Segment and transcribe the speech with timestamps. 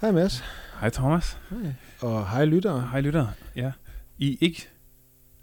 [0.00, 0.44] Hej Mads.
[0.80, 1.38] Hej Thomas.
[1.50, 1.72] Hej.
[2.00, 2.88] Og hej lyttere.
[2.90, 3.26] Hej lytter.
[3.56, 3.72] Ja.
[4.18, 4.68] I er ikke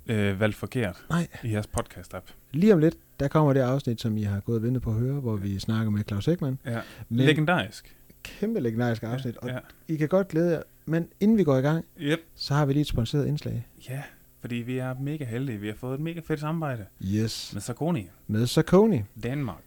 [0.08, 1.28] øh, valgt forkert Nej.
[1.44, 2.34] i jeres podcast-app.
[2.52, 4.96] Lige om lidt, der kommer det afsnit, som I har gået og ventet på at
[4.96, 6.60] høre, hvor vi snakker med Claus Ekman.
[6.66, 6.80] Ja.
[7.10, 7.96] Men Legendarisk.
[8.24, 9.58] kæmpe legendarisk afsnit, og Ja.
[9.88, 10.62] I kan godt glæde jer.
[10.86, 12.20] Men inden vi går i gang, Yep.
[12.36, 13.68] så har vi lige et sponsoreret indslag.
[13.90, 14.02] Ja,
[14.42, 15.58] fordi vi er mega heldige.
[15.58, 17.50] Vi har fået et mega fedt samarbejde Yes.
[17.54, 19.02] med Sarkoni, Med Saucony.
[19.24, 19.64] Danmark.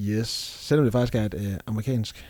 [0.00, 0.28] Yes.
[0.60, 2.26] Selvom det faktisk er et øh, amerikansk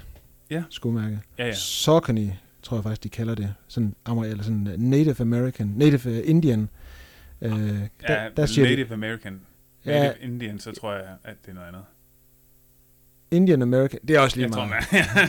[0.50, 0.62] Ja.
[0.70, 1.20] skomærke.
[1.38, 1.52] Ja, ja.
[1.54, 2.28] Saucony,
[2.62, 3.54] tror jeg faktisk, de kalder det.
[3.68, 6.68] Sådan, eller sådan øh, Native American, Native øh, Indian.
[7.42, 9.40] Øh, der, ja der siger de, Native American.
[9.87, 10.02] Ja.
[10.02, 11.82] Native Indian, så tror jeg, at det er noget andet.
[13.30, 14.84] Indian American, det er også lige Jeg tror, meget.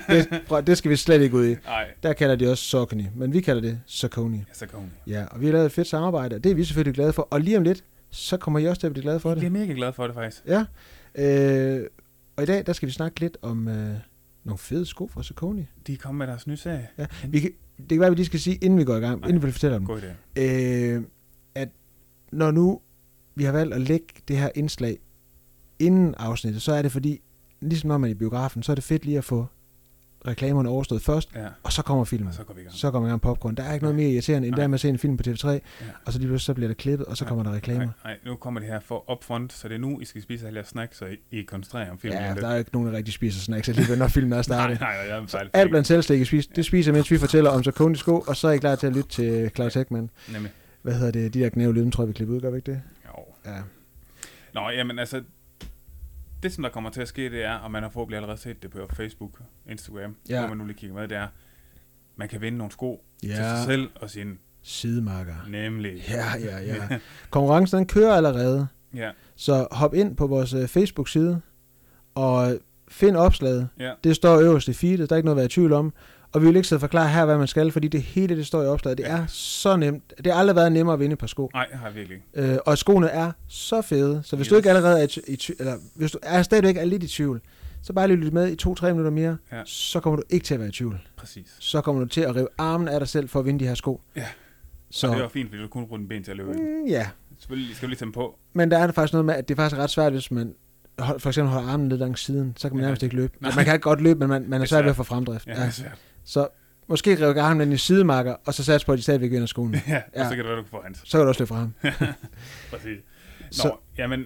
[0.10, 0.18] man.
[0.32, 1.56] det, prøv, det skal vi slet ikke ud i.
[1.66, 4.40] Nej, Der kalder de også Saucony, men vi kalder det Saucony.
[4.54, 4.88] Sarkoni.
[5.08, 7.28] Ja, og vi har lavet et fedt samarbejde, og det er vi selvfølgelig glade for.
[7.32, 9.52] Og lige om lidt, så kommer I også til at blive glade for Jeg bliver
[9.52, 9.60] det.
[9.62, 10.44] mega glad for det, faktisk.
[10.48, 10.66] Ja,
[11.16, 11.86] øh,
[12.36, 13.96] og i dag, der skal vi snakke lidt om øh,
[14.44, 15.64] nogle fede sko fra Saucony.
[15.88, 16.88] De er kommet med deres nye serie.
[16.98, 19.00] Ja, vi kan, det kan være, at vi lige skal sige, inden vi går i
[19.00, 19.30] gang, Nej.
[19.30, 20.42] inden vi fortæller dem, God idé.
[20.42, 21.04] øh,
[21.56, 21.70] at
[22.32, 22.82] når nu
[23.36, 24.98] vi har valgt at lægge det her indslag
[25.80, 27.22] inden afsnittet, så er det fordi,
[27.62, 29.46] ligesom når man er i biografen, så er det fedt lige at få
[30.28, 32.28] reklamerne overstået først, Ja, og så kommer filmen.
[32.28, 32.76] og så går vi i gang.
[32.76, 33.56] Så kommer man i gang popcorn.
[33.56, 34.62] Der er ikke noget mere irriterende, end Nej.
[34.64, 35.58] der med at se en film på TV3, Ja.
[36.06, 37.80] og så lige pludselig så bliver der klippet, og så kommer der reklamer.
[37.80, 40.48] Nej, nej, nu kommer det her for upfront, så det er nu, I skal spise
[40.48, 42.20] alle jeres snacks, så I, I koncentrerer om filmen.
[42.22, 44.80] Ja, der er ikke nogen, der rigtig spiser snacks alligevel, når filmen er nej, startet.
[44.80, 45.50] nej, nej, jeg er fejl.
[45.54, 48.52] Alt blandt selvstik, spiser, det spiser, mens vi fortæller om Saucony sko, og så er
[48.52, 50.10] I klar til at lytte til Claus Ekman.
[50.34, 50.52] Nemlig.
[50.82, 51.34] Hvad hedder det?
[51.34, 52.82] De der knævelyden, tror jeg, vi klipper ud, gør vi ikke det?
[53.08, 53.52] Jo.
[53.52, 53.58] Ja.
[54.54, 55.22] Nå, jamen altså,
[56.44, 58.64] det som der kommer til at ske, det er, og man har forhåbentlig allerede set
[58.64, 60.40] det på Facebook, Instagram, Ja.
[60.40, 61.28] hvor man nu lige kigger med, det er,
[62.16, 63.28] man kan vinde nogle sko ja.
[63.28, 65.36] til sig selv og sin sidemarker.
[65.50, 66.04] nemlig.
[66.10, 67.00] Ja, ja, ja.
[67.30, 68.68] Konkurrencen, den kører allerede.
[68.96, 71.42] ja, Så hop ind på vores øh, Facebook-side,
[72.16, 72.58] og
[72.88, 73.70] find opslaget.
[73.80, 75.94] ja, Det står øverst i feedet, der er ikke noget at være i tvivl om.
[76.32, 78.48] Og vi vil ikke sidde og forklare her, hvad man skal, fordi det hele, det
[78.48, 78.98] står i opslaget.
[78.98, 80.14] Det er så nemt.
[80.18, 81.50] Det har aldrig været nemmere at vinde et par sko.
[81.54, 82.52] nej, har virkelig ikke.
[82.54, 84.50] Øh, og skoene er så fede, så hvis yes.
[84.50, 87.42] du ikke allerede er i, i eller hvis du er stadigvæk er lidt i tvivl,
[87.84, 89.62] så bare lige lyt med i to-tre minutter mere, Ja.
[89.66, 91.02] så kommer du ikke til at være i tvivl.
[91.18, 91.56] Præcis.
[91.60, 93.76] Så kommer du til at rive armen af dig selv for at vinde de her
[93.76, 94.02] sko.
[94.16, 94.26] Ja.
[94.92, 96.52] Så, Og det var fint, fordi du kunne bruge den ben til at løbe.
[96.54, 96.86] Mm.
[96.88, 97.08] ja,
[97.40, 98.36] Selvfølgelig skal vi lige tage dem på.
[98.54, 100.54] men der er faktisk noget med, at det er faktisk ret svært, hvis man
[101.00, 102.88] for eksempel holder armen lidt langs siden, så kan man Ja.
[102.88, 103.34] nærmest ikke løbe.
[103.42, 103.52] Nej.
[103.56, 105.48] Man kan godt løbe, men man, man er er svært ved at få fremdrift.
[105.48, 105.60] Ja, Ja.
[105.60, 105.98] det er svært.
[106.30, 106.48] Så
[106.88, 109.82] måske rive armen i sidemarker, og så satse på, at de stadigvæk vinder skoene.
[109.88, 110.24] ja, og Ja.
[110.24, 111.02] så kan det være, du kan få hans.
[111.06, 111.74] Så kan du også løbe fra ham.
[112.72, 112.98] Præcis.
[113.42, 114.26] Nå, Så- jamen,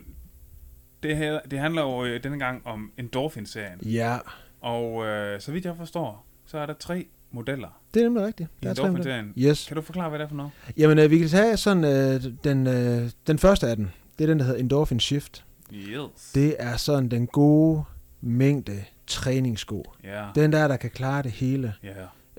[1.03, 3.79] det, her, det handler jo øh, denne gang om Endorphin-serien.
[3.81, 4.17] Ja,
[4.61, 8.49] Og øh, så vidt jeg forstår, så er der tre modeller det er nemlig rigtigt.
[8.63, 8.83] Der er tre.
[8.83, 9.33] Endorphin-serien.
[9.37, 9.65] Yes.
[9.67, 10.51] Kan du forklare, hvad det er for noget?
[10.77, 13.91] Jamen, øh, vi kan tage sådan øh, den, øh, den første af den.
[14.17, 15.45] Det er den, der hedder Endorphin Shift.
[15.73, 16.31] Yes.
[16.35, 17.83] Det er sådan den gode
[18.21, 19.93] mængde træningssko.
[20.03, 20.25] Ja.
[20.35, 21.73] Den der, der kan klare det hele.
[21.83, 21.89] Ja.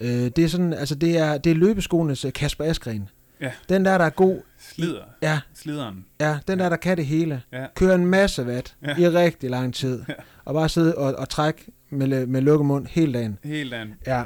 [0.01, 3.09] Øh, det er sådan, altså det er, det er løbeskoenes øh, Kasper Askren.
[3.41, 3.51] Ja.
[3.69, 5.03] Den der, der er god, Slider.
[5.23, 6.05] ja, Slideren.
[6.21, 7.43] ja, den der, der kan det hele.
[7.53, 7.67] Ja.
[7.77, 8.97] Kører en masse watt Ja.
[8.99, 10.03] i rigtig lang tid.
[10.09, 10.15] Ja.
[10.45, 13.39] Og bare sidde og, og trække med, med lukket mund hele dagen.
[13.45, 13.97] Helt andet.
[14.07, 14.23] Ja.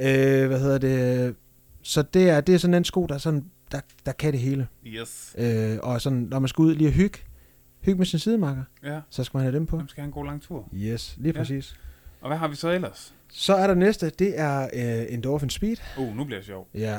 [0.00, 1.34] Øh, hvad hedder det?
[1.82, 4.40] Så det er, det er sådan en sko, der, er sådan, der, der kan det
[4.40, 4.66] hele.
[4.86, 5.34] Yes.
[5.38, 7.18] Øh, og sådan, når man skal ud lige og hygge,
[7.86, 9.00] hygge med sin sidemarker, Ja.
[9.10, 9.76] så skal man have dem på.
[9.76, 10.68] Hvem skal have en god lang tur?
[10.74, 11.38] Yes, lige Ja.
[11.40, 11.74] præcis.
[12.20, 13.14] Og hvad har vi så ellers?
[13.32, 15.76] Så er der næste, det er øh, Endorphin Speed.
[15.98, 16.68] Uh, nu bliver det sjovt.
[16.74, 16.98] Ja.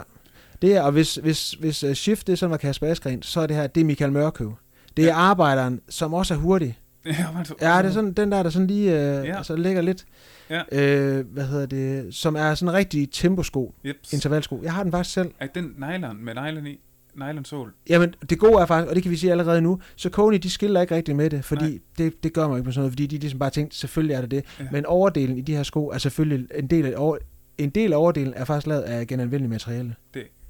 [0.61, 3.41] Det er, og hvis, hvis, hvis uh, Shift det er sådan var Kasper Askren, så
[3.41, 4.55] er det her, det er Michael Mørkøv.
[4.97, 5.15] Det er Ja.
[5.15, 6.77] arbejderen, som også er hurtig.
[7.05, 9.37] Ja, så, Ja, det er sådan, den der, der sådan lige, øh, Ja.
[9.37, 10.05] altså ligger lidt,
[10.49, 10.61] Ja.
[10.71, 14.13] øh, hvad hedder det, som er sådan en rigtig temposko, Jeps.
[14.13, 14.59] intervalsko.
[14.63, 15.31] Jeg har den faktisk selv.
[15.39, 16.79] Er den nylon med nylon i?
[17.17, 17.73] Nylon sol?
[17.89, 20.49] Jamen, det gode er faktisk, og det kan vi sige allerede nu, så Kony, de
[20.49, 23.07] skiller ikke rigtig med det, fordi det, det gør man ikke med sådan noget, fordi
[23.07, 24.43] de ligesom bare tænkt, selvfølgelig er det det.
[24.59, 24.65] Ja.
[24.71, 27.17] Men overdelen i de her sko er selvfølgelig en del af, over,
[27.57, 29.95] en del af overdelen er faktisk lavet af genanvendeligt materiale.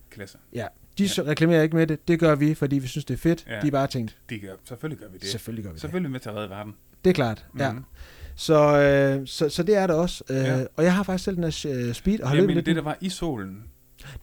[0.10, 0.38] Klasse.
[0.54, 0.68] De Ja.
[1.00, 1.22] ja.
[1.24, 3.46] reklamerer ikke med det, det gør vi, fordi vi synes, det er fedt.
[3.50, 3.60] Ja.
[3.62, 5.28] De er bare tænkt, De gør, selvfølgelig gør vi det.
[5.28, 5.82] selvfølgelig gør vi det.
[5.82, 6.74] Selvfølgelig med til at redde verden.
[7.04, 7.72] Det er klart, ja.
[7.72, 7.84] Mhm.
[8.36, 10.24] Så, øh, så, så det er det også.
[10.30, 10.66] Øh, Ja.
[10.76, 12.66] Og jeg har faktisk selv den her øh, speed, og har Jeg løbet mener, lidt.
[12.66, 13.64] det der var i solen.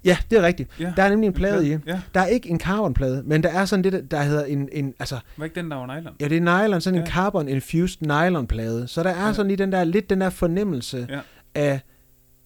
[0.05, 0.71] Ja, det er rigtigt.
[0.81, 0.93] Ja.
[0.97, 1.77] Der er nemlig en plade i.
[1.87, 4.69] Ja, Der er ikke en carbonplade, men der er sådan det, der, der hedder en,
[4.73, 6.15] en altså, var ikke den, der var nylon?
[6.21, 7.11] ja, det er nylon, sådan en Ja.
[7.13, 8.89] carbon-infused nylonplade.
[8.89, 9.33] Så der er Ja.
[9.33, 11.21] sådan lige den der, lidt den der fornemmelse Ja.
[11.55, 11.81] af,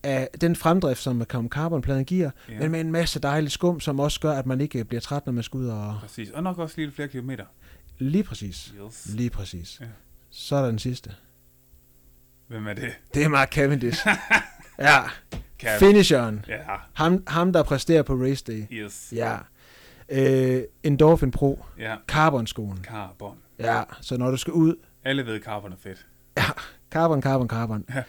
[0.02, 2.58] af den fremdrift, som som carbonpladen giver, Ja.
[2.60, 5.32] men med en masse dejlig skum, som også gør, at man ikke bliver træt, når
[5.32, 5.96] man skal ud og...
[6.00, 6.30] Præcis.
[6.30, 7.44] Og nok også lige lidt flere kilometer.
[7.98, 8.74] Lige præcis.
[8.86, 9.06] Yes.
[9.14, 9.78] Lige præcis.
[9.80, 9.86] Ja.
[10.30, 11.10] Så er der den sidste.
[12.48, 12.88] Hvem er det?
[13.14, 14.06] Det er Mark Cavendish.
[14.78, 14.98] ja,
[15.58, 16.44] Kan finisheren.
[16.48, 16.56] Ja,
[16.92, 18.64] Ham, ham, der præsterer på race day.
[18.72, 19.12] yes.
[19.16, 19.36] Ja.
[20.08, 21.64] Øh, Endorphin Pro.
[21.78, 22.78] Ja, Carbon-skoen.
[22.84, 23.36] carbon.
[23.58, 24.74] Ja, så når du skal ud,
[25.04, 26.06] Alle ved, carbon er fedt.
[26.92, 27.84] carbon, carbon, carbon.
[27.94, 28.02] Ja.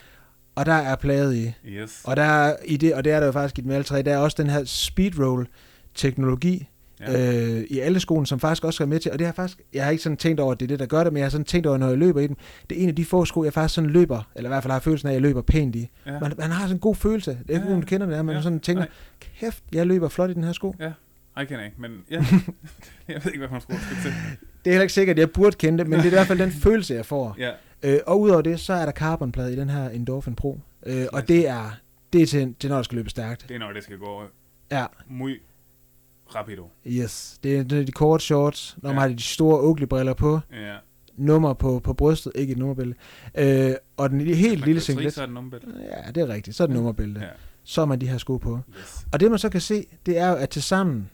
[0.55, 1.53] og der er plaget i.
[1.65, 2.01] Yes.
[2.05, 4.01] Og der er i det, og det er der jo faktisk i dem alle tre,
[4.01, 5.47] der er også den her speedroll
[5.95, 6.69] teknologi
[7.01, 7.43] Ja.
[7.45, 9.83] øh, i alle skoene, som faktisk også er med til, og det har faktisk, jeg
[9.83, 11.29] har ikke sådan tænkt over, at det er det, der gør det, men jeg har
[11.29, 12.37] sådan tænkt over, når jeg løber i dem,
[12.69, 14.71] det er en af de få sko, jeg faktisk sådan løber, eller i hvert fald
[14.71, 15.89] har følelsen af, at jeg løber pænt i.
[16.05, 16.19] ja.
[16.19, 18.17] Man, man har sådan en god følelse, det er ikke, Ja, ja, du kender det,
[18.17, 18.41] er, man ja.
[18.41, 18.91] sådan tænker, Nej.
[19.39, 20.75] kæft, jeg løber flot i den her sko.
[20.79, 20.91] Ej,
[21.37, 22.15] jeg kender ikke, men ja.
[23.07, 24.11] jeg ved ikke, hvad man skulle skal til.
[24.65, 26.27] Det er heller ikke sikkert, at jeg burde kende det, men det er i hvert
[26.27, 27.35] fald den følelse, jeg får.
[27.39, 27.51] Ja.
[27.83, 31.27] Øh, og udover det, så er der carbonplade i den her Endorphin Pro, øh, og
[31.27, 31.71] det er,
[32.13, 33.45] det er til, til, når der skal løbe stærkt.
[33.49, 34.21] Det er når det skal gå
[34.71, 35.41] Ja, muy
[36.35, 36.69] rapido.
[36.87, 37.39] yes.
[37.43, 39.01] Det er, det er de korte shorts, når man Ja.
[39.01, 40.75] har de store Oakley-briller på, Ja.
[41.17, 42.95] nummer på, på brystet, ikke et nummerbælte.
[43.37, 45.13] Øh, og den helt lille singlet.
[45.13, 45.57] Så er det nummer
[46.05, 46.55] Ja, det er rigtigt.
[46.57, 47.21] Så er det nummerbælte.
[47.21, 47.27] Ja.
[47.63, 48.59] Så har man de her sko på.
[48.79, 49.05] Yes.
[49.13, 51.09] Og det man så kan se, det er jo, at til sammen,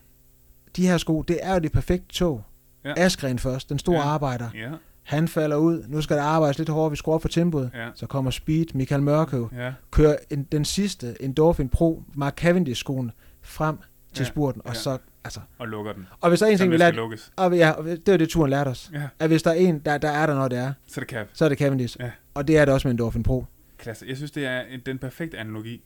[0.75, 2.43] de her sko, det er jo det perfekte tog.
[2.85, 2.93] Ja.
[2.97, 4.03] Askren først, den store ja.
[4.03, 4.49] arbejder.
[4.55, 4.69] Ja.
[5.03, 5.83] Han falder ud.
[5.87, 6.89] Nu skal der arbejdes lidt hårdere.
[6.89, 7.71] Vi skruer op for tempoet.
[7.73, 7.87] Ja.
[7.95, 9.73] Så kommer Speed, Michael Mørkøv, Ja.
[9.91, 13.77] kører en, den sidste Endorphin Pro, Mark Cavendish-skoen, frem
[14.15, 14.27] til Ja.
[14.29, 14.61] spurten.
[14.65, 14.79] Og Ja.
[14.79, 15.39] så, altså...
[15.57, 16.07] Og lukker den.
[16.21, 16.95] Og hvis der er en ting, vi lærte...
[16.97, 17.31] lukkes.
[17.35, 18.91] Og ja, og det var det, turen lærte os.
[18.93, 19.01] Ja.
[19.19, 21.09] At hvis der er en, der, der er der, når det er, Så er det
[21.09, 21.27] cap.
[21.33, 21.97] så er det Cavendish.
[21.99, 22.11] Ja.
[22.33, 23.45] Og det er det også med Endorphin Pro.
[23.77, 24.05] Klasse.
[24.07, 25.83] Jeg synes, det er en, den perfekte analogi.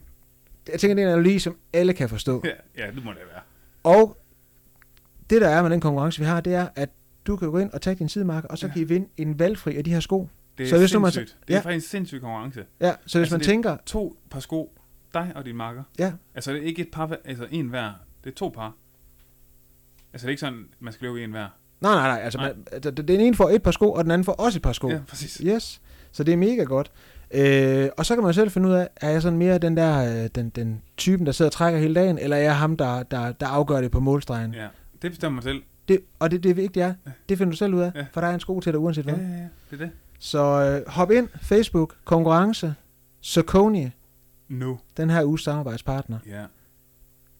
[0.71, 2.41] Jeg tænker, det er en analogi, som alle kan forstå.
[2.45, 3.41] Ja, ja det må det være.
[3.83, 4.17] Og
[5.29, 6.89] det, der er med den konkurrence, vi har, det er, at
[7.27, 8.73] du kan gå ind og tage din sidemarker, og så Ja.
[8.73, 10.29] kan I vinde en valgfri af de her sko.
[10.57, 11.39] Det er Så hvis nu man- sindssygt.
[11.47, 11.61] Det er ja.
[11.63, 12.65] faktisk en sindssyg konkurrence.
[12.81, 14.75] Ja, så hvis Altså, man tænker, To par sko,
[15.13, 15.83] dig og din marker.
[15.99, 16.13] Ja.
[16.35, 17.91] Altså, det er ikke et par, altså en hver.
[18.23, 18.73] Det er to par.
[20.13, 21.47] Altså, det er ikke sådan, man skal løbe i en hver.
[21.81, 22.53] nej, nej, nej, altså, Nej.
[22.53, 24.71] Man, altså den ene får et par sko, og den anden får også et par
[24.71, 24.89] sko.
[24.89, 25.41] Ja, præcis.
[25.45, 25.81] Yes,
[26.11, 26.91] så det er mega godt.
[27.31, 30.23] Øh, og så kan man selv finde ud af, er jeg sådan mere den der,
[30.23, 33.03] øh, den, den typen, der sidder og trækker hele dagen, eller er jeg ham, der,
[33.03, 34.53] der, der afgør det på målstregen?
[34.53, 34.67] Ja,
[35.01, 35.61] det bestemmer man selv.
[35.87, 36.93] Det, og det, det er, Ja.
[37.29, 38.05] det finder du selv ud af, Ja.
[38.11, 39.25] for der er en sko til dig uanset Ja, hvad.
[39.25, 39.43] ja, ja.
[39.71, 39.91] Det er det.
[40.19, 40.39] Så
[40.85, 42.73] øh, hop ind, Facebook, konkurrence,
[43.21, 43.87] Saucony,
[44.47, 44.79] Nu.
[44.97, 46.17] den her uges samarbejdspartner.
[46.27, 46.43] Ja.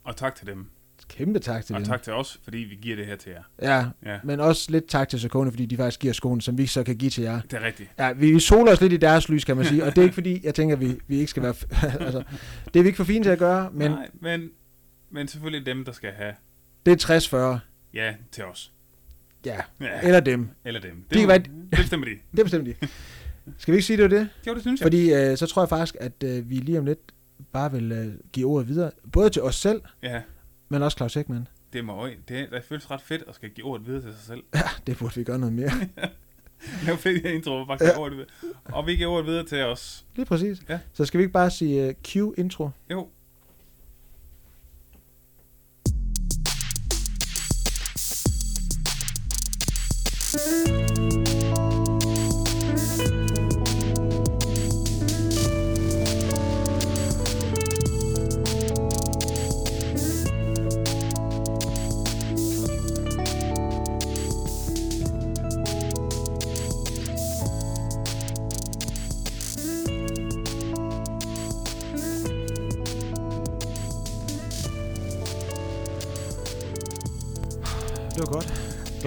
[0.10, 0.66] Og tak til dem.
[1.08, 1.88] Kæmpe tak til Og dem.
[1.88, 3.44] tak til os, fordi vi giver det her til jer.
[3.62, 6.66] Ja, Ja, men også lidt tak til Saucony, fordi de faktisk giver skoene, som vi
[6.68, 7.42] så kan give til jer.
[7.42, 7.90] det er rigtigt.
[8.00, 10.14] Ja, vi, soler os lidt i deres lys, kan man sige, og det er ikke
[10.14, 11.54] fordi, jeg tænker, at vi, vi ikke skal være...
[12.06, 12.24] altså,
[12.74, 14.50] det er vi ikke for fine til at gøre, men Nej, men,
[15.12, 16.34] men selvfølgelig dem, der skal have
[16.86, 17.60] det er 60-40.
[17.94, 18.72] ja til os.
[19.46, 20.50] Ja, Ja, eller dem.
[20.66, 21.06] eller dem.
[21.12, 22.12] kan må- være- det bestemmer de.
[22.38, 22.88] Det bestemmer de.
[23.58, 24.30] Skal vi ikke sige, det var det?
[24.48, 24.86] Jo, det synes jeg.
[24.86, 27.00] Fordi øh, så tror jeg faktisk, at øh, vi lige om lidt
[27.52, 30.22] bare vil øh, give ordet videre, både til os selv, Ja,
[30.70, 31.48] men også Claus Ekman.
[31.74, 34.44] det må det, det føles ret fedt at skal give ordet videre til sig selv.
[34.56, 35.72] Ja, det burde vi gøre noget mere.
[36.82, 38.00] Det var fedt, jeg intro, give Ja.
[38.00, 38.30] ordet videre.
[38.66, 40.06] Og vi giver ordet videre til os.
[40.16, 40.62] Lige præcis.
[40.70, 40.80] Ja.
[40.94, 42.70] Så skal vi ikke bare sige uh, Q-intro?
[42.92, 43.08] Jo.
[50.34, 50.69] Det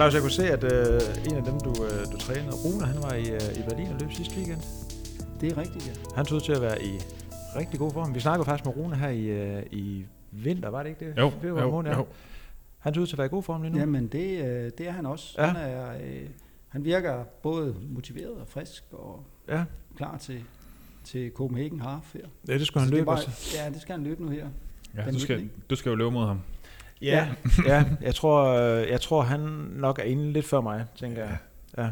[0.03, 3.03] Claus, jeg kunne se, at øh, en af dem, du, øh, du trænede, Rune, han
[3.03, 4.61] var i, øh, i Berlin og løb sidste weekend.
[5.41, 5.93] Det er rigtigt, ja.
[6.15, 6.91] Han så ud til at være i
[7.55, 8.15] rigtig god form.
[8.15, 11.17] Vi snakkede faktisk med Rune her i, øh, i vinter, var det ikke det?
[11.17, 11.97] Jo, Februar jo, måned, ja.
[11.97, 12.05] jo.
[12.79, 13.79] Han så ud til at være i god form lige nu.
[13.79, 15.35] Jamen, det, øh, det er han også.
[15.41, 15.45] Ja.
[15.47, 16.29] Han, er, øh,
[16.69, 19.63] han virker både motiveret og frisk og Ja,
[19.97, 20.43] klar til,
[21.03, 22.21] til Copenhagen Half her.
[22.47, 23.05] ja det han Så det er løbe.
[23.05, 23.57] bare, også.
[23.63, 24.47] ja, det skal han løbe nu her.
[24.97, 26.39] Ja, du skal, du skal jo løbe mod ham.
[27.03, 27.27] Ja,
[27.67, 29.39] ja jeg, tror, øh, jeg tror, han
[29.75, 31.37] nok er inde lidt før mig, tænker jeg.
[31.77, 31.89] Ja,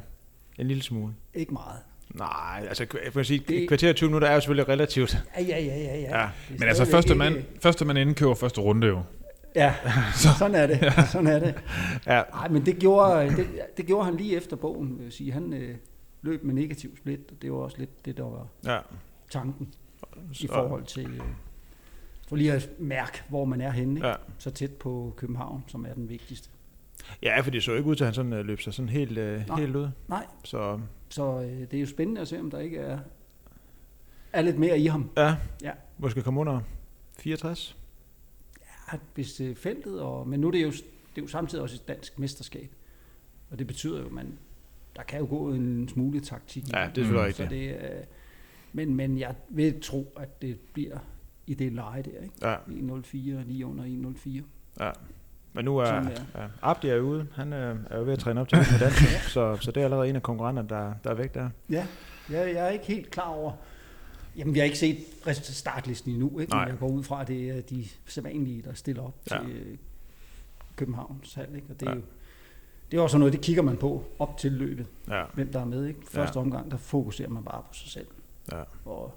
[0.59, 1.13] en lille smule.
[1.33, 1.79] Ikke meget.
[2.15, 5.23] Nej, altså jeg vil sige, Det- kvarter 20 minutter er jo selvfølgelig relativt.
[5.37, 5.99] Ja, ja, ja, ja.
[5.99, 6.19] ja.
[6.21, 9.01] Ja, Men altså, første ikke- mand, første mand inden køber første runde jo.
[9.55, 9.73] Ja,
[10.37, 10.93] sådan er det.
[11.11, 11.55] Sådan er det.
[12.07, 14.97] Ja, Nej, men det gjorde, det, det gjorde han lige efter bogen.
[14.97, 15.31] Vil jeg sige.
[15.31, 15.75] Han øh,
[16.21, 18.77] løb med negativ split, og det var også lidt det, der var ja.
[19.31, 19.67] tanken
[20.31, 21.05] i Så- forhold til...
[21.05, 21.21] Øh,
[22.31, 23.95] for lige at mærke, hvor man er henne.
[23.95, 24.07] Ikke?
[24.07, 24.15] Ja.
[24.38, 26.50] Så tæt på København, som er den vigtigste.
[27.23, 29.17] ja, for det så ikke ud til, at han sådan øh, løb sig sådan helt,
[29.17, 29.59] øh, Nej.
[29.59, 29.89] helt ud.
[30.07, 33.00] Nej, Så så øh, det er jo spændende at se, om der ikke er,
[34.33, 35.09] er lidt mere i ham.
[35.17, 35.71] ja, Ja.
[35.97, 36.59] måske komme under
[37.19, 37.77] 64.
[38.93, 41.75] Ja, hvis øh, feltet, og, men nu er det, jo, det er jo samtidig også
[41.75, 42.71] et dansk mesterskab.
[43.51, 44.38] Og det betyder jo, at man,
[44.95, 46.63] der kan jo gå en smule taktik.
[46.73, 47.81] Ja, det er selvfølgelig rigtigt.
[47.83, 48.03] øh,
[48.73, 50.97] men, men jeg vil tro, at det bliver
[51.48, 52.36] i det leje der, ikke?
[52.41, 54.41] Ja, 1.04, lige under 1.04.
[54.79, 54.91] ja.
[55.53, 57.27] Men nu er, Sådan ja, Abdi er ude.
[57.36, 58.95] Han øh, er jo ved at træne op til med dans,
[59.33, 61.50] så, så det er allerede en af konkurrenterne, der, der er væk der.
[61.69, 61.88] Ja,
[62.29, 63.51] jeg, jeg er ikke helt klar over,
[64.38, 64.98] Jamen, vi har ikke set
[65.41, 66.51] startlisten endnu, ikke?
[66.51, 66.65] Nej.
[66.65, 69.36] Men jeg går ud fra, at det er de sædvanlige, der stiller op Ja.
[69.36, 69.41] ja.
[69.43, 69.77] til øh,
[70.75, 71.67] Københavns hal, ikke?
[71.69, 71.95] Og det er Ja.
[71.98, 72.01] jo
[72.91, 75.65] det er også noget, det kigger man på op til løbet, Ja, hvem der er
[75.65, 76.00] med, ikke?
[76.10, 76.45] Første Ja.
[76.45, 78.07] omgang, der fokuserer man bare på sig selv.
[78.51, 79.13] ja, Og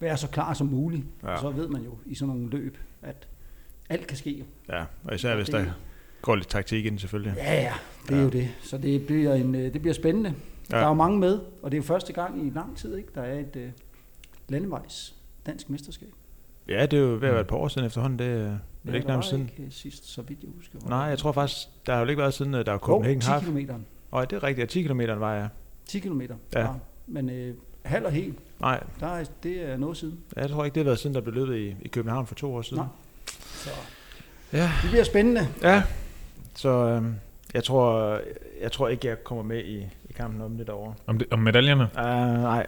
[0.00, 1.04] være så klar som muligt.
[1.22, 1.30] Ja.
[1.30, 1.40] Ja.
[1.40, 3.28] Så ved man jo i sådan nogle løb, at
[3.88, 4.44] alt kan ske.
[4.68, 4.84] ja.
[5.04, 5.64] Og især hvis der
[6.22, 7.34] går lidt taktik ind, selvfølgelig.
[7.36, 7.72] Ja, ja,
[8.08, 8.22] det er Ja.
[8.22, 8.48] jo det.
[8.62, 10.30] Så det bliver, en, øh, det bliver spændende.
[10.70, 10.76] Ja.
[10.76, 10.80] Ja.
[10.80, 13.08] Der er jo mange med, og det er jo første gang i lang tid, ikke?
[13.14, 13.62] Der er et uh,
[14.48, 15.14] landevejs
[15.46, 16.08] dansk mesterskab.
[16.68, 18.18] Ja, det er jo ved at være et par år siden efterhånden.
[18.18, 18.58] Det, er- det er
[18.90, 19.42] Ja, ikke nærmest siden.
[19.50, 20.78] ikke øh, sidst, så vidt jeg husker.
[20.88, 23.26] Nej, jeg tror faktisk, der har jo ikke været siden, øh, der var Copenhagen 10
[23.28, 23.44] Half.
[23.44, 23.58] km.
[24.10, 25.48] Og det er rigtigt, at 10 km var jeg.
[25.86, 26.20] 10 km.
[26.54, 26.68] Ja.
[27.06, 30.18] Men øh, halv og helt, Nej, der er, det er noget siden.
[30.36, 32.54] jeg tror ikke, det har været siden, der blev løbet i, i København for to
[32.54, 32.76] år siden.
[32.82, 32.86] Nej.
[33.54, 33.70] Så
[34.52, 34.70] Ja.
[34.82, 35.48] det bliver spændende.
[35.62, 35.82] Ja,
[36.54, 37.14] så øhm,
[37.54, 38.18] jeg, tror,
[38.62, 39.76] jeg tror ikke, jeg kommer med i,
[40.08, 40.94] i kampen om det derovre.
[41.06, 41.82] Om, det, om medaljerne?
[41.82, 42.66] Uh, nej,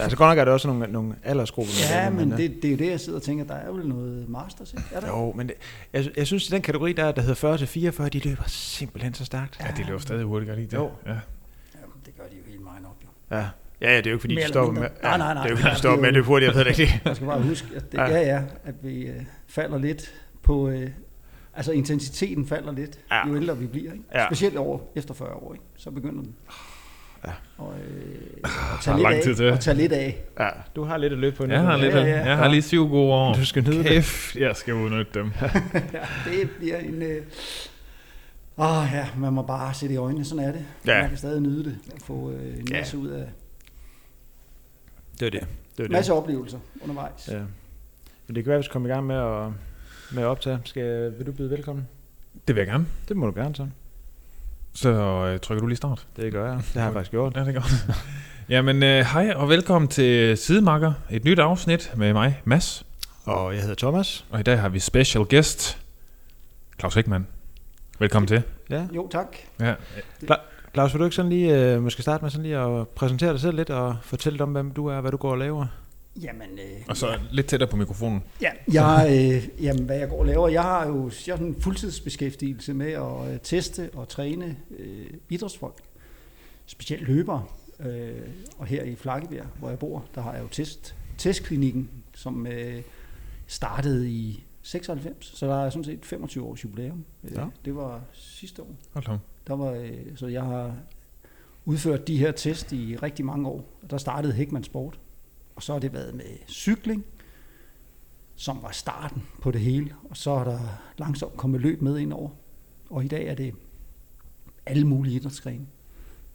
[0.00, 1.72] altså godt nok er det også nogle, nogle aldersgrupper.
[1.72, 3.54] med Ja, det, men øh, det, det er jo det, jeg sidder og tænker, der
[3.54, 4.84] er vel noget masters, ikke?
[4.92, 5.08] Er der?
[5.08, 5.56] Jo, men det,
[5.92, 9.14] jeg, jeg synes, at den kategori, der, der hedder 40 til 44, de løber simpelthen
[9.14, 9.58] så stærkt.
[9.60, 10.76] Ja, de løber stadig hurtigt, gør de ikke det?
[10.76, 10.90] Jo.
[11.06, 11.10] Ja.
[11.10, 13.36] Jamen, det gør de jo hele vejen op, jo.
[13.36, 13.46] Ja.
[13.80, 15.42] Ja, ja, det er jo ikke fordi, de stopper med, ja, Nej, nej, nej.
[15.42, 16.48] det er jo ikke fordi, Ja, de stopper det med er at jo- løbe hurtigt,
[16.48, 17.00] jeg ved det ikke.
[17.04, 18.04] Jeg skal bare huske, at det, Ja.
[18.06, 18.20] ja.
[18.34, 19.14] ja, at vi øh,
[19.48, 20.68] falder lidt på...
[20.68, 20.90] Øh,
[21.54, 23.16] altså intensiteten falder lidt, Ja.
[23.16, 23.28] ja.
[23.28, 23.92] jo ældre vi bliver.
[23.92, 24.04] Ikke?
[24.14, 24.26] Ja.
[24.26, 25.64] Specielt over efter 40 år, ikke?
[25.76, 26.34] så begynder den.
[27.26, 27.32] Ja.
[27.58, 28.14] Og, øh,
[28.44, 29.50] og er tage lidt lang af, tid til.
[29.50, 30.16] og tage lidt af.
[30.40, 31.52] Ja, du har lidt at løbe på nu.
[31.52, 33.34] Jeg har, lidt, Ja, ja, jeg har lige syv gode år.
[33.34, 33.86] Du skal nyde det.
[33.86, 35.32] Kæft, jeg skal udnytte dem.
[35.92, 35.98] ja,
[36.30, 37.02] det bliver en...
[37.02, 37.22] Øh,
[38.58, 40.64] Åh ja, man må bare se det i øjnene, sådan er det.
[40.86, 41.00] Ja.
[41.00, 42.76] Man kan stadig nyde det, og få øh, en Ja.
[42.78, 43.24] masse ud af
[45.20, 45.40] Det er det.
[45.40, 45.90] det, er det.
[45.90, 47.28] masse oplevelser undervejs.
[47.32, 47.38] Ja.
[48.26, 49.50] Men det kan være, at vi skal komme i gang med at,
[50.12, 50.60] med at optage.
[50.64, 51.88] Skal, vil du byde velkommen?
[52.48, 52.86] Det vil jeg gerne.
[53.08, 53.68] Det må du gerne, så.
[54.72, 56.06] Så øh, trykker du lige start.
[56.16, 56.56] Det gør jeg.
[56.56, 57.36] Det har jeg faktisk gjort.
[57.36, 57.86] Ja, det er godt.
[58.48, 60.92] Jamen, øh, hej og velkommen til Sidemarker.
[61.10, 62.86] Et nyt afsnit med mig, Mads.
[63.24, 64.24] Og jeg hedder Thomas.
[64.30, 65.78] Og i dag har vi special guest,
[66.78, 67.26] Claus Hækman.
[67.98, 68.42] Velkommen til.
[68.70, 68.86] Ja.
[68.92, 69.36] Jo, tak.
[69.60, 69.74] Ja.
[70.74, 73.40] Claus, vil du ikke sådan lige, øh, måske starte med sådan lige at præsentere dig
[73.40, 75.66] selv lidt og fortælle lidt om, hvem du er, hvad du går og laver?
[76.22, 78.22] Jamen, øh, Og så lidt tættere på mikrofonen.
[78.40, 81.56] Ja, jeg, øh, jamen, hvad jeg går og laver, jeg har jo jeg har en
[81.60, 85.74] fuldtidsbeskæftigelse med at øh, teste og træne øh, idrætsfolk,
[86.66, 87.44] specielt løbere.
[87.80, 88.12] Øh,
[88.58, 92.82] og her i Flakkebjerg, hvor jeg bor, der har jeg jo test, testklinikken, som øh,
[93.46, 97.04] startede i 96, så der er sådan set 25 års jubilæum.
[97.24, 97.44] Øh, Ja.
[97.64, 98.74] Det var sidste år.
[98.92, 99.16] Hold da.
[99.46, 100.76] Der var, øh, så jeg har
[101.64, 103.64] udført de her test i rigtig mange år.
[103.82, 104.98] Og der startede Hækman Sport.
[105.56, 107.04] Og så har det været med cykling,
[108.36, 109.94] som var starten på det hele.
[110.10, 110.58] Og så er der
[110.98, 112.30] langsomt kommet løb med ind over.
[112.90, 113.54] Og i dag er det
[114.66, 115.66] alle mulige idrætsgrene.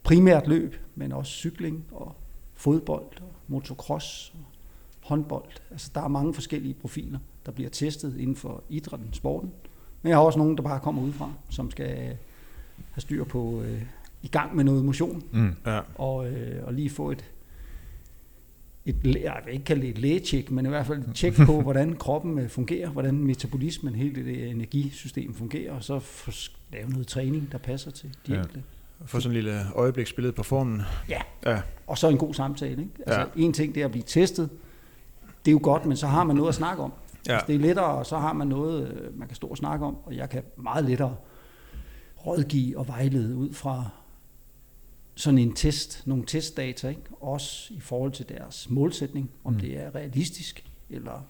[0.02, 2.14] Primært løb, men også cykling og
[2.54, 4.44] fodbold og motocross og
[5.00, 5.50] håndbold.
[5.70, 9.52] Altså der er mange forskellige profiler, der bliver testet inden for idrætten, sporten.
[10.02, 12.18] Men jeg har også nogen, der bare kommer udefra, som skal
[12.90, 13.82] have styr på øh,
[14.22, 15.54] i gang med noget motion, Mm.
[15.66, 15.80] Ja.
[15.94, 17.24] og, øh, og lige få et,
[18.86, 21.60] et jeg vil ikke kalde det et lægetjek, men i hvert fald et tjek på,
[21.62, 26.30] hvordan kroppen øh, fungerer, hvordan metabolismen, hele det energisystem fungerer, og så få
[26.72, 28.38] lave noget træning, der passer til de Ja.
[28.38, 28.62] enkelte.
[29.04, 30.82] Få sådan en lille øjebliksbillede på formen.
[31.08, 31.20] Ja.
[31.46, 31.60] Ja.
[31.86, 32.82] Og så en god samtale.
[32.82, 32.90] Ikke?
[33.06, 33.26] Altså, Ja.
[33.36, 34.50] En ting det er at blive testet,
[35.44, 36.92] det er jo godt, men så har man noget at snakke om.
[37.28, 37.32] Ja.
[37.32, 39.86] Altså, det er lettere, og så har man noget, øh, man kan stå og snakke
[39.86, 41.16] om, og jeg kan meget lettere
[42.26, 43.88] rådgive og vejlede ud fra
[45.14, 47.02] sådan en test, nogle testdata, ikke?
[47.20, 49.60] også i forhold til deres målsætning, om Mm.
[49.60, 51.26] det er realistisk, eller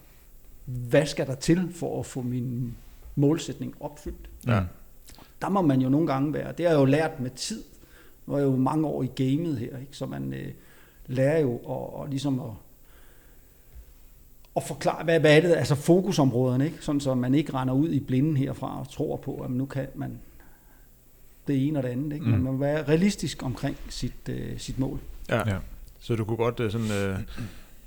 [0.65, 2.77] hvad skal der til for at få min
[3.17, 4.31] målsætning opfyldt.
[4.47, 4.63] Ja.
[5.43, 7.63] Der må man jo nogle gange være, det har jeg jo lært med tid,
[8.27, 9.97] nu er jeg jo mange år i gamet her, ikke?
[9.97, 10.53] så man øh,
[11.07, 12.51] lærer jo at, at ligesom at
[14.55, 16.85] og forklare, hvad, hvad er det, altså fokusområderne, ikke?
[16.85, 19.87] Sådan, så man ikke render ud i blinden herfra og tror på, at nu kan
[19.95, 20.19] man
[21.47, 22.13] det ene og det andet.
[22.13, 22.25] Ikke?
[22.27, 22.31] Mm.
[22.33, 24.99] Man må være realistisk omkring sit, øh, sit mål.
[25.29, 25.49] Ja.
[25.49, 25.57] Ja.
[26.01, 27.19] Så du kunne godt øh, sådan, øh,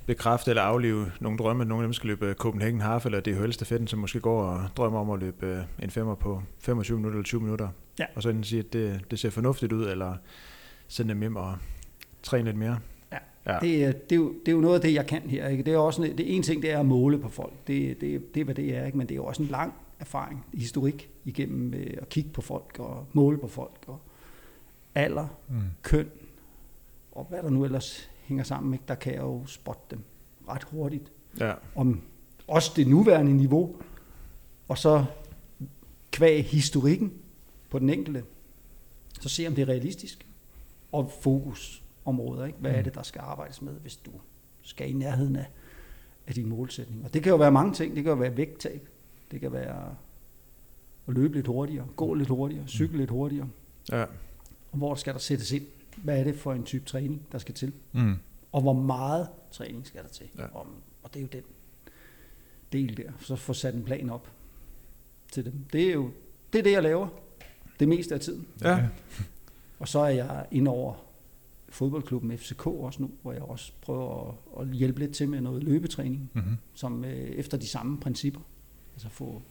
[0.06, 3.86] bekræfte eller aflive nogle drømme, at nogle af dem skal løbe Copenhagen Half eller DHL-stafetten,
[3.86, 7.24] som måske går og drømmer om at løbe øh, en femmer på 25 minutter eller
[7.24, 7.68] 20 minutter.
[7.98, 8.04] Ja.
[8.14, 10.14] Og så enten sige, at det, det ser fornuftigt ud, eller
[10.88, 11.54] sende dem hjem og
[12.22, 12.78] træne lidt mere.
[13.12, 13.18] Ja.
[13.52, 13.58] Ja.
[13.60, 15.48] Det, er- det, er jo, det er jo noget af det, jeg kan her.
[15.48, 15.62] Ikke?
[15.62, 17.52] Det er også en, det ene ting, det er at måle på folk.
[17.66, 18.84] Det, det, det er, hvad det er.
[18.86, 18.98] Ikke?
[18.98, 22.76] Men det er jo også en lang erfaring, historik, igennem øh, at kigge på folk
[22.78, 23.84] og måle på folk.
[23.86, 24.00] Og
[24.94, 25.60] alder, Mm.
[25.82, 26.10] køn
[27.12, 28.72] og hvad der nu ellers hænger sammen.
[28.74, 28.84] Ikke?
[28.88, 30.00] Der kan jeg jo spotte dem
[30.48, 31.12] ret hurtigt.
[31.40, 31.52] Ja.
[31.74, 32.00] Om
[32.48, 33.76] også det nuværende niveau,
[34.68, 35.04] og så
[36.10, 37.12] kvæg historikken
[37.70, 38.24] på den enkelte,
[39.20, 40.26] så se om det er realistisk.
[40.92, 42.58] Og fokusområder, ikke?
[42.58, 44.10] hvad er det, der skal arbejdes med, hvis du
[44.62, 45.46] skal i nærheden af
[46.26, 47.04] af din målsætning.
[47.04, 47.96] Og det kan jo være mange ting.
[47.96, 48.88] Det kan jo være vægttab.
[49.34, 49.94] Det kan være
[51.08, 53.48] at løbe lidt hurtigere, gå lidt hurtigere, cykle lidt hurtigere.
[53.92, 54.02] Ja.
[54.72, 55.66] Og hvor skal der sættes ind?
[55.96, 57.72] Hvad er det for en type træning, der skal til?
[57.92, 58.14] Mm.
[58.52, 60.26] Og hvor meget træning skal der til?
[60.38, 60.44] Ja.
[60.46, 60.66] Og,
[61.02, 61.42] og det er jo den
[62.72, 63.12] del der.
[63.20, 64.28] Så få sat en plan op
[65.32, 65.52] til dem.
[65.72, 66.10] Det er jo
[66.52, 67.08] det, er det jeg laver
[67.80, 68.46] det meste af tiden.
[68.62, 68.88] Ja.
[69.78, 70.94] Og så er jeg inde over
[71.68, 75.64] fodboldklubben FCK også nu, hvor jeg også prøver at, at hjælpe lidt til med noget
[75.64, 76.56] løbetræning, Mm-hmm.
[76.74, 78.40] som øh, efter de samme principper.
[78.94, 79.42] Altså få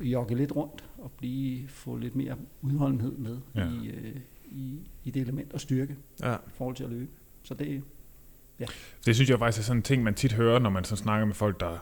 [0.00, 3.60] jogge lidt rundt og blive, få lidt mere udholdenhed med Ja.
[3.60, 3.70] ja.
[3.82, 4.16] i, øh,
[4.50, 6.34] i, i det element og styrke Ja.
[6.34, 7.10] i forhold til at løbe.
[7.42, 7.82] Så det,
[9.06, 11.26] Det synes jeg faktisk er sådan en ting, man tit hører, når man så snakker
[11.26, 11.78] med folk, der,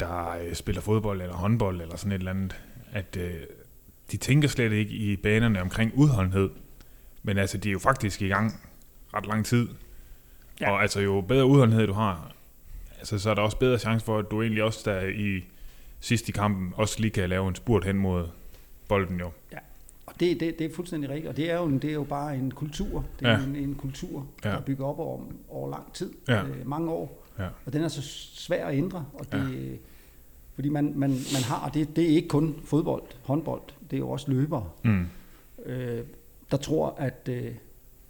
[0.00, 2.60] der øh, spiller fodbold eller håndbold eller sådan et eller andet,
[2.92, 3.34] at øh,
[4.12, 6.50] de tænker slet ikke i banerne omkring udholdenhed.
[7.22, 8.60] Men altså, de er jo faktisk i gang
[9.14, 9.68] ret lang tid.
[10.60, 10.66] Ja.
[10.66, 10.72] Ja.
[10.72, 12.32] Og altså, jo bedre udholdenhed du har,
[12.98, 15.44] altså, så er der også bedre chance for, at du egentlig også der i
[16.00, 18.26] sidst i kampen også lige kan lave en spurt hen mod
[18.88, 19.30] bolden jo.
[20.06, 22.36] og det, det, det er fuldstændig rigtigt, og det er jo, det er jo bare
[22.36, 23.04] en kultur.
[23.20, 23.38] Det er Ja.
[23.38, 23.44] ja.
[23.44, 24.50] en, en kultur, Ja.
[24.50, 26.44] der bygger op over, over lang tid, Ja.
[26.44, 27.22] øh, mange år.
[27.38, 27.46] Ja.
[27.66, 28.02] Og den er så
[28.34, 29.38] svær at ændre, og det,
[29.70, 29.76] ja.
[30.54, 33.60] fordi man, man, man har, og det, det er ikke kun fodbold, håndbold,
[33.90, 35.06] det er jo også løbere, Mm.
[35.66, 36.00] øh,
[36.50, 37.44] der tror, at øh,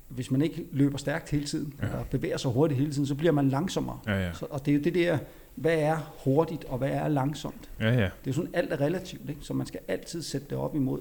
[0.08, 1.86] hvis man ikke løber stærkt hele tiden, Ja.
[1.86, 1.96] ja.
[1.96, 3.98] og bevæger sig hurtigt hele tiden, så bliver man langsommere.
[4.06, 4.32] Ja, ja.
[4.32, 5.18] Så, og det er jo det der,
[5.56, 7.70] hvad er hurtigt, og hvad er langsomt?
[7.80, 8.08] Ja, ja.
[8.24, 9.40] Det er sådan, alt er relativt, ikke?
[9.42, 11.00] så man skal altid sætte det op imod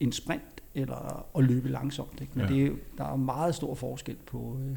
[0.00, 0.42] en sprint,
[0.74, 2.20] eller at løbe langsomt.
[2.20, 2.32] Ikke?
[2.34, 2.52] Men Ja.
[2.54, 4.76] det er, der er meget stor forskel på, øh,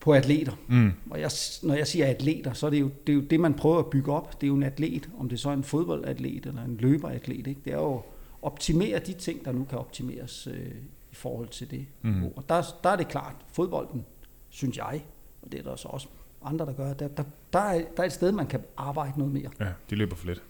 [0.00, 0.52] på atleter.
[0.68, 0.92] Mm.
[1.10, 1.30] Og jeg,
[1.62, 3.86] når jeg siger atleter, så er det, jo, det er jo det, man prøver at
[3.90, 4.40] bygge op.
[4.40, 7.46] Det er jo en atlet, om det så er en fodboldatlet eller en løberatlet.
[7.46, 7.60] Ikke?
[7.64, 8.02] Det er jo at
[8.42, 10.70] optimere de ting, der nu kan optimeres øh,
[11.12, 11.86] i forhold til det.
[12.02, 12.24] Mm.
[12.36, 14.04] Og der, der er det klart, fodbolden,
[14.48, 15.04] synes jeg,
[15.42, 16.08] og det er der så også
[16.42, 19.32] andre, der gør, der, der, der, er, der er et sted, man kan arbejde noget
[19.32, 19.50] mere.
[19.60, 20.42] Ja, de løber for lidt.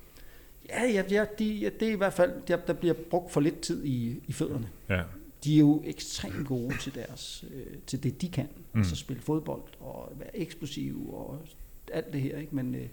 [0.68, 3.41] Ja, ja, ja, de, ja det er i hvert fald, der, der bliver brugt for
[3.41, 4.69] lidt tid i, i fødderne.
[4.88, 5.02] Ja.
[5.45, 8.49] De er jo ekstremt gode til, deres, øh, til det, de kan.
[8.73, 8.80] Mm.
[8.80, 11.38] Altså spille fodbold og være eksplosiv og
[11.93, 12.56] alt det her, ikke?
[12.56, 12.88] Men øh,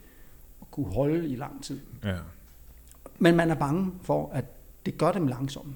[0.61, 1.79] at kunne holde i lang tid.
[2.03, 2.15] Ja.
[3.19, 4.45] Men man er bange for, at
[4.85, 5.75] det gør dem langsomme.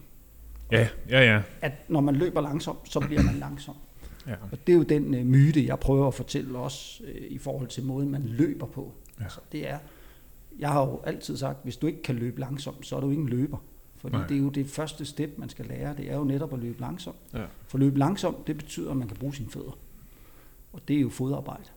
[0.72, 1.41] Ja, ja, ja.
[1.62, 3.76] At når man løber langsomt, så bliver man langsom.
[4.28, 4.36] Ja.
[4.52, 7.68] Og det er jo den øh, myte, jeg prøver at fortælle også øh, i forhold
[7.68, 8.94] til måden, man løber på.
[9.20, 9.24] Ja.
[9.24, 9.80] Altså, det er,
[10.60, 13.22] jeg har jo altid sagt, hvis du ikke kan løbe langsomt, så er du ikke
[13.22, 13.58] en løber.
[13.96, 14.16] Fordi.
[14.16, 14.28] Nej.
[14.28, 15.96] det er jo det første step, man skal lære.
[15.98, 17.18] Det er jo netop at løbe langsomt.
[17.34, 17.46] Ja.
[17.68, 19.78] For at løbe langsomt, det betyder, at man kan bruge sine fødder.
[20.74, 21.70] Og det er jo fodarbejde.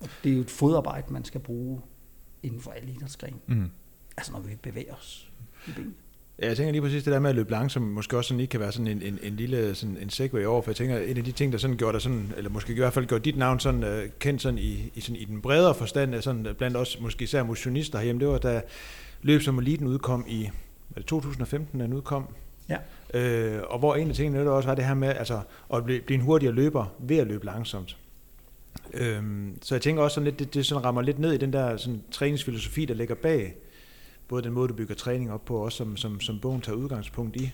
[0.00, 1.80] Og det er jo et fodarbejde, man skal bruge
[2.42, 3.38] inden for alle idrætsgrene.
[3.46, 3.70] Mm.
[4.16, 5.32] Altså når vi bevæger os
[5.68, 5.94] i benene.
[6.42, 8.48] Ja, jeg tænker lige præcis det der med at løbe langsomt, måske også sådan lige
[8.48, 11.16] kan være sådan en, en, en lille sådan en segway over, for jeg tænker, en
[11.16, 13.36] af de ting, der sådan gjorde dig sådan, eller måske i hvert fald gjorde dit
[13.36, 16.76] navn sådan uh, kendt sådan i, i, sådan i den bredere forstand, af sådan, blandt
[16.76, 18.62] os måske især motionister herhjemme, det var da
[19.22, 20.50] løb som eliten udkom i,
[20.88, 22.24] var det 2015, den udkom?
[22.68, 22.76] Ja.
[23.14, 25.40] Øh, og hvor en af tingene det også var det her med altså,
[25.74, 27.96] at blive, blive en hurtigere løber ved at løbe langsomt.
[28.94, 31.52] Øhm, så jeg tænker også sådan lidt, det, det sådan rammer lidt ned i den
[31.52, 33.54] der sådan, træningsfilosofi, der ligger bag
[34.28, 36.76] både den måde, du bygger træning op på, og også som, som, som bogen tager
[36.76, 37.50] udgangspunkt i.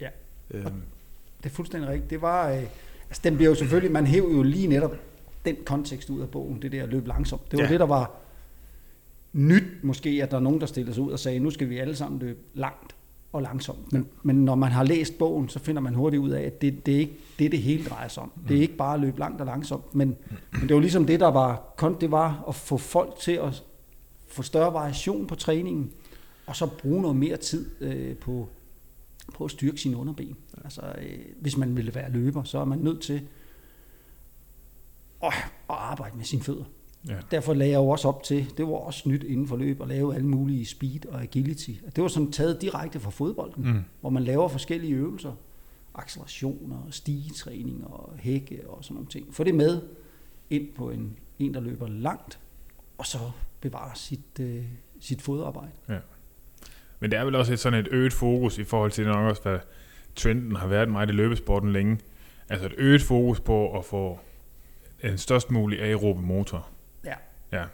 [0.00, 0.08] Ja.
[0.50, 0.64] Øhm,
[1.42, 2.10] Det er fuldstændig rigtigt.
[2.10, 2.62] Det var, øh,
[3.08, 4.92] altså den bliver jo selvfølgelig, man hæver jo lige netop
[5.44, 7.50] den kontekst ud af bogen, det der at løbe langsomt.
[7.50, 7.70] Det var Ja.
[7.70, 8.10] det, der var
[9.32, 11.78] nyt måske, at der er nogen, der stiller sig ud og sagde, nu skal vi
[11.78, 12.94] alle sammen løbe langt
[13.32, 13.92] og langsomt.
[13.92, 16.86] Men, men når man har læst bogen, så finder man hurtigt ud af, at det,
[16.86, 18.32] det er ikke det, det hele drejer sig om.
[18.48, 20.16] Det er ikke bare at løbe langt og langsomt, men,
[20.52, 23.62] men det var ligesom det, der var, kon- det var at få folk til at
[24.28, 25.90] få større variation på træningen,
[26.48, 28.48] og så bruge noget mere tid øh, på,
[29.34, 30.36] på at styrke sine underben.
[30.64, 33.22] Altså, øh, hvis man ville være løber, så er man nødt til
[35.22, 35.32] at,
[35.70, 36.64] at arbejde med sine fødder.
[37.08, 37.16] Ja.
[37.30, 39.88] Derfor lagde jeg jo også op til, det var også nyt inden for løb, at
[39.88, 41.70] lave alle mulige speed og agility.
[41.96, 43.80] Det var sådan taget direkte fra fodbolden, Mm.
[44.00, 45.32] hvor man laver forskellige øvelser.
[45.94, 49.34] Accelerationer, stigetræning og hække og sådan nogle ting.
[49.34, 49.82] Få det med
[50.50, 52.38] ind på en, en der løber langt,
[52.98, 53.18] og så
[53.60, 54.64] bevare sit, øh,
[55.00, 55.72] sit fodarbejde.
[57.00, 59.42] Men det er vel også et sådan et øget fokus i forhold til nok også,
[59.42, 59.58] hvad
[60.16, 61.98] trenden har været meget i løbesporten længe.
[62.48, 64.18] Altså et øget fokus på at få
[65.04, 66.68] en størst mulig aerobe motor.
[67.04, 67.14] Ja.
[67.52, 67.64] Ja.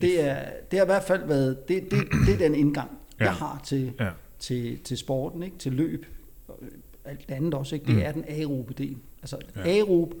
[0.00, 0.38] Det, er,
[0.70, 2.90] det har i hvert fald været, det, det, det er den indgang,
[3.20, 3.24] Ja.
[3.24, 4.08] jeg har til, Ja.
[4.38, 5.58] til, til sporten, ikke?
[5.58, 6.06] til løb,
[6.48, 6.58] og
[7.04, 7.74] alt det andet også.
[7.74, 7.86] Ikke?
[7.86, 8.00] Det Mm.
[8.04, 8.96] er den aerobe del.
[9.22, 9.60] Altså ja.
[9.60, 10.14] aerob,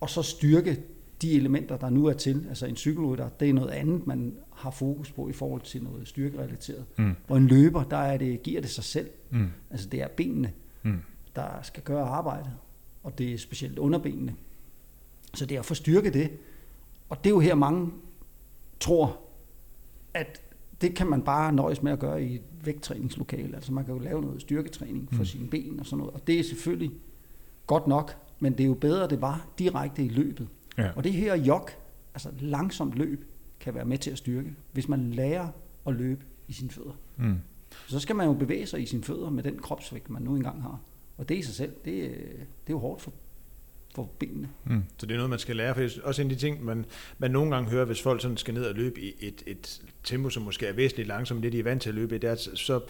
[0.00, 0.76] og så styrke
[1.22, 2.46] de elementer, der nu er til.
[2.48, 6.08] Altså en cykelrytter, det er noget andet, man har fokus på i forhold til noget
[6.08, 6.84] styrkerelateret.
[6.98, 7.12] Mm.
[7.28, 9.10] Og en løber, der er det, giver det sig selv.
[9.30, 9.46] Mm.
[9.70, 10.52] Altså det er benene,
[10.82, 10.98] Mm.
[11.36, 12.52] der skal gøre arbejdet,
[13.02, 14.34] og det er specielt underbenene.
[15.34, 16.30] Så det er at få styrke det,
[17.08, 17.90] Og det er jo her mange
[18.80, 19.20] tror,
[20.14, 20.40] at
[20.80, 23.54] det kan man bare nøjes med at gøre i et vægttræningslokale.
[23.56, 25.24] Altså man kan jo lave noget styrketræning for Mm.
[25.24, 26.14] sine ben og sådan noget.
[26.14, 26.90] Og det er selvfølgelig
[27.66, 30.48] godt nok, men det er jo bedre, det var direkte i løbet.
[30.78, 30.90] Ja.
[30.96, 31.70] Og det her jog,
[32.14, 33.24] altså langsomt løb,
[33.60, 35.48] kan være med til at styrke, hvis man lærer
[35.86, 36.98] at løbe i sine fødder.
[37.16, 37.38] Mm.
[37.86, 40.62] Så skal man jo bevæge sig i sine fødder med den kropsvægt, man nu engang
[40.62, 40.80] har.
[41.18, 43.12] Og det i sig selv, det, øh, det er jo hårdt for,
[43.94, 44.48] for benene.
[44.64, 44.82] Mm.
[44.98, 46.64] Så det er noget, man skal lære, for det er også en af de ting,
[46.64, 46.84] man,
[47.18, 50.30] man nogle gange hører, hvis folk sådan skal ned og løbe i et, et tempo,
[50.30, 52.32] som måske er væsentligt langsomt, det de er vant til at løbe i, det er,
[52.32, 52.80] at så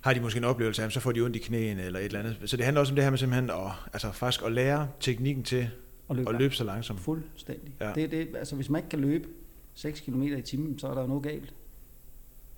[0.00, 2.20] har de måske en oplevelse af, så får de ondt i knæene eller et eller
[2.20, 2.38] andet.
[2.44, 5.44] Så det handler også om det her med simpelthen at, altså faktisk at lære teknikken
[5.44, 5.70] til
[6.08, 7.00] Og løbe, at løbe så langsomt.
[7.00, 7.74] fuldstændig.
[7.80, 7.88] Ja.
[7.88, 7.94] Ja.
[7.94, 9.28] Det, det, altså, hvis man ikke kan løbe
[9.74, 11.54] 6 km i timen, så er der jo noget galt.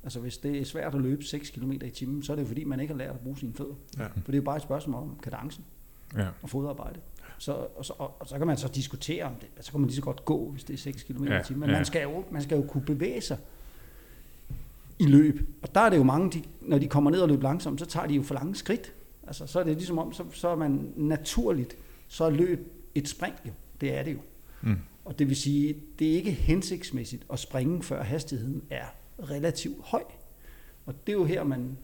[0.02, 2.48] Altså hvis det er svært at løbe 6 km i timen, så er det jo
[2.48, 3.74] fordi, man ikke har lært at bruge sine fødder.
[3.98, 4.06] Ja.
[4.06, 5.64] For det er jo bare et spørgsmål om kadencen
[6.16, 6.26] Ja.
[6.42, 7.00] og fodarbejde.
[7.38, 9.48] Så, og, så, og, og så kan man så diskutere om det.
[9.64, 11.60] Så kan man lige så godt gå, hvis det er 6 km Ja, i timen.
[11.60, 11.76] Men ja.
[11.76, 13.38] man, skal jo, man skal jo kunne bevæge sig
[14.98, 15.40] i løb.
[15.62, 17.86] Og der er det jo mange, de, når de kommer ned og løber langsomt, så
[17.86, 18.92] tager de jo for lange skridt.
[19.26, 21.76] Altså, så er det ligesom om, så, så er man naturligt,
[22.08, 23.50] så er løb et spring jo.
[23.80, 24.18] Det er det jo.
[24.62, 24.76] Mm.
[25.04, 28.84] Og det vil sige, det er ikke hensigtsmæssigt at springe, før hastigheden er
[29.30, 30.02] relativt høj.
[30.86, 31.78] Og det er jo her, man,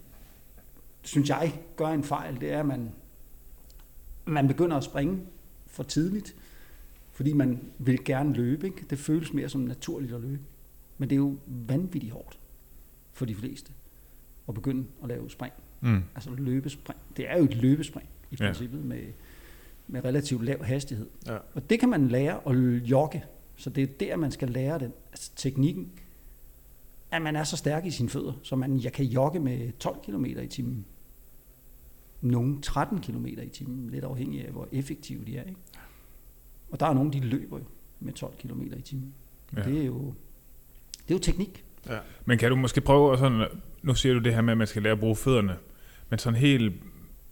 [1.03, 2.41] synes jeg, gør en fejl.
[2.41, 2.91] Det er, at man,
[4.25, 5.21] man begynder at springe
[5.67, 6.37] for tidligt,
[7.13, 8.67] fordi man vil gerne løbe.
[8.67, 8.85] Ikke?
[8.91, 10.43] Det føles mere som naturligt at løbe.
[10.99, 12.39] Men det er jo vanvittigt hårdt
[13.13, 13.73] for de fleste
[14.49, 15.53] at begynde at lave spring.
[15.81, 16.03] Mm.
[16.15, 17.01] Altså løbespring.
[17.17, 18.47] Det er jo et løbespring i Ja.
[18.47, 19.03] princippet med,
[19.87, 21.07] med relativt lav hastighed.
[21.27, 21.37] Ja.
[21.55, 22.57] Og det kan man lære at
[22.91, 23.25] jogge.
[23.57, 24.93] Så det er der, man skal lære den.
[25.13, 25.93] Altså teknikken,
[27.11, 29.99] at man er så stærk i sine fødder, så man jeg kan jogge med 12
[30.05, 30.85] km i timen.
[32.21, 35.45] Nogle 13 km i timen, lidt afhængig af, hvor effektive de er.
[35.45, 35.61] Ikke?
[36.71, 37.65] Og der er nogen, de løber jo
[38.01, 39.15] med 12 km i timen.
[39.57, 39.63] Ja.
[39.63, 40.15] Det, er jo,
[41.09, 41.65] det er jo teknik.
[41.89, 41.99] Ja.
[42.25, 43.47] Men kan du måske prøve at sådan,
[43.83, 45.57] nu siger du det her med, at man skal lære at bruge fødderne,
[46.11, 46.75] men sådan helt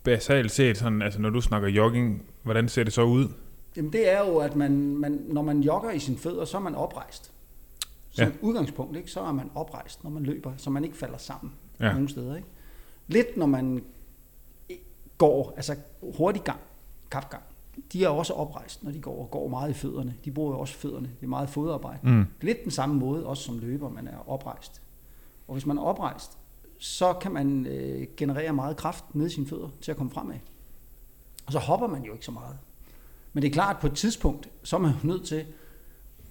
[0.05, 3.29] basalt set, sådan, altså når du snakker jogging, hvordan ser det så ud?
[3.77, 6.61] Jamen det er jo, at man, man, når man jogger i sine fødder, så er
[6.61, 7.33] man oprejst.
[8.11, 8.31] Som Ja.
[8.41, 9.11] udgangspunkt, ikke?
[9.11, 11.93] så er man oprejst, når man løber, så man ikke falder sammen Ja.
[11.93, 12.37] nogen steder.
[12.37, 12.49] Ikke?
[13.09, 13.83] Lidt når man
[15.19, 15.77] går, altså
[16.17, 16.61] hurtig gang,
[17.11, 17.43] kapgang,
[17.93, 20.15] de er også oprejst, når de går og går meget i fødderne.
[20.25, 21.07] De bruger jo også fødderne.
[21.21, 21.99] Det er meget fodarbejde.
[22.03, 22.25] Mm.
[22.41, 24.83] Lidt den samme måde, også som løber, man er oprejst.
[25.49, 26.39] Og hvis man er oprejst,
[26.83, 30.37] så kan man øh, generere meget kraft ned i sine fødder til at komme fremad.
[31.47, 32.57] Og så hopper man jo ikke så meget.
[33.33, 35.45] Men det er klart, at på et tidspunkt, så er man nødt til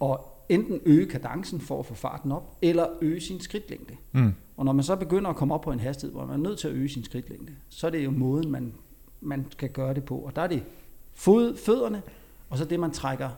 [0.02, 0.16] at
[0.48, 3.96] enten øge kadencen for at få farten op, eller øge sin skridtlængde.
[4.12, 4.34] Mm.
[4.56, 6.58] Og når man så begynder at komme op på en hastighed, hvor man er nødt
[6.58, 8.74] til at øge sin skridtlængde, så er det jo måden, man,
[9.20, 10.16] man skal gøre det på.
[10.16, 10.62] Og der er det
[11.14, 12.02] fod, fødderne,
[12.50, 13.30] og så det, man trækker,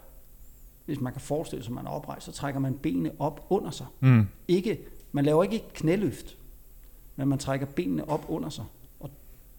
[0.85, 3.71] hvis man kan forestille sig, at man er oprejst, så trækker man benene op under
[3.71, 3.87] sig.
[4.01, 4.27] Mm.
[4.49, 4.79] Ikke,
[5.13, 6.37] man laver ikke et knæløft,
[7.17, 8.65] men man trækker benene op under sig.
[9.01, 9.11] Og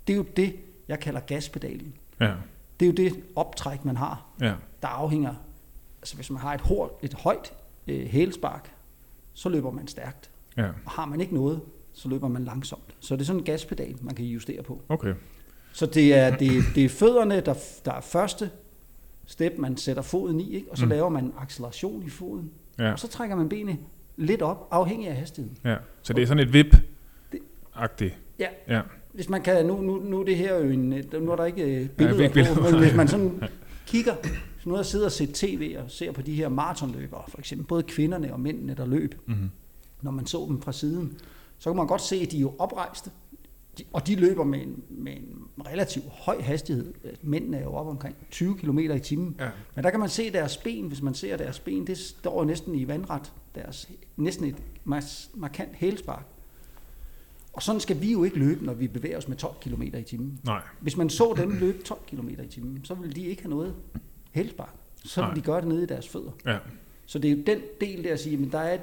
[0.08, 0.56] det er jo det,
[0.88, 1.94] jeg kalder gaspedalen.
[2.20, 2.34] Ja.
[2.80, 4.54] Det er jo det optræk, man har, Ja.
[4.82, 5.34] der afhænger,
[6.02, 7.54] altså hvis man har et, hårdt, et højt
[7.88, 8.72] øh, hælspark,
[9.34, 10.30] så løber man stærkt.
[10.58, 10.68] Ja.
[10.86, 11.62] Og har man ikke noget,
[11.94, 12.96] så løber man langsomt.
[13.00, 14.82] Så det er sådan en gaspedal, man kan justere på.
[14.90, 15.14] Okay.
[15.74, 17.54] Så det er, det, det er fødderne, der,
[17.86, 18.50] der er første
[19.26, 20.72] step, man sætter foden i, ikke?
[20.72, 20.90] og så Mm.
[20.90, 22.92] laver man en acceleration i foden, Ja.
[22.92, 23.78] og så trækker man benet
[24.18, 25.58] lidt op, afhængig af hastigheden.
[25.64, 25.76] ja.
[26.02, 26.76] Så det er sådan et vip
[27.76, 28.48] agtigt Ja.
[28.68, 28.82] Ja.
[29.14, 30.80] Hvis man kan, nu, nu, nu er det her jo en,
[31.22, 32.56] nu er der ikke øh, ikke billeder billeder.
[32.56, 33.44] på, men hvis man sådan
[33.88, 34.16] kigger,
[34.56, 37.68] hvis nu jeg sidder og ser tv og ser på de her maratonløbere, for eksempel,
[37.68, 39.50] både kvinderne og mændene, der løb, Mm-hmm.
[40.02, 41.18] når man så dem fra siden,
[41.60, 43.12] så kan man godt se, at de er jo oprejste,
[43.94, 46.94] og de løber med en, med en relativt høj hastighed.
[47.22, 49.36] Mændene er jo op omkring 20 km i timen.
[49.40, 49.50] Ja.
[49.76, 52.76] Men der kan man se deres ben, hvis man ser deres ben, det står næsten
[52.76, 54.56] i vandret, deres, næsten et
[55.36, 56.26] markant hælspark.
[57.56, 60.04] Og sådan skal vi jo ikke løbe, når vi bevæger os med 12 km i
[60.04, 60.40] timen.
[60.44, 60.62] Nej.
[60.80, 63.76] Hvis man så dem løbe 12 km i timen, så ville de ikke have noget
[64.32, 64.74] hælspark.
[65.06, 65.30] Så Nej.
[65.30, 66.32] ville de gøre det nede i deres fødder.
[66.46, 66.58] Ja.
[67.06, 68.82] Så det er jo den del der at sige, men der er et,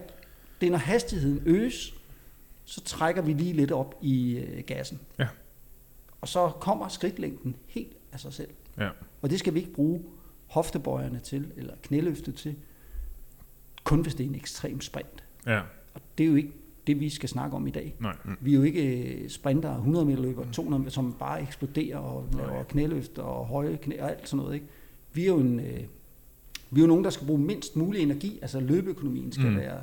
[0.61, 1.94] det er når hastigheden øges,
[2.64, 5.00] så trækker vi lige lidt op i øh, gassen.
[5.18, 5.28] Ja.
[6.20, 8.50] Og så kommer skridtlængden helt af sig selv.
[8.78, 8.88] Ja.
[9.22, 10.02] Og det skal vi ikke bruge
[10.46, 12.56] hoftebøjerne til, eller knæløftet til,
[13.85, 15.24] kun hvis det er en ekstrem sprint.
[15.46, 15.61] Ja.
[15.94, 16.52] Og det er jo ikke
[16.87, 17.95] det, vi skal snakke om i dag.
[18.01, 18.16] Nej.
[18.40, 22.27] Vi er jo ikke øh, sprinter, 100 meter løber, 200 meter, som bare eksploderer og
[22.37, 24.55] laver knæløft og høje knæ og alt sådan noget.
[24.55, 24.66] Ikke?
[25.12, 25.81] Vi er jo en, øh,
[26.71, 29.51] vi er jo nogen, der skal bruge mindst mulig energi, altså løbeøkonomien skal Mm.
[29.51, 29.57] mm.
[29.59, 29.79] være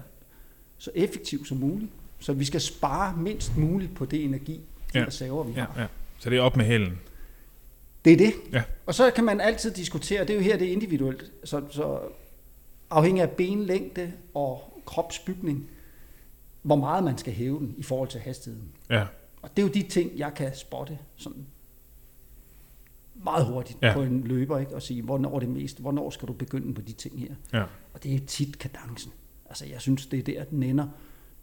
[0.77, 1.91] så effektiv som muligt.
[2.19, 4.61] Så vi skal spare mindst muligt på det energi,
[4.93, 5.05] de Ja.
[5.05, 5.59] reserver, vi Ja.
[5.59, 5.81] har.
[5.81, 5.87] ja.
[6.19, 6.99] Så det er op med hælen.
[8.05, 8.33] Det er det.
[8.51, 8.63] Ja.
[8.85, 11.31] Og så kan man altid diskutere, det er jo her, det er individuelt.
[11.43, 11.99] Så, så
[12.89, 15.67] afhængig af benlængde og kropsbygning,
[16.61, 18.71] hvor meget man skal hæve den i forhold til hastigheden.
[18.89, 19.05] Ja,
[19.41, 21.45] Og det er jo de ting, jeg kan spotte sådan
[23.15, 23.93] meget hurtigt Ja.
[23.93, 24.75] på en løber, ikke?
[24.75, 27.35] og sige, hvornår er det mest, hvornår skal du begynde på de ting her.
[27.53, 29.11] ja, Og det er tit kadencen.
[29.49, 30.87] Altså jeg synes, det er der, den ender.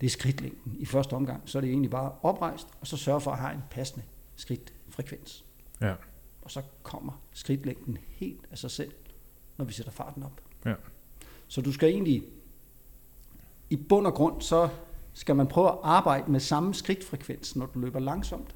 [0.01, 0.77] Det er skridtlængden.
[0.79, 3.55] I første omgang, så er det egentlig bare oprejst, og så sørge for at have
[3.55, 4.05] en passende
[4.37, 5.45] skridtfrekvens.
[5.81, 5.95] ja,
[6.43, 8.93] Og så kommer skridtlængden helt af sig selv,
[9.57, 10.41] når vi sætter farten op.
[10.65, 10.75] Ja.
[11.49, 12.23] Så du skal egentlig,
[13.71, 14.69] i bund og grund, så
[15.19, 18.55] skal man prøve at arbejde med samme skridtfrekvens, når du løber langsomt,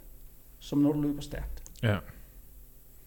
[0.59, 1.63] som når du løber stærkt.
[1.83, 1.99] ja,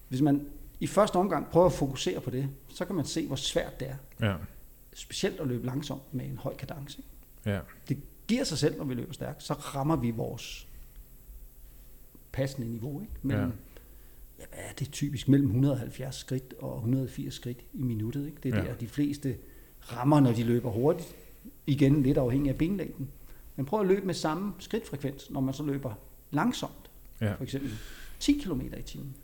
[0.08, 0.46] Hvis man
[0.80, 3.88] i første omgang prøver at fokusere på det, så kan man se, hvor svært det
[3.88, 3.96] er.
[4.30, 4.36] ja,
[4.94, 7.02] Specielt at løbe langsomt med en høj kadence.
[7.46, 10.66] ja, Det giver sig selv, når vi løber stærkt, så rammer vi vores
[12.32, 13.00] passende niveau.
[13.00, 13.12] Ikke?
[13.22, 13.52] Mellem, ja.
[14.38, 15.28] ja, hvad er det typisk?
[15.28, 18.26] Mellem 170 skridt og 180 skridt i minuttet.
[18.26, 18.38] Ikke?
[18.42, 18.68] Det er ja.
[18.68, 19.36] der, de fleste
[19.80, 21.14] rammer, når de løber hurtigt.
[21.66, 23.10] Igen lidt afhængig af benlængden.
[23.56, 25.92] Men prøv at løbe med samme skridtfrekvens, når man så løber
[26.30, 26.72] langsomt.
[27.20, 27.32] Ja.
[27.32, 27.70] For eksempel
[28.20, 29.14] 10 km i timen.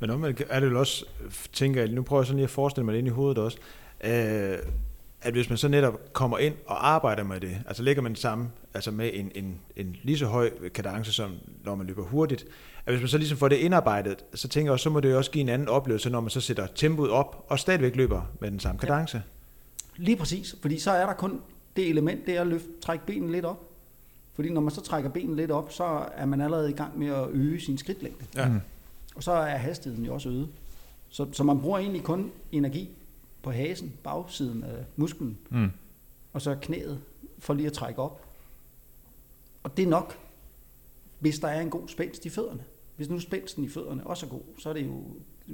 [0.00, 1.04] Men omvendt er det vel også,
[1.52, 3.58] tænker jeg, nu prøver jeg sådan lige at forestille mig det ind i hovedet også,
[4.04, 4.58] øh,
[5.22, 8.20] at hvis man så netop kommer ind og arbejder med det, altså lægger man det
[8.20, 11.32] samme, altså med en, en, en lige så høj kadence, som
[11.64, 12.46] når man løber hurtigt,
[12.86, 15.10] at hvis man så ligesom får det indarbejdet, så tænker jeg også, så må det
[15.10, 18.22] jo også give en anden oplevelse, når man så sætter tempoet op, og stadigvæk løber
[18.40, 19.22] med den samme kadence.
[19.96, 21.40] Lige præcis, fordi så er der kun
[21.76, 23.69] det element, det er at løfte, trække benene lidt op.
[24.34, 27.06] Fordi når man så trækker benene lidt op, så er man allerede i gang med
[27.06, 28.24] at øge sin skridtlængde.
[28.36, 28.48] Ja.
[28.48, 28.60] Mm.
[29.14, 30.48] Og så er hastigheden jo også øget.
[31.10, 32.88] Så, så man bruger egentlig kun energi
[33.42, 35.70] på hasen, bagsiden af musklen, Mm.
[36.32, 37.00] og så knæet
[37.38, 38.24] for lige at trække op.
[39.62, 40.18] Og det er nok,
[41.18, 42.60] hvis der er en god spænst i fødderne.
[42.96, 45.02] Hvis nu spændsten i fødderne også er god, så er det jo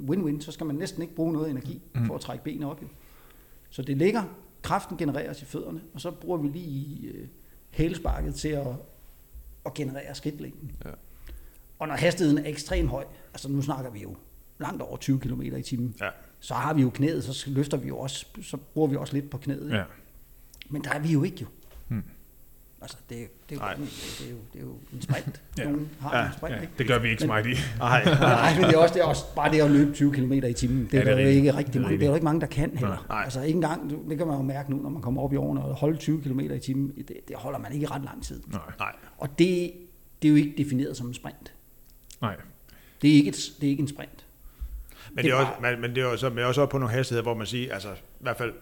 [0.09, 2.81] win-win, så skal man næsten ikke bruge noget energi for at trække benene op.
[2.81, 2.87] Jo.
[3.69, 4.23] Så det ligger,
[4.61, 7.13] kraften genereres i fødderne, og så bruger vi lige
[7.71, 8.67] hælesparket til at,
[9.65, 10.71] at generere skridtlængden.
[10.85, 10.89] Ja.
[11.79, 14.15] Og når hastigheden er ekstremt høj, altså nu snakker vi jo
[14.59, 16.09] langt over 20 km i timen, Ja.
[16.39, 19.29] så har vi jo knæet, så løfter vi jo også, så bruger vi også lidt
[19.29, 19.63] på knæet.
[19.63, 19.75] ikke?
[19.75, 19.83] Ja.
[20.69, 21.47] Men der er vi jo ikke jo.
[22.77, 22.83] Hmm.
[22.83, 23.73] Altså, det, er- det, er jo, Nej.
[23.73, 23.87] det,
[24.19, 25.41] det, er jo, det er jo en sprint.
[25.57, 25.63] Ja.
[25.63, 26.25] Nogen har Ja.
[26.25, 26.73] en sprint, ja, ikke?
[26.77, 27.53] det gør vi ikke så meget i.
[27.79, 30.31] Nej, Nej, men det er også, det er også bare det at løbe 20 km
[30.31, 30.85] i timen.
[30.85, 32.13] Det Ja, er, det er der jo ikke Det er rigtig mange, det er jo
[32.15, 33.05] ikke mange, der kan heller.
[33.09, 33.23] Nej.
[33.23, 35.63] Altså ikke engang, det kan man jo mærke nu, når man kommer op i årene
[35.63, 38.41] og holde 20 km i timen, det, det holder man ikke ret lang tid.
[38.47, 38.91] Nej, nej.
[39.17, 39.71] Og det,
[40.21, 41.53] det er jo ikke defineret som en sprint.
[42.21, 42.35] nej.
[43.01, 44.25] Det er ikke, et, det er ikke en sprint.
[45.09, 46.69] Men det, Det er er også, men, men det er jo så, men også op
[46.69, 48.53] på nogle hastigheder, hvor man siger, altså i hvert fald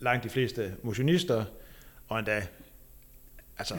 [0.00, 1.44] langt de fleste motionister,
[2.08, 2.42] og endda
[3.60, 3.78] altså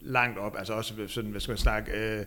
[0.00, 2.24] langt op, altså også sådan, hvad skal man snakke, øh,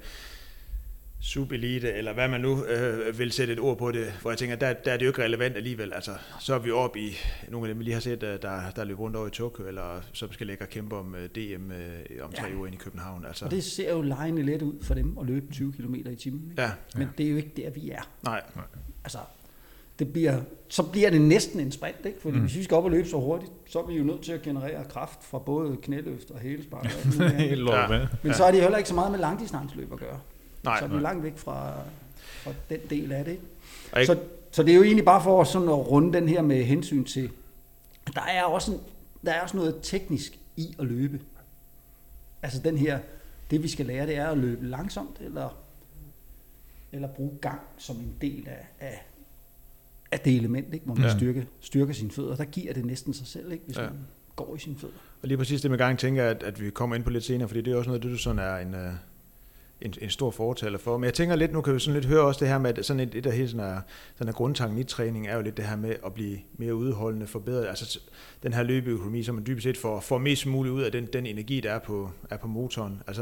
[1.22, 4.56] subelite, eller hvad man nu øh, vil sætte et ord på det, hvor jeg tænker,
[4.56, 5.94] der, der er det jo ikke relevant alligevel.
[5.94, 7.16] Altså, så er vi oppe i
[7.50, 9.68] nogle af dem, vi lige har set, øh, der, der løber rundt over i Tokyo,
[9.68, 12.56] eller som skal lægge og kæmpe om øh, DM øh, om tre Ja.
[12.56, 13.26] uger ind i København.
[13.26, 16.16] Altså, Og det ser jo lejende let ud for dem at løbe 20 km i
[16.16, 16.50] timen.
[16.52, 16.62] ikke?
[16.62, 18.10] ja, Men det er jo ikke der, vi er.
[18.24, 18.42] nej,
[19.04, 19.20] Altså,
[20.00, 22.22] det bliver, så bliver det næsten en sprint, ikke?
[22.22, 22.42] Fordi mm.
[22.42, 24.42] hvis vi skal op og løbe så hurtigt, så er vi jo nødt til at
[24.42, 26.86] generere kraft fra både knæløft og hælespark.
[27.20, 27.32] og.
[27.32, 28.08] Helt Ja.
[28.24, 30.20] Men så er det heller ikke så meget med langdistanceløb at gøre.
[30.64, 30.80] nej.
[30.80, 31.74] så er vi langt væk fra,
[32.44, 33.32] fra den del af det.
[33.98, 34.06] Ikke?
[34.06, 34.20] Så,
[34.52, 37.30] så det er jo egentlig bare for sådan at runde den her med hensyn til,
[38.16, 38.80] der er også, en,
[39.26, 41.20] der er også noget teknisk i at løbe.
[42.44, 43.00] Altså den her,
[43.52, 45.58] det vi skal lære, det er at løbe langsomt, eller,
[46.92, 49.02] eller bruge gang som en del af, af,
[50.12, 50.86] af det element, ikke?
[50.86, 51.18] hvor man Ja.
[51.18, 52.36] styrker, styrker sine fødder.
[52.36, 53.64] Der giver det næsten sig selv, ikke?
[53.66, 53.82] hvis Ja.
[53.84, 53.92] man
[54.36, 54.96] går i sine fødder.
[55.22, 57.24] Og lige præcis det med gang tænker jeg, at, at vi kommer ind på lidt
[57.24, 58.92] senere, fordi det er også noget, det du sådan er en, øh,
[59.82, 60.98] en, en stor fortaler for.
[60.98, 62.86] Men jeg tænker lidt, nu kan vi sådan lidt høre også det her med, at
[62.86, 63.82] sådan et, et af hele sådan er,
[64.16, 67.28] sådan er grundtanken i træning, er jo lidt det her med at blive mere udholdende,
[67.28, 67.68] forbedret.
[67.68, 68.00] Altså
[68.44, 71.26] den her løbeøkonomi, så man dybest set får, får mest muligt ud af den, den
[71.26, 73.02] energi, der er på, er på motoren.
[73.08, 73.22] Altså,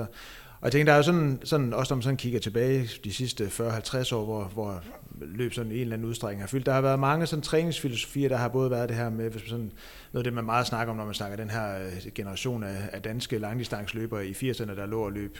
[0.60, 3.14] og jeg tænker, der er jo sådan, sådan også når man sådan kigger tilbage de
[3.14, 4.84] sidste 40-50 år, hvor, hvor
[5.22, 6.66] løb sådan i en eller anden udstrækning har fyldt.
[6.66, 9.50] Der har været mange sådan træningsfilosofier, der har både været det her med, hvis man
[9.50, 9.72] sådan,
[10.12, 12.90] noget af det, man meget snakker om, når man snakker den her øh, generation af,
[12.94, 15.38] af danske langdistansløbere i 80'erne, der lå og løb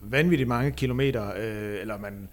[0.00, 2.28] vanvittigt mange kilometer, øh, eller man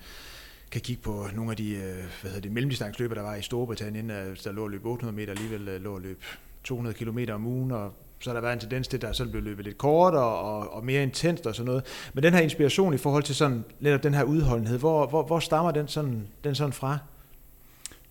[0.72, 1.82] kan kigge på nogle af de øh,
[2.22, 5.32] hvad hedder det, mellemdistanceløber, der var i Storbritannien, øh, der lå og løb 800 meter,
[5.32, 6.24] alligevel øh, lå og løb
[6.64, 9.26] 200 kilometer om ugen, og så har der været en tendens til, at der så
[9.30, 11.84] blev løbet lidt kortere og, og mere intenst og sådan noget.
[12.14, 15.40] Men den her inspiration i forhold til sådan, lidt den her udholdenhed, hvor, hvor, hvor
[15.40, 16.98] stammer den sådan, den sådan fra?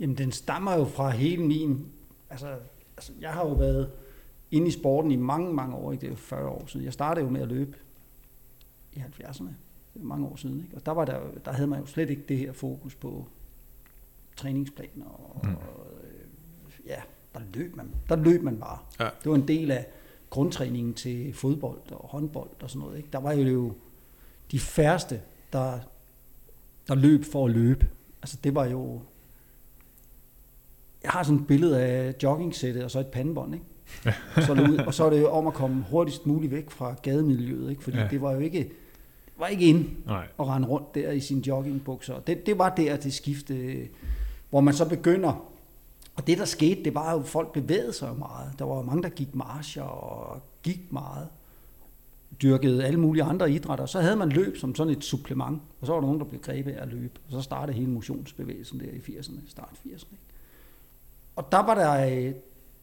[0.01, 1.87] Jamen, den stammer jo fra hele min...
[2.31, 2.47] Altså,
[2.97, 3.91] altså, jeg har jo været
[4.51, 5.93] inde i sporten i mange, mange år.
[5.93, 6.01] Ikke?
[6.01, 6.85] Det er jo 40 år siden.
[6.85, 7.77] Jeg startede jo med at løbe
[8.95, 9.49] i 70'erne.
[9.95, 10.61] Det er mange år siden.
[10.65, 10.77] Ikke?
[10.77, 13.27] Og der, var der, der havde man jo slet ikke det her fokus på
[14.37, 15.07] træningsplaner.
[15.07, 15.49] Og, Mm.
[15.51, 15.57] mm.
[15.57, 17.01] og, øh, ja,
[17.39, 18.79] der løb man, der løb man bare.
[19.01, 19.05] Ja.
[19.05, 19.87] Det var en del af
[20.31, 22.97] grundtræningen til fodbold og håndbold og sådan noget.
[22.97, 23.09] Ikke?
[23.13, 23.73] Der var jo
[24.53, 25.21] de færreste,
[25.53, 25.79] der,
[26.89, 27.89] der løb for at løbe.
[28.23, 29.01] Altså det var jo...
[31.03, 33.67] Jeg har sådan et billede af joggingsættet og så et pandebånd, ikke?
[34.47, 36.71] så er det ud, og så er det jo om at komme hurtigst muligt væk
[36.71, 37.83] fra gademiljøet, ikke?
[37.85, 38.03] fordi Ja.
[38.03, 38.09] ja.
[38.11, 40.27] det var jo ikke, det var ikke ind Nej.
[40.41, 42.15] at rende rundt der i sine joggingbukser.
[42.15, 43.89] Og Det, det var der, det skifte,
[44.51, 45.49] hvor man så begynder,
[46.19, 48.53] og det der skete, det var jo, at folk bevægede sig meget.
[48.59, 51.29] Der var mange, der gik marcher og gik meget,
[52.43, 53.87] dyrkede alle mulige andre idrætter.
[53.87, 56.41] Så havde man løb som sådan et supplement, og så var der nogen, der blev
[56.41, 57.21] grebet af at løbe.
[57.27, 59.93] Og så startede hele motionsbevægelsen der i 80'erne, start 80'erne.
[59.93, 60.07] ikke?
[61.37, 62.35] Og der var der, øh,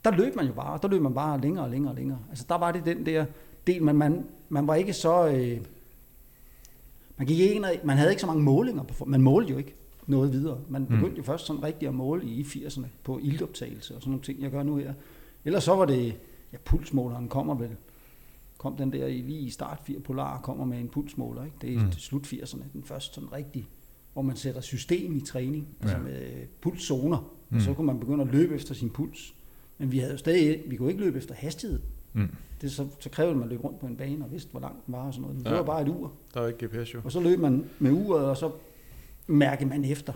[0.05, 2.19] der løb man jo bare, der løb man bare længere og længere og længere.
[2.29, 3.25] Altså der var det den der
[3.67, 5.27] del, men man, man var ikke så...
[5.27, 5.61] Øh,
[7.17, 9.57] man, gik ikke ind og, man havde ikke så mange målinger på Man målte jo
[9.57, 9.75] ikke
[10.07, 10.59] noget videre.
[10.69, 14.23] Man begyndte jo først sådan rigtigt at måle i 80'erne på ildoptagelse og sådan nogle
[14.23, 14.93] ting, jeg gør nu her.
[15.45, 16.13] Ellers så var det,
[16.53, 17.69] ja, pulsmåleren kommer vel,
[18.57, 21.57] kom den der i, lige i start 4 Polar, kommer med en pulsmåler, ikke?
[21.61, 21.85] Det er Mm.
[21.85, 21.91] mm.
[21.91, 23.67] slut 80'erne, den første sådan rigtig,
[24.13, 26.03] hvor man sætter system i træning, altså Ja.
[26.03, 26.21] med
[26.61, 27.55] pulszoner, Mm.
[27.57, 29.33] og så kunne man begynde at løbe efter sin puls.
[29.77, 31.79] Men vi havde jo stadig, vi kunne ikke løbe efter hastighed.
[32.13, 32.29] Mm.
[32.61, 34.59] Det så, så krævede det, at man løb rundt på en bane og vidste, hvor
[34.59, 35.35] langt den var og sådan noget.
[35.35, 35.55] Men det Ja.
[35.55, 36.11] var bare et ur.
[36.33, 36.99] Der er ikke GPS jo.
[37.03, 38.51] Og så løb man med uret, og så
[39.27, 40.13] mærke man efter.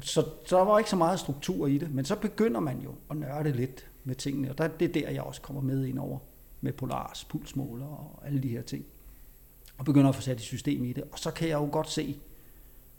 [0.00, 2.94] Så, så der var ikke så meget struktur i det, men så begynder man jo
[3.10, 5.98] at nørde lidt med tingene, og der, det er der, jeg også kommer med ind
[5.98, 6.18] over,
[6.60, 8.84] med Polars pulsmåler og alle de her ting.
[9.78, 11.04] Og begynder at få sat et system i det.
[11.12, 12.16] Og så kan jeg jo godt se,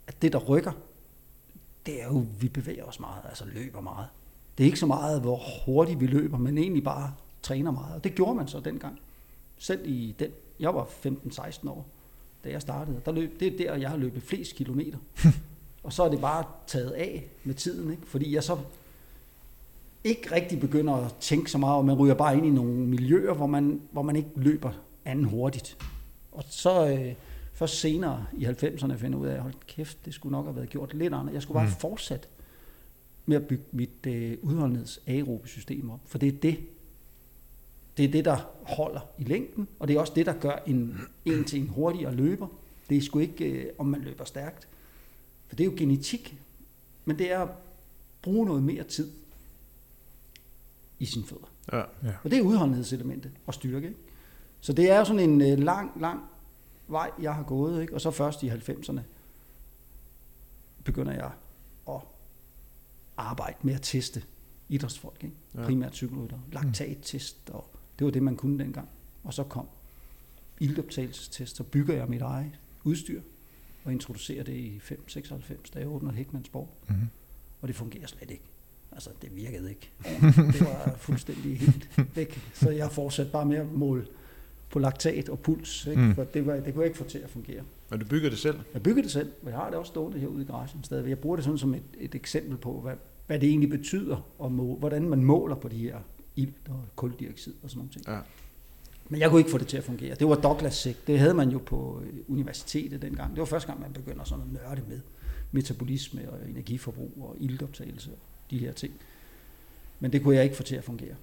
[0.06, 0.72] at det, der rykker,
[1.86, 4.06] det er jo, at vi bevæger os meget, altså løber meget.
[4.58, 7.94] Det er ikke så meget, hvor hurtigt vi løber, men egentlig bare træner meget.
[7.94, 8.98] Og det gjorde man så dengang.
[9.58, 11.86] Selv i den, jeg var 15-16 år,
[12.44, 13.00] da jeg startede.
[13.04, 14.98] Der løb, det er der, jeg har løbet flest kilometer.
[15.84, 18.02] og så er det bare taget af med tiden, ikke?
[18.06, 18.58] fordi jeg så
[20.04, 23.34] ikke rigtig begynder at tænke så meget, og man ryger bare ind i nogle miljøer,
[23.34, 24.72] hvor man, hvor man ikke løber
[25.04, 25.76] anden hurtigt.
[26.32, 27.14] Og så øh,
[27.52, 30.68] først senere i 90'erne finder jeg ud af, hold kæft, det skulle nok have været
[30.68, 31.34] gjort lidt andet.
[31.34, 31.70] Jeg skulle bare Mm.
[31.70, 31.80] mm.
[31.80, 32.28] fortsætte
[33.26, 36.58] med at bygge mit øh, udholdenheds aerobe system op, for det er det,
[37.98, 41.00] det er det, der holder i længden, og det er også det, der gør en,
[41.24, 42.48] en til en hurtigere løber.
[42.88, 44.68] Det er sgu ikke, øh, om man løber stærkt.
[45.48, 46.38] For det er jo genetik,
[47.04, 47.48] men det er at
[48.22, 49.10] bruge noget mere tid
[50.98, 51.48] i sine fødder.
[51.72, 51.82] Ja.
[52.22, 53.86] Og det er udholdenhedselementet og styrke.
[53.86, 53.98] Ikke?
[54.60, 56.20] Så det er jo sådan en øh, lang, lang
[56.88, 57.82] vej, jeg har gået.
[57.82, 57.94] Ikke?
[57.94, 59.00] Og så først i 90'erne
[60.84, 61.30] begynder jeg
[61.88, 62.00] at
[63.16, 64.22] arbejde med at teste
[64.68, 65.24] idrætsfolk.
[65.24, 65.36] Ikke?
[65.54, 65.60] Ja.
[65.60, 65.66] Ja.
[65.66, 66.38] Primært cykelrytter.
[66.52, 68.88] Laktattest, og det var det, man kunne dengang.
[69.24, 69.66] Og så kom
[70.60, 72.52] ildoptagelsestest, så bygger jeg mit eget
[72.84, 73.20] udstyr
[73.84, 76.68] og introducerer det i 596, da jeg åbner Hækman Sport.
[76.88, 77.08] Mm-hmm.
[77.60, 78.44] Og det fungerer slet ikke.
[78.92, 79.90] Altså, det virkede ikke.
[80.52, 82.40] Det var fuldstændig helt væk.
[82.54, 84.06] Så jeg fortsatte bare med at måle
[84.70, 86.02] på laktat og puls, ikke?
[86.02, 86.14] Mm.
[86.14, 87.62] for det, var, det kunne jeg ikke få til at fungere.
[87.90, 88.58] Men du bygger det selv?
[88.74, 91.10] Jeg bygger det selv, og jeg har det også stående herude i garagen stadigvæk.
[91.10, 92.94] Jeg bruger det sådan som et, et eksempel på, hvad,
[93.26, 95.98] hvad det egentlig betyder, og må, hvordan man måler på de her
[96.38, 98.08] ilt og kuldioxid og sådan nogle ting.
[98.08, 98.18] Ja.
[99.08, 100.14] Men jeg kunne ikke få det til at fungere.
[100.14, 101.06] Det var Douglas Sick.
[101.06, 103.30] Det havde man jo på øh, universitetet dengang.
[103.30, 105.00] Det var første gang, man begynder sådan at nørde med
[105.52, 108.18] metabolisme og energiforbrug og iltoptagelse og
[108.50, 108.94] de her ting.
[110.00, 111.14] Men det kunne jeg ikke få til at fungere.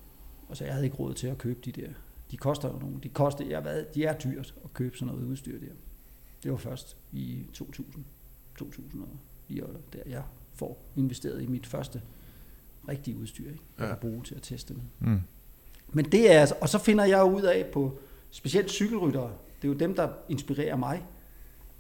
[0.50, 1.90] Altså jeg havde ikke råd til at købe de der.
[2.32, 2.96] De koster jo nogle.
[3.04, 5.74] De, koster, jeg ved, de er dyrt at købe sådan noget udstyr der.
[6.44, 8.06] Det var først i 2000,
[8.58, 9.10] 2000 og
[9.48, 10.24] lige der jeg
[10.54, 12.02] får investeret i mit første
[12.90, 13.64] rigtige udstyr, ikke?
[13.80, 13.88] Ja.
[13.88, 14.82] kan bruge til at teste med.
[15.00, 15.22] Mm.
[15.90, 17.98] Men det er, altså- og så finder jeg ud af på
[18.32, 21.04] specielt cykelryttere, det er jo dem, der inspirerer mig.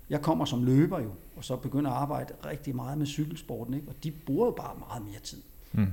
[0.10, 3.88] Jeg kommer som løber jo, og så begynder at arbejde rigtig meget med cykelsporten, ikke?
[3.88, 5.42] og de bruger jo bare meget mere tid,
[5.74, 5.88] Mm.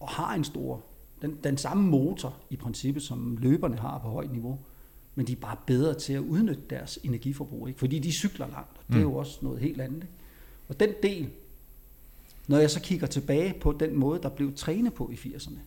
[0.00, 0.82] og har en stor,
[1.22, 4.58] den, den samme motor i princippet, som løberne har på højt niveau,
[5.14, 7.78] men de er bare bedre til at udnytte deres energiforbrug, ikke?
[7.78, 9.96] fordi de cykler langt, og det er jo også noget helt andet.
[10.02, 10.14] Ikke?
[10.68, 11.30] Og den del,
[12.50, 15.58] når jeg så kigger tilbage på den måde, der blev trænet på i 80'erne,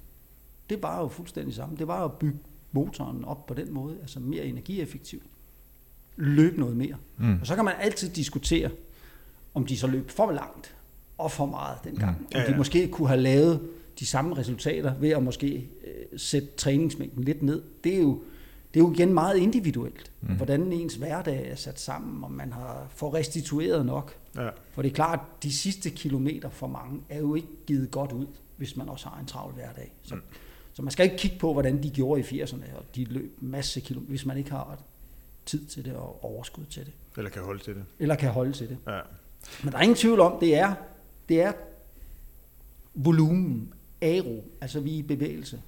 [0.69, 1.77] det var jo fuldstændig samme.
[1.77, 2.37] Det var jo at bygge
[2.71, 5.23] motoren op på den måde, altså mere energieffektivt.
[6.15, 6.95] Løb noget mere.
[7.17, 7.37] Mm.
[7.41, 8.69] Og så kan man altid diskutere,
[9.53, 10.75] om de så løb for langt
[11.17, 12.19] og for meget dengang.
[12.19, 12.27] Mm.
[12.31, 12.57] Ja, Om de ja.
[12.57, 13.69] måske kunne have lavet
[13.99, 17.61] de samme resultater ved at måske øh, sætte træningsmængden lidt ned.
[17.83, 18.21] Det er jo,
[18.73, 20.35] det er jo igen meget individuelt, Mm.
[20.35, 24.15] hvordan ens hverdag er sat sammen, om man har får restitueret nok.
[24.35, 24.49] Ja.
[24.73, 28.11] For det er klart, at de sidste kilometer for mange er jo ikke givet godt
[28.11, 28.25] ud,
[28.57, 29.91] hvis man også har en travl hverdag.
[30.03, 30.21] Så, mm.
[30.73, 33.79] så man skal ikke kigge på, hvordan de gjorde i 80'erne, og de løb masse
[33.79, 34.77] kilometer, hvis man ikke har
[35.45, 37.83] tid til det og overskud til det, Eller kan holde til det.
[37.99, 38.77] eller kan holde til det.
[38.87, 38.99] Ja.
[39.63, 40.73] Men der er ingen tvivl om, det er,
[41.29, 41.51] det er
[42.95, 45.61] volumen aero, altså vi er i bevægelse.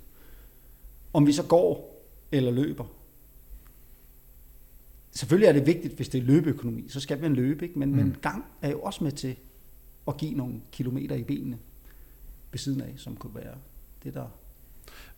[1.14, 1.95] Om vi så går
[2.38, 2.86] eller løber.
[5.12, 7.80] Selvfølgelig er det vigtigt, hvis det er løbeøkonomi, så skal man løbe, ikke?
[7.80, 7.96] Men, mm.
[7.96, 9.36] men gang er jo også med til
[10.08, 11.58] at give nogle kilometer i benene
[12.52, 13.56] ved siden af, som kunne være
[14.04, 14.28] det, der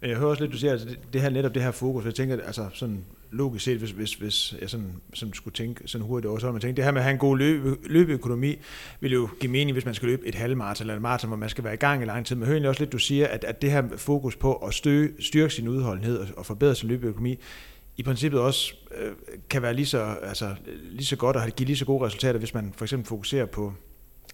[0.02, 2.06] Men jeg hører også lidt, du siger, altså det, det her netop det her fokus,
[2.06, 6.08] jeg tænker, altså sådan logisk set, hvis, hvis, hvis jeg sådan, sådan skulle tænke sådan
[6.08, 8.56] hurtigt over, så man tænke, det her med at have en god løbe, løbeøkonomi,
[9.00, 11.50] vil jo give mening, hvis man skal løbe et halvmarathon eller et maraton, hvor man
[11.50, 12.36] skal være i gang i lang tid.
[12.36, 15.54] Men hører også lidt, du siger, at, at det her fokus på at stø, styrke
[15.54, 17.40] sin udholdenhed og, og forbedre sin løbeøkonomi,
[17.98, 19.12] i princippet også øh,
[19.50, 20.56] kan være lige så, altså,
[20.92, 23.74] lige så godt og give lige så gode resultater, hvis man for eksempel fokuserer på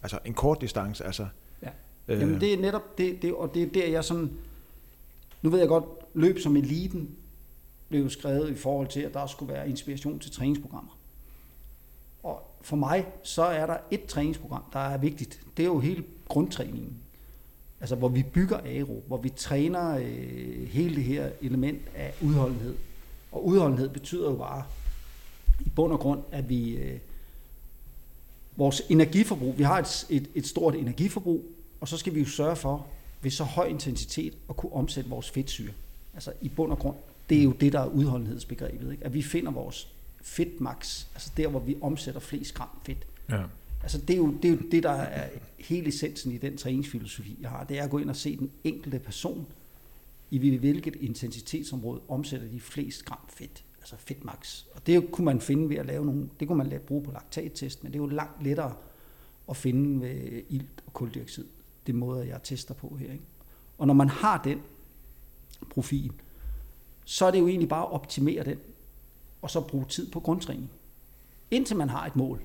[0.02, 1.04] altså en kort distance.
[1.04, 1.26] Altså,
[1.62, 1.68] Ja.
[2.08, 4.30] øh, Jamen det er netop det, det, og det er der, jeg sådan...
[5.44, 5.84] Nu ved jeg godt,
[6.14, 7.10] løb som eliten
[7.88, 10.98] blev skrevet i forhold til, at der skulle være inspiration til træningsprogrammer.
[12.22, 15.40] Og for mig, så er der et træningsprogram, der er vigtigt.
[15.56, 16.96] Det er jo hele grundtræningen.
[17.80, 22.76] Altså hvor vi bygger aero, hvor vi træner øh, hele det her element af udholdenhed.
[23.32, 24.64] Og udholdenhed betyder jo bare
[25.66, 26.76] i bund og grund, at vi...
[26.76, 26.98] Øh,
[28.56, 31.44] vores energiforbrug, vi har et, et, et stort energiforbrug,
[31.80, 32.86] og så skal vi jo sørge for
[33.24, 35.72] ved så høj intensitet at kunne omsætte vores fedtsyre.
[36.14, 36.96] Altså i bund og grund,
[37.28, 39.04] det er jo det, der er udholdenhedsbegrebet, ikke?
[39.04, 39.88] at vi finder vores
[40.22, 43.06] fedtmax, altså der, hvor vi omsætter flest gram fedt.
[43.30, 43.42] Ja.
[43.82, 47.38] Altså det er, jo, det er jo det, der er hele essensen i den træningsfilosofi,
[47.40, 47.64] jeg har.
[47.64, 49.46] Det er at gå ind og se den enkelte person,
[50.30, 54.64] i hvilket intensitetsområde omsætter de flest gram fedt, altså fedtmax.
[54.74, 57.12] Og det kunne man finde ved at lave nogle, det kunne man lade bruge på
[57.12, 58.74] laktattest, men det er jo langt lettere
[59.50, 61.44] at finde ved ilt og koldioxid.
[61.86, 63.12] Det måde, jeg tester på her.
[63.12, 63.24] Ikke?
[63.78, 64.62] Og når man har den
[65.70, 66.12] profil,
[67.04, 68.58] så er det jo egentlig bare at optimere den,
[69.42, 70.70] og så bruge tid på grundtræning.
[71.50, 72.42] Indtil man har et mål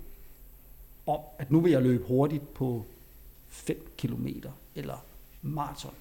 [1.07, 2.85] om, at nu vil jeg løbe hurtigt på
[3.47, 4.27] 5 km
[4.75, 5.05] eller
[5.41, 5.93] maraton,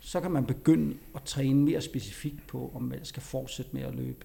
[0.00, 3.94] så kan man begynde at træne mere specifikt på, om man skal fortsætte med at
[3.94, 4.24] løbe.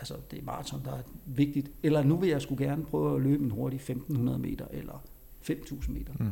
[0.00, 1.70] Altså det er maraton, der er vigtigt.
[1.82, 5.02] Eller nu vil jeg skulle gerne prøve at løbe en hurtig 1500 meter eller
[5.42, 6.12] 5000 meter.
[6.18, 6.30] Mm.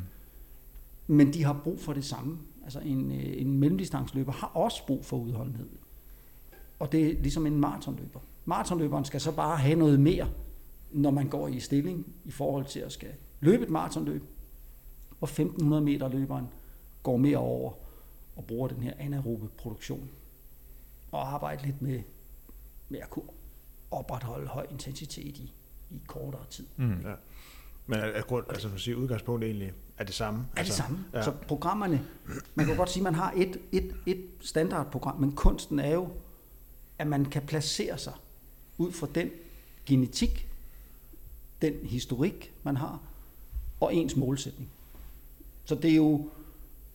[1.11, 2.39] Men de har brug for det samme.
[2.65, 5.69] Altså en, øh, en mellemdistanceløber har også brug for udholdenhed.
[6.79, 8.21] Og det er ligesom en maratonløber.
[8.45, 10.31] Maratonløberen skal så bare have noget mere,
[10.93, 14.23] når man går i stilling i forhold til at skal løbe et maratonløb.
[15.21, 16.47] Og 1500 meter løberen
[17.03, 17.73] går mere over
[18.37, 20.11] og bruger den her anaerobe produktion.
[21.13, 22.03] Og arbejde lidt med,
[22.89, 23.29] med at kunne
[23.91, 25.53] opretholde høj intensitet i,
[25.91, 26.67] i kortere tid.
[26.77, 27.01] Mm.
[27.01, 27.15] Ja.
[27.89, 30.41] Men er, er grund, altså at sige, udgangspunktet egentlig er det samme?
[30.41, 31.05] er det altså, samme.
[31.15, 31.23] Ja.
[31.23, 32.07] Så programmerne,
[32.55, 36.09] man kan godt sige, at man har et, et, et standardprogram, men kunsten er jo,
[36.99, 38.13] at man kan placere sig
[38.79, 39.31] ud fra den
[39.87, 40.49] genetik,
[41.63, 43.01] den historik, man har,
[43.81, 44.71] og ens målsætning.
[45.65, 46.29] Så det er jo,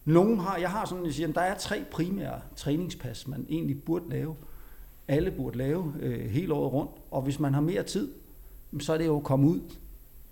[0.06, 4.10] nogen har, jeg har sådan, jeg siger, der er tre primære træningspas, man egentlig burde
[4.10, 4.36] lave.
[5.08, 8.12] Alle burde lave øh, hele året rundt, og hvis man har mere tid,
[8.80, 9.60] så er det jo at komme ud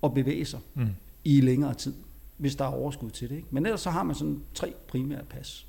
[0.02, 0.88] og bevæge sig Mm.
[1.24, 1.94] i længere tid,
[2.36, 3.36] hvis der er overskud til det.
[3.36, 3.48] Ikke?
[3.50, 5.66] Men ellers så har man sådan tre primære pas.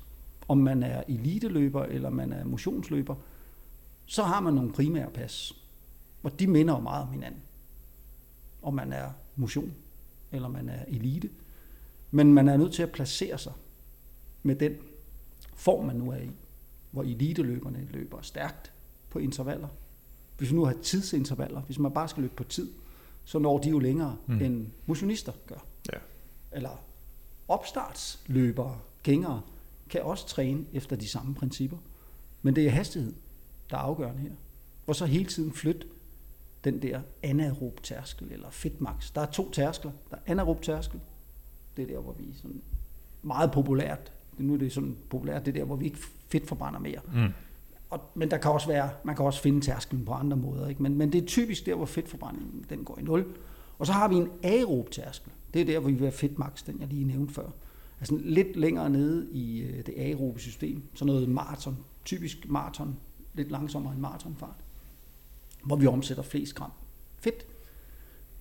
[0.48, 3.14] Om man er eliteløber eller man er motionsløber,
[4.06, 5.56] så har man nogle primære pas.
[6.22, 7.40] Og de minder jo meget om hinanden.
[8.62, 9.72] Om man er motion
[10.32, 11.30] eller man er elite.
[12.10, 13.52] Men man er nødt til at placere sig
[14.42, 14.72] med den
[15.54, 16.30] form, man nu er i.
[16.90, 18.72] Hvor eliteløberne løber stærkt
[19.10, 19.68] på intervaller.
[20.38, 22.70] Hvis vi nu har tidsintervaller, hvis man bare skal løbe på tid,
[23.24, 24.42] så når de jo længere, Mm.
[24.42, 25.64] end motionister gør.
[25.92, 25.98] Ja.
[26.52, 26.80] Eller
[27.48, 29.42] opstartsløbere, gængere,
[29.90, 31.76] kan også træne efter de samme principper.
[32.42, 33.12] Men det er hastighed,
[33.70, 34.30] der er afgørende her.
[34.86, 35.86] Og så hele tiden flytte
[36.64, 39.12] den der anaerob tærskel, eller fedtmax.
[39.14, 39.92] Der er to tærskler.
[40.10, 41.00] Der er anaerob tærskel.
[41.76, 42.62] Det er der, hvor vi sådan
[43.22, 45.98] meget populært, nu er det sådan populært, det er der, hvor vi ikke
[46.28, 47.00] fedtforbrænder mere.
[47.14, 47.32] Mm.
[47.94, 50.68] Og, men der kan også være, man kan også finde tærsklen på andre måder.
[50.68, 50.82] Ikke?
[50.82, 53.24] Men, men det er typisk der, hvor fedtforbrændingen den går i nul.
[53.78, 55.32] Og så har vi en aerob tærskel.
[55.54, 57.46] Det er der, hvor vi vil have fedtmax, den jeg lige nævnte før.
[58.00, 60.82] Altså lidt længere nede i øh, det aerobe system.
[60.94, 62.96] Så noget maraton, typisk maraton,
[63.34, 64.56] lidt langsommere end maratonfart.
[65.64, 66.70] Hvor vi omsætter flest gram
[67.18, 67.46] fedt.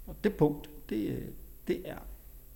[0.07, 1.21] Og det punkt, det, øh,
[1.67, 1.97] det er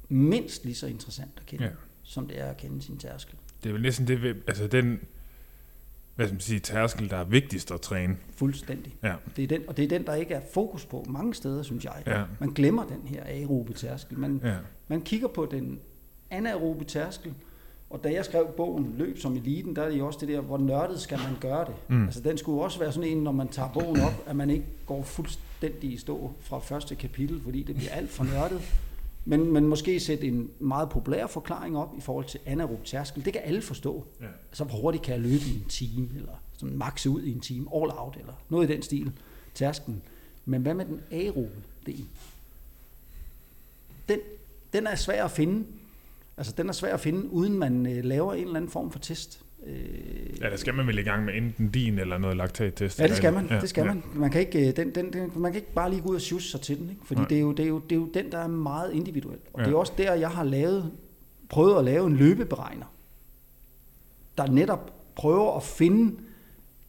[0.09, 1.71] mindst lige så interessant at kende, Ja.
[2.03, 3.35] som det er at kende sin tærskel.
[3.63, 4.99] Det er vel næsten det, altså den,
[6.17, 8.17] hvad skal man sige, tærskel, der er vigtigst at træne.
[8.35, 8.95] Fuldstændig.
[9.03, 9.13] Ja.
[9.35, 11.83] Det er den, og det er den, der ikke er fokus på mange steder, synes
[11.85, 12.03] jeg.
[12.07, 12.23] Ja.
[12.39, 14.17] Man glemmer den her aerobe tærskel.
[14.19, 14.53] Man, Ja.
[14.87, 15.79] man kigger på den
[16.31, 17.33] anaerobe tærskel,
[17.89, 20.41] og da jeg skrev bogen Løb som eliten, der er det jo også det der,
[20.41, 21.73] hvor nørdet skal man gøre det.
[21.87, 22.05] Mm.
[22.05, 24.65] Altså den skulle også være sådan en, når man tager bogen op, at man ikke
[24.85, 28.61] går fuldstændig i stå fra første kapitel, fordi det bliver alt for nørdet.
[29.29, 33.25] Men, men måske sætte en meget populær forklaring op i forhold til anaerob tærskel.
[33.25, 34.05] Det kan alle forstå.
[34.21, 34.25] Ja.
[34.49, 37.39] Altså, hvor hurtigt kan jeg løbe i en time, eller sådan max ud i en
[37.39, 39.11] time, all out, eller noget i den stil,
[39.53, 40.01] tærskelen.
[40.45, 42.05] Men hvad med den aerobe del?
[44.09, 44.19] Den,
[44.73, 45.65] den er svær at finde.
[46.37, 48.99] Altså, den er svær at finde, uden man øh, laver en eller anden form for
[48.99, 49.41] test.
[49.67, 52.99] Øh, Ja, der skal man vel i gang med enten din eller noget laktattest.
[52.99, 53.47] Ja, det skal man.
[53.49, 53.87] Ja, Det skal ja.
[53.93, 54.03] man.
[54.15, 56.21] Man kan ikke, øh, den, den, den, man kan ikke bare lige gå ud og
[56.21, 57.01] sjusse sig til den, ikke?
[57.05, 57.27] fordi Nej.
[57.27, 59.37] det er, jo, det, er jo, det er jo den, der er meget individuel.
[59.53, 59.65] Og Ja.
[59.65, 60.91] det er også der, jeg har lavet,
[61.49, 62.85] prøvet at lave en løbeberegner,
[64.37, 66.15] der netop prøver at finde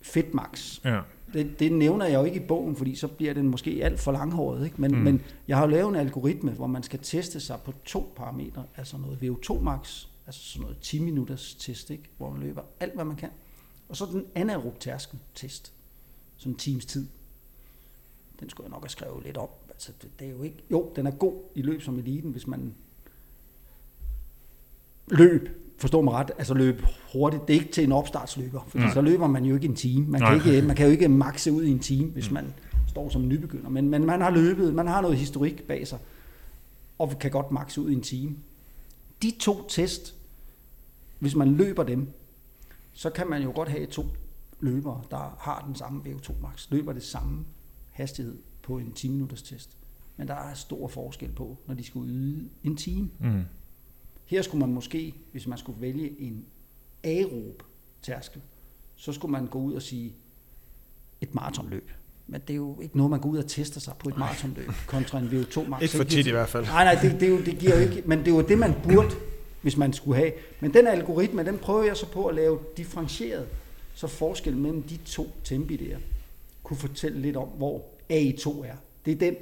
[0.02, 0.78] fedtmax.
[0.84, 1.00] Ja.
[1.32, 4.12] Det, det nævner jeg jo ikke i bogen, fordi så bliver den måske alt for
[4.12, 4.64] langhåret.
[4.64, 4.80] Ikke?
[4.80, 4.98] Men, mm.
[4.98, 8.62] men jeg har jo lavet en algoritme, hvor man skal teste sig på to parametre,
[8.76, 12.04] altså noget VO2 max, altså sådan noget 10 minutters test, ikke?
[12.16, 13.30] hvor man løber alt, hvad man kan.
[13.88, 15.72] Og så den anaerob tærskel test,
[16.36, 17.06] sådan en times tid.
[18.40, 19.64] Den skulle jeg nok have skrevet lidt op.
[19.70, 20.56] Altså, det, det er jo ikke...
[20.70, 22.74] Jo, den er god i løb som eliten, hvis man
[25.06, 25.48] løb,
[25.78, 27.48] forstår mig ret, altså løb hurtigt.
[27.48, 30.06] Det er ikke til en opstartsløber, for så løber man jo ikke en time.
[30.06, 30.38] Man Nej.
[30.38, 32.54] kan, ikke, man kan jo ikke makse ud i en time, hvis man
[32.88, 33.70] står som nybegynder.
[33.70, 35.98] Men, men man har løbet, man har noget historik bag sig,
[36.98, 38.36] og kan godt makse ud i en time.
[39.22, 40.14] De to test,
[41.18, 42.08] hvis man løber dem,
[42.92, 44.06] så kan man jo godt have to
[44.60, 47.44] løbere, der har den samme VO2 max, løber det samme
[47.90, 49.76] hastighed på en 10 minutters test.
[50.16, 53.10] Men der er stor forskel på, når de skal yde en time.
[53.20, 53.42] Mm.
[54.24, 56.44] Her skulle man måske, hvis man skulle vælge en
[57.04, 57.62] aerob
[58.02, 58.42] tærskel,
[58.96, 60.12] så skulle man gå ud og sige
[61.20, 61.90] et maratonløb.
[62.26, 64.70] Men det er jo ikke noget, man går ud og tester sig på et maratonløb
[64.86, 65.82] kontra en VO2 max.
[65.82, 66.64] Ikke for tit i hvert fald.
[66.64, 68.58] Nej, nej, det, det, er jo, det giver jo ikke, men det er jo det,
[68.58, 69.10] man burde,
[69.62, 70.32] hvis man skulle have.
[70.60, 73.48] Men den algoritme, den prøver jeg så på at lave differentieret,
[73.94, 75.96] så forskellen mellem de to tempi der,
[76.62, 78.76] kunne fortælle lidt om, hvor A2 er.
[79.04, 79.36] Det er den,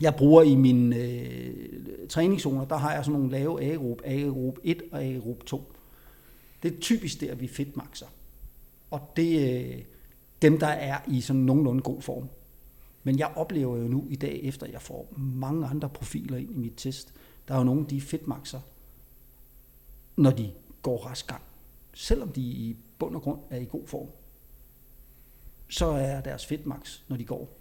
[0.00, 4.82] jeg bruger i mine øh, træningszoner, der har jeg sådan nogle lave aerob, aerob 1
[4.92, 5.72] og aerob 2.
[6.62, 8.06] Det er typisk der, vi fedtmakser.
[8.90, 9.80] Og det er
[10.42, 12.28] dem, der er i sådan nogenlunde god form.
[13.04, 16.58] Men jeg oplever jo nu i dag, efter jeg får mange andre profiler ind i
[16.58, 17.14] mit test,
[17.48, 18.60] der er jo nogle, de fedtmakser,
[20.16, 20.52] når de
[20.82, 21.42] går rask gang.
[21.94, 24.08] Selvom de i bund og grund er i god form,
[25.68, 27.56] så er deres fedtmax, når de går.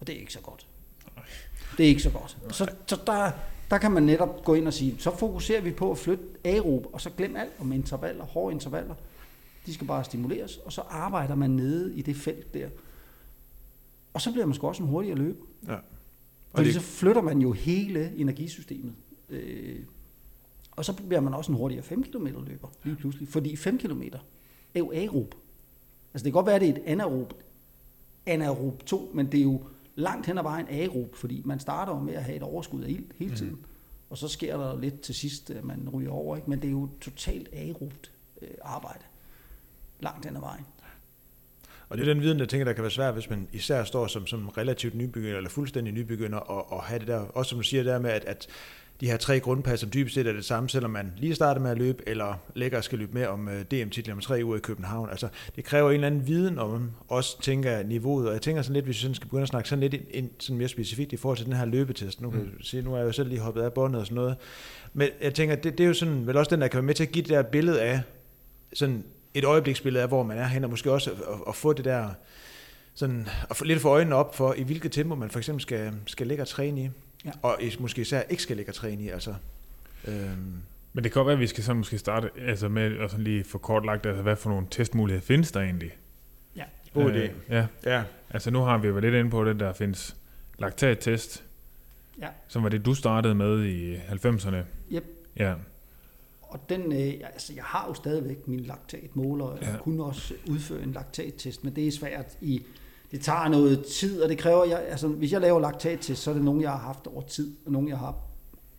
[0.00, 0.66] Og det er ikke så godt.
[1.76, 2.36] Det er ikke så godt.
[2.50, 3.30] Så, så der,
[3.70, 6.86] der kan man netop gå ind og sige, så fokuserer vi på at flytte aerob,
[6.92, 8.94] og så glem alt om intervaller, hårde intervaller.
[9.66, 12.68] De skal bare stimuleres, og så arbejder man nede i det felt der.
[14.14, 15.44] Og så bliver man sgu også en hurtigere løber.
[15.66, 15.74] Ja.
[15.74, 15.80] Og
[16.54, 18.94] Fordi det, så flytter man jo hele energisystemet.
[19.28, 19.84] Øh,
[20.76, 23.28] og så bliver man også en hurtigere 5 km løber lige pludselig.
[23.28, 24.02] Fordi 5 km
[24.74, 25.34] er jo aerob.
[26.14, 27.32] Altså det kan godt være, at det er et anaerob,
[28.26, 29.62] anaerob 2, men det er jo
[29.94, 32.88] langt hen ad vejen aerob, fordi man starter jo med at have et overskud af
[32.88, 33.52] ild hele tiden.
[33.52, 33.64] Mm.
[34.10, 36.36] Og så sker der lidt til sidst, at man ryger over.
[36.36, 36.50] Ikke?
[36.50, 38.10] Men det er jo totalt aerobt
[38.42, 39.04] øh, arbejde.
[40.00, 40.64] Langt hen ad vejen.
[41.88, 44.06] og det er den viden, jeg tænker, der kan være svært, hvis man især står
[44.06, 47.62] som, som relativt nybegynder, eller fuldstændig nybegynder, og, og have det der, også som du
[47.62, 48.48] siger der med, at, at
[49.00, 51.70] de her tre grundpas, som dybest set er det samme, selvom man lige starter med
[51.70, 55.10] at løbe, eller lægger skal løbe med om uh, DM-titlen om tre uger i København.
[55.10, 58.74] Altså, det kræver en eller anden viden om, også tænker niveauet, og jeg tænker sådan
[58.74, 61.16] lidt, hvis vi sådan skal begynde at snakke sådan lidt ind, sådan mere specifikt i
[61.16, 62.20] forhold til den her løbetest.
[62.20, 62.62] Nu kan mm.
[62.62, 64.36] sige, nu er jeg jo selv lige hoppet af båndet og sådan noget.
[64.92, 66.94] Men jeg tænker, det, det er jo sådan, vel også den, der kan være med
[66.94, 68.00] til at give det der billede af,
[68.72, 71.72] sådan et øjebliksbillede af, hvor man er henne, og måske også at, at, at få
[71.72, 72.08] det der,
[72.94, 75.92] sådan, at få lidt for øjnene op for, i hvilket tempo man for eksempel skal,
[76.06, 76.90] skal ligge og træne i.
[77.26, 77.30] Ja.
[77.42, 79.08] Og måske især ikke skal ligge og træne i.
[79.08, 79.34] Altså,
[80.08, 80.52] øhm,
[80.92, 83.24] Men det kan godt være, at vi skal så måske starte altså med at sådan
[83.24, 85.90] lige få kortlagt, altså, hvad for nogle testmuligheder findes der egentlig?
[86.94, 87.16] god idé.
[87.16, 90.16] Øh, ja, Ja, altså nu har vi været lidt inde på det, der findes
[90.58, 91.42] laktattest,
[92.20, 92.28] Ja.
[92.48, 94.56] som var det, du startede med i 90'erne.
[94.92, 95.04] Yep.
[95.36, 95.54] Ja,
[96.42, 99.78] Og den, øh, altså jeg har jo stadigvæk min laktatmåler, og jeg Ja.
[99.78, 102.62] kunne også udføre en laktattest, men det er svært i,
[103.10, 106.34] det tager noget tid, og det kræver, jeg, altså hvis jeg laver laktattest, så er
[106.34, 108.14] det nogen, jeg har haft over tid, og nogen, jeg har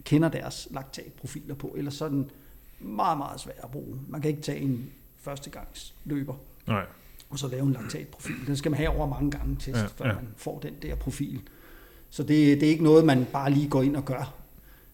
[0.03, 2.32] kender deres laktatprofiler på, ellers så er den
[2.80, 3.99] meget, meget svær at bruge.
[4.07, 6.34] Man kan ikke tage en førstegangs løber,
[6.67, 6.86] nej,
[7.30, 8.36] og så lave en laktatprofil.
[8.47, 10.13] Den skal man have over mange gange test, Ja, før ja.
[10.13, 11.41] man får den der profil.
[12.09, 14.34] Så det, det er ikke noget, man bare lige går ind og gør.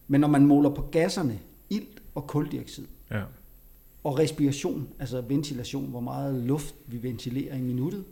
[0.08, 1.38] Men når man måler på gasserne,
[1.70, 3.22] ilt og koldioxid, ja,
[4.04, 8.04] og respiration, altså ventilation, hvor meget luft vi ventilerer i minuttet,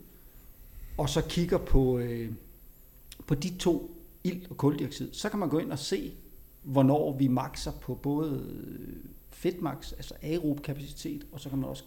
[0.97, 2.31] og så kigger på, øh,
[3.27, 6.13] på de to, ilt og koldioxid, så kan man gå ind og se,
[6.63, 8.95] hvornår vi makser på både øh,
[9.31, 11.83] fedtmax, altså aerob kapacitet, og så kan man også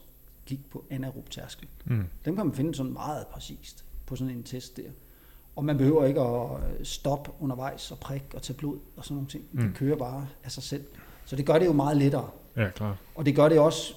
[0.47, 1.69] kigge på anaerob tærskel.
[1.85, 2.05] mm.
[2.25, 4.91] Dem kan man finde sådan meget præcist på sådan en test der.
[5.57, 9.15] Og man behøver ikke at øh, stoppe undervejs og prikke og tage blod og sådan
[9.15, 9.45] nogle ting.
[9.53, 9.63] Mm.
[9.63, 10.85] Det kører bare af sig selv.
[11.25, 12.31] Så det gør det jo meget lettere.
[12.57, 12.97] Ja, klart.
[13.15, 13.95] Og det gør det også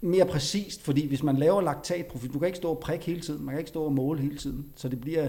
[0.00, 3.44] mere præcist, fordi hvis man laver laktatprofil, du kan ikke stå og prikke hele tiden,
[3.44, 5.28] man kan ikke stå og måle hele tiden, så det bliver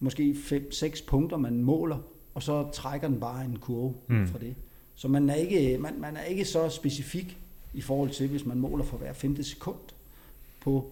[0.00, 0.36] måske
[0.72, 1.98] 5-6 punkter, man måler,
[2.34, 4.28] og så trækker den bare en kurve mm.
[4.28, 4.54] Fra det.
[4.94, 7.38] Så man er, ikke, man, man er ikke så specifik
[7.74, 9.78] i forhold til, hvis man måler for hver femte sekund
[10.60, 10.90] på,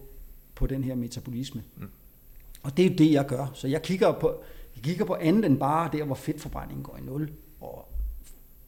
[0.55, 1.63] på den her metabolisme.
[1.77, 1.89] Mm.
[2.63, 3.51] Og det er jo det, jeg gør.
[3.53, 4.43] Så jeg kigger på,
[4.75, 7.31] jeg kigger på andet end bare der, hvor fedtforbrændingen går i nul,
[7.61, 7.87] og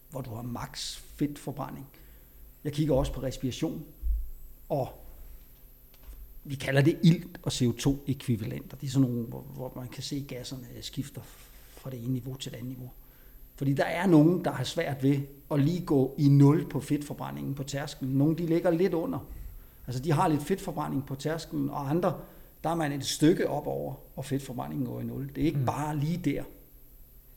[0.09, 1.87] hvor du har max fedtforbrænding.
[2.63, 3.83] Jeg kigger også på respiration,
[4.71, 4.87] og
[6.43, 8.77] vi kalder det ilt og CO2-ekvivalenter.
[8.77, 11.21] Det er sådan nogle, hvor, hvor man kan se at gasserne skifter
[11.77, 12.91] fra det ene niveau til det andet niveau.
[13.55, 15.19] Fordi der er nogen, der har svært ved
[15.51, 18.13] at lige gå i nul på fedtforbrændingen på tærskelen.
[18.13, 19.19] Nogle de ligger lidt under.
[19.87, 22.19] Altså de har lidt fedtforbrænding på tærskelen, og andre,
[22.63, 25.29] der er man et stykke op over, og fedtforbrændingen går i nul.
[25.35, 25.65] Det er ikke mm.
[25.65, 26.43] bare lige der.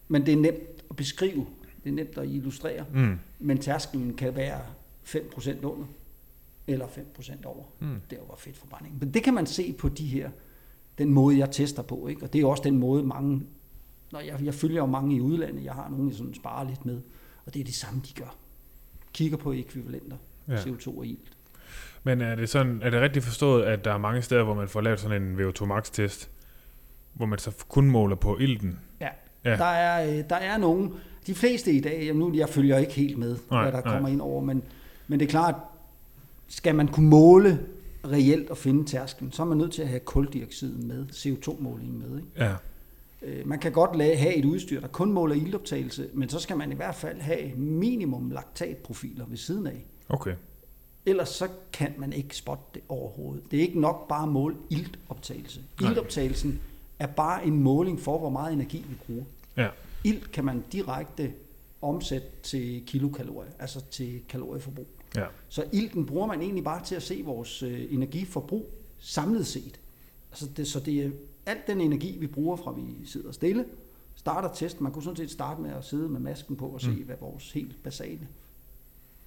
[0.09, 1.47] Men det er nemt at beskrive.
[1.85, 2.85] Det er nemt at illustrere.
[2.93, 3.19] Mm.
[3.39, 4.61] Men tærskelen kan være
[5.05, 5.87] 5% under,
[6.67, 8.01] eller 5% over, Mm.
[8.11, 9.01] der var fedtforbrændingen.
[9.01, 10.31] Men det kan man se på de her,
[10.99, 12.09] den måde, jeg tester på.
[12.09, 12.23] Ikke?
[12.23, 13.43] Og det er også den måde, mange,
[14.13, 16.87] når jeg, jeg følger jo mange i udlandet, jeg har nogle, jeg sådan sparer lidt
[16.87, 17.01] med,
[17.47, 18.35] og det er det samme, de gør.
[19.13, 20.17] Kigger på ekvivalenter,
[20.49, 20.53] Ja.
[20.55, 20.59] ja.
[20.61, 21.33] CO2 og ilt.
[22.05, 24.69] Men er det, sådan, er det rigtigt forstået, at der er mange steder, hvor man
[24.69, 26.29] får lavet sådan en VO2 max-test,
[27.13, 28.79] hvor man så kun måler på ilten?
[29.01, 29.09] Ja.
[29.45, 29.57] Ja.
[29.57, 30.93] Der, er, øh, der er nogen,
[31.27, 33.93] de fleste i dag, jamen nu jeg følger ikke helt med, nej, hvad der nej.
[33.95, 34.63] kommer ind over, men,
[35.09, 35.55] men det er klart,
[36.49, 37.67] skal man kunne måle
[38.05, 42.17] reelt og finde tærsklen, så er man nødt til at have koldioxiden med, CO2-målingen med.
[42.19, 42.29] Ikke?
[42.37, 42.55] Ja.
[43.23, 46.57] Øh, Man kan godt lave, have et udstyr, der kun måler iltoptagelse, men så skal
[46.57, 49.85] man i hvert fald have minimum laktatprofiler ved siden af.
[50.09, 50.35] Okay.
[51.07, 53.51] Ellers så kan man ikke spotte det overhovedet.
[53.51, 55.61] Det er ikke nok bare at måle iltoptagelse.
[55.83, 56.61] Iltoptagelsen
[56.99, 59.25] er bare en måling for, hvor meget energi vi bruger.
[59.57, 59.69] Ja.
[60.05, 61.33] Ilt kan man direkte
[61.83, 64.87] omsætte til kilokalorier, altså til kalorieforbrug.
[65.17, 65.27] Ja.
[65.49, 69.81] Så ilten bruger man egentlig bare til at se vores øh, energiforbrug samlet set.
[70.31, 71.11] Altså det, så det er
[71.47, 73.65] alt den energi, vi bruger fra vi sidder stille,
[74.17, 74.83] starter testen.
[74.83, 76.95] Man kunne sådan set starte med at sidde med masken på og se, Mm.
[76.97, 78.29] hvad vores helt basale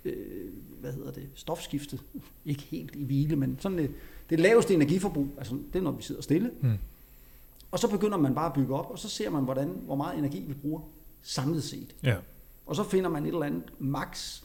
[0.06, 2.02] øh, hvad hedder det, stofskiftet,
[2.46, 3.92] ikke helt i hvile, men sådan det,
[4.30, 6.52] det laveste energiforbrug, altså det er, når vi sidder stille.
[6.62, 6.78] Mm.
[7.72, 10.18] Og så begynder man bare at bygge op, og så ser man, hvordan, hvor meget
[10.18, 10.82] energi vi bruger
[11.22, 11.96] samlet set.
[12.04, 12.16] Ja.
[12.66, 14.42] Og så finder man et eller andet max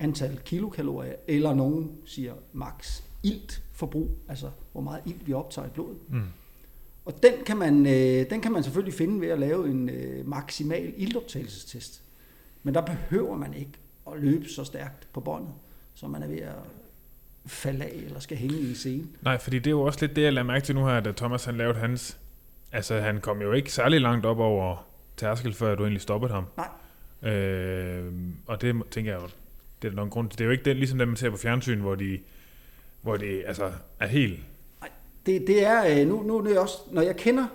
[0.00, 5.98] antal kilokalorier, eller nogen siger max iltforbrug, altså hvor meget ilt vi optager i blodet.
[6.08, 6.22] Mm.
[7.04, 10.28] Og den kan man, øh, den kan man selvfølgelig finde ved at lave en øh,
[10.28, 12.02] maksimal iltoptagelsestest.
[12.62, 13.72] Men der behøver man ikke
[14.12, 15.52] at løbe så stærkt på båndet,
[15.94, 16.54] så man er ved at
[17.46, 19.06] falde af eller skal hænge i en scene.
[19.22, 21.12] Nej, fordi det er jo også lidt det, jeg lader mærke til nu her, da
[21.12, 22.18] Thomas han lavede hans...
[22.72, 24.86] Altså, han kom jo ikke særlig langt op over
[25.16, 26.44] tærskel, før du egentlig stoppede ham.
[26.56, 27.32] Nej.
[27.32, 28.12] Øh,
[28.46, 29.28] og det tænker jeg jo,
[29.82, 30.38] det er der nogen grund til.
[30.38, 32.18] Det er jo ikke den, ligesom dem, man ser på fjernsyn, hvor de,
[33.02, 34.40] hvor de altså, er helt...
[35.26, 37.46] Det, det er, øh, nu, nu er det også, når jeg kender,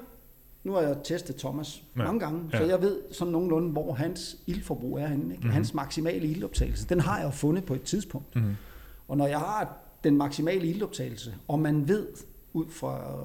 [0.63, 2.03] nu har jeg testet Thomas Ja.
[2.03, 2.57] mange gange, Ja.
[2.57, 5.23] så jeg ved sådan nogenlunde, hvor hans ildforbrug er henne.
[5.23, 5.27] Ikke?
[5.33, 5.37] Mhm.
[5.37, 5.49] Mm-hmm.
[5.51, 8.35] Hans maksimale ildoptagelse, den har jeg jo fundet på et tidspunkt.
[8.35, 8.55] Mm.
[9.07, 12.07] Og når jeg har den maksimale ildoptagelse, og man ved
[12.53, 13.15] ud fra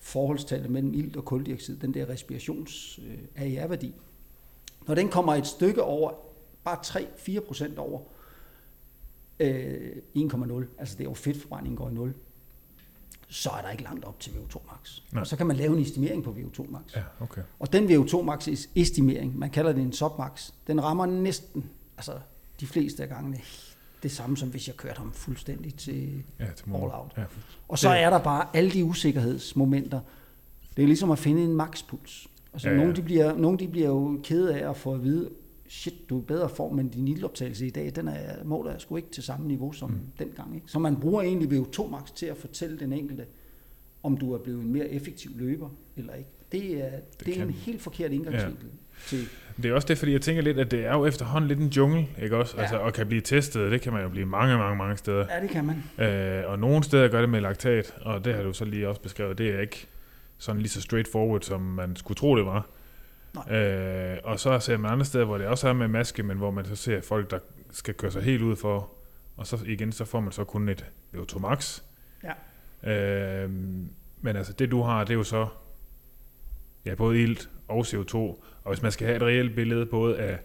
[0.00, 3.00] forholdstallet mellem ilt og koldioxid, den der respirations
[3.36, 3.92] øh, AR-værdi,
[4.86, 6.10] når den kommer et stykke over,
[6.64, 6.78] bare
[7.38, 8.00] 3-4 procent over
[9.40, 12.14] øh, 1,0, altså det er jo fedtforbrændingen går i 0,
[13.28, 15.00] så er der ikke langt op til VO2 max.
[15.12, 15.20] Nej.
[15.20, 16.96] Og så kan man lave en estimering på VO2 max.
[16.96, 17.42] Ja, okay.
[17.58, 21.64] Og den VO2 max estimering, man kalder det en submax, den rammer næsten,
[21.96, 22.12] altså
[22.60, 23.40] de fleste af gangene,
[24.02, 27.12] det samme som hvis jeg kørte ham fuldstændig til Ja, til all out.
[27.16, 27.24] Ja.
[27.68, 30.00] Og så er der bare alle de usikkerhedsmomenter.
[30.76, 32.28] Det er ligesom at finde en makspuls.
[32.52, 32.84] Altså, Ja, ja, ja.
[32.84, 35.30] Nogle, de bliver, nogle de bliver jo kede af at få at vide,
[35.68, 38.96] shit, du er bedre form, men din ildoptagelse i dag, den er, måler jeg sgu
[38.96, 39.98] ikke til samme niveau som Mm.
[40.18, 40.54] dengang.
[40.54, 40.66] Ikke?
[40.70, 43.24] Så man bruger egentlig VO2 max til at fortælle den enkelte,
[44.02, 46.30] om du er blevet en mere effektiv løber eller ikke.
[46.52, 49.06] Det er, det det er en helt forkert indgangsvinkel ja.
[49.06, 49.28] til
[49.62, 51.68] Det er også det, fordi jeg tænker lidt, at det er jo efterhånden lidt en
[51.68, 52.54] jungle, ikke også?
[52.56, 52.62] Ja.
[52.62, 55.26] Altså, og kan blive testet, det kan man jo blive mange, mange, mange steder.
[55.34, 56.06] Ja, det kan man.
[56.08, 59.00] Øh, og nogle steder gør det med laktat, og det har du så lige også
[59.00, 59.86] beskrevet, det er ikke
[60.38, 62.66] sådan lige så straightforward, som man skulle tro, det var.
[63.50, 66.50] Øh, og så ser man andre steder, hvor det også er med maske, men hvor
[66.50, 67.38] man så ser folk, der
[67.70, 68.90] skal køre sig helt ud for,
[69.36, 71.82] og så igen, så får man så kun et VO2 max.
[72.84, 72.92] Ja.
[72.92, 73.50] Øh,
[74.20, 75.46] men altså, det du har, det er jo så
[76.84, 80.38] ja, både ilt og CO2, og hvis man skal have et reelt billede både af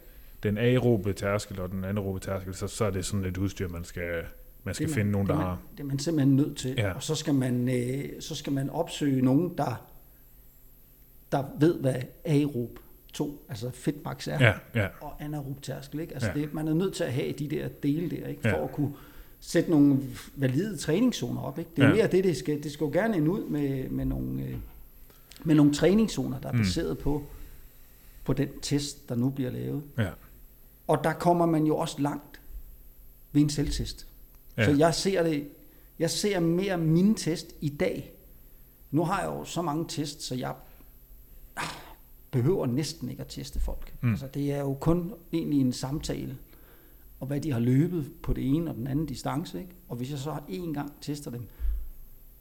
[0.43, 3.83] den aerobe tærskel og den anaerobe tærskel, så, så er det sådan et udstyr, man
[3.83, 4.23] skal,
[4.63, 5.59] man skal Det er finde nogen, der er man, har.
[5.71, 6.73] Det er man simpelthen nødt til.
[6.77, 6.93] Ja.
[6.93, 9.85] Og så skal, man, øh, så skal man opsøge nogen, der
[11.33, 12.79] der ved, hvad aerob
[13.13, 14.87] 2, altså fedtmax er, Ja, ja.
[15.01, 15.99] og anaerob tærskel.
[15.99, 16.13] Ikke?
[16.13, 16.39] Altså Ja.
[16.41, 18.41] det, man er nødt til at have de der dele der, ikke?
[18.41, 18.63] for Ja.
[18.63, 18.93] at kunne
[19.39, 19.99] sætte nogle
[20.35, 21.59] valide træningszoner op.
[21.59, 21.71] Ikke?
[21.75, 21.93] Det er Ja.
[21.93, 24.55] mere det, det skal, det skal jo gerne ende ud med, med, nogle, øh,
[25.43, 26.57] med nogle træningszoner, der er Mm.
[26.59, 27.23] baseret på,
[28.23, 29.83] på den test, der nu bliver lavet.
[29.97, 30.09] Ja.
[30.87, 32.39] Og der kommer man jo også langt
[33.31, 34.07] ved en selvtest.
[34.57, 34.65] Ja.
[34.65, 35.47] Så jeg ser det,
[35.99, 38.13] jeg ser mere min test i dag.
[38.91, 40.53] Nu har jeg jo så mange tests, så jeg
[42.33, 43.93] behøver næsten ikke at teste folk.
[44.01, 44.09] Mm.
[44.11, 46.37] Altså, det er jo kun egentlig en samtale,
[47.19, 49.59] og hvad de har løbet på det ene og den anden distance.
[49.59, 49.71] Ikke?
[49.89, 51.41] Og hvis jeg så en gang tester dem,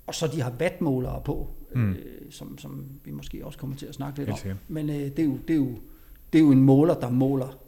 [0.07, 1.91] og så de har wattmålere på, Mm.
[1.93, 4.37] øh, som, som vi måske også kommer til at snakke lidt om.
[4.69, 5.69] Men øh, det, er jo, det, er jo,
[6.33, 7.59] det er jo en måler, der måler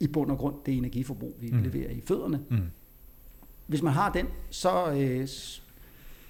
[0.00, 1.62] i bund og grund det energiforbrug, vi Mm.
[1.62, 2.40] leverer i fødderne.
[2.50, 2.58] Mm.
[3.66, 5.28] Hvis man har den, så, øh,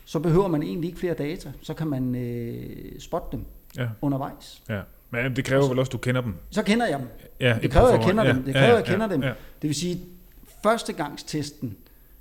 [0.04, 1.52] så behøver man egentlig ikke flere data.
[1.62, 3.44] Så kan man øh, spotte dem
[3.76, 4.62] Ja, undervejs.
[4.68, 4.82] ja.
[5.12, 6.34] Men det kræver vel også, at du kender dem.
[6.50, 7.08] Så kender jeg dem.
[7.40, 8.42] Ja, Det kræver, at jeg kender Ja, dem.
[8.42, 9.22] Det ja, kræver, ja, at jeg kender ja, dem.
[9.22, 9.28] Ja.
[9.28, 10.00] Det vil sige,
[10.62, 11.76] førstegangstesten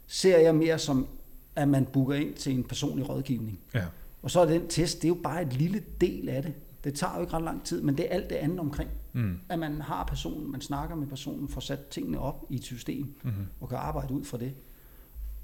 [0.07, 1.07] ser jeg mere som,
[1.55, 3.59] at man booker ind til en personlig rådgivning.
[3.73, 3.83] Ja.
[4.23, 6.53] Og så er den test, det er jo bare et lille del af det.
[6.83, 8.89] Det tager jo ikke ret lang tid, men det er alt det andet omkring.
[9.13, 9.39] Mm.
[9.49, 13.13] At man har personen, man snakker med personen, får sat tingene op i et system,
[13.23, 13.45] Mm-hmm.
[13.61, 14.53] og kan arbejde ud fra det.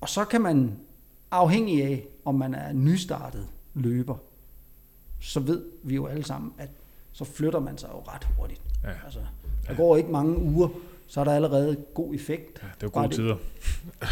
[0.01, 0.71] Og så kan man,
[1.31, 4.15] afhængig af, om man er nystartet løber,
[5.19, 6.69] så ved vi jo alle sammen, at
[7.18, 8.61] så flytter man sig jo ret hurtigt.
[8.84, 8.89] Ja.
[9.05, 9.20] Altså,
[9.68, 10.68] der går ikke mange uger,
[11.07, 12.59] så er der allerede god effekt.
[12.63, 13.36] ja, det er Bare gode det- tider.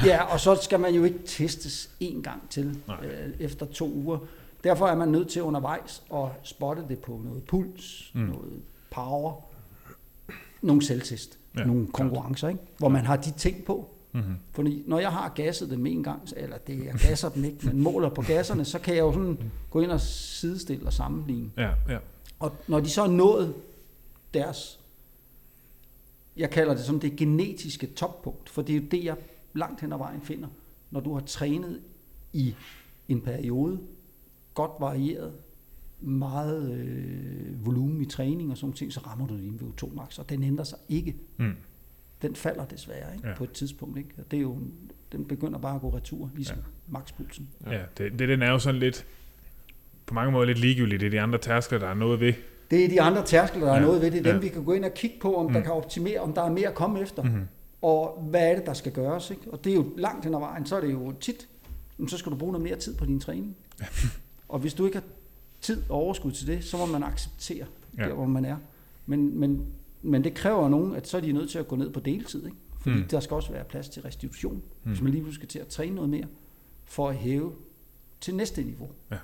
[0.12, 2.98] Ja, og så skal man jo ikke testes en gang til Nej.
[3.06, 4.18] øh, efter to uger.
[4.64, 8.22] Derfor er man nødt til undervejs at spotte det på noget puls, Mm.
[8.22, 9.34] noget power,
[10.62, 12.60] nogle selvtest, Ja, ja, nogle konkurrencer, ikke?
[12.78, 13.90] hvor man har de ting på.
[14.12, 14.36] Mm-hmm.
[14.52, 17.82] Fordi når jeg har gasset dem en gang, eller det jeg gasser dem ikke, men
[17.84, 19.38] måler på gasserne, så kan jeg jo sådan
[19.70, 21.52] gå ind og sidestille og sammenligne.
[21.58, 21.98] Ja, ja.
[22.40, 23.54] Og når de så er nået
[24.34, 24.80] deres,
[26.38, 29.16] jeg kalder det som det genetiske toppunkt, for det er jo det, jeg
[29.54, 30.48] langt hen ad vejen finder,
[30.92, 31.82] når du har trænet
[32.34, 32.56] i
[33.10, 33.80] en periode,
[34.54, 35.34] godt varieret,
[36.02, 40.30] meget øh, volumen i træning og sådan ting, så rammer du din VO2 max, og
[40.30, 41.16] den ændrer sig ikke.
[41.38, 41.54] Mm.
[42.22, 43.32] Den falder desværre ikke, Ja.
[43.32, 43.38] ja.
[43.38, 43.98] på et tidspunkt.
[43.98, 44.10] Ikke?
[44.18, 44.60] Og det er jo,
[45.12, 46.62] den begynder bare at gå retur, ligesom Ja.
[46.62, 46.92] ja.
[46.92, 47.50] maxpulsen.
[47.66, 49.06] Ja, det, det, den er jo sådan lidt,
[50.06, 51.00] på mange måder lidt ligegyldigt.
[51.00, 52.34] Det er de andre tærskler, der er noget ved.
[52.72, 53.78] Det er de andre tærskler, der Ja.
[53.78, 54.18] er noget ved det.
[54.20, 54.38] Er dem, Ja.
[54.42, 55.52] vi kan gå ind og kigge på, om mm.
[55.54, 55.64] der Mm.
[55.64, 57.24] kan optimere, om der er mere at komme efter.
[57.24, 57.48] Mm-hmm.
[57.82, 59.30] Og hvad er det, der skal gøres?
[59.32, 59.52] Ikke?
[59.52, 61.48] Og det er jo langt hen ad vejen, så er det jo tit,
[62.00, 63.56] jamen, så skal du bruge noget mere tid på din træning.
[64.50, 65.04] og hvis du ikke har
[65.62, 67.66] tid og overskud til det, så må man acceptere
[67.98, 68.04] Ja.
[68.04, 68.58] der, hvor man er.
[69.06, 69.66] Men, men,
[70.02, 72.46] men det kræver nogen, at så er de nødt til at gå ned på deltid.
[72.46, 72.58] Ikke?
[72.80, 73.02] Fordi Mm.
[73.02, 73.08] mm.
[73.08, 74.62] der skal også være plads til restitution, Mm.
[74.84, 74.90] mm.
[74.92, 76.26] hvis man lige pludselig skal til at træne noget mere,
[76.86, 77.52] for at hæve
[78.22, 79.16] til næste niveau, Ja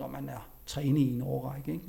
[0.00, 1.72] når man er træne i en årrække.
[1.72, 1.84] Ikke?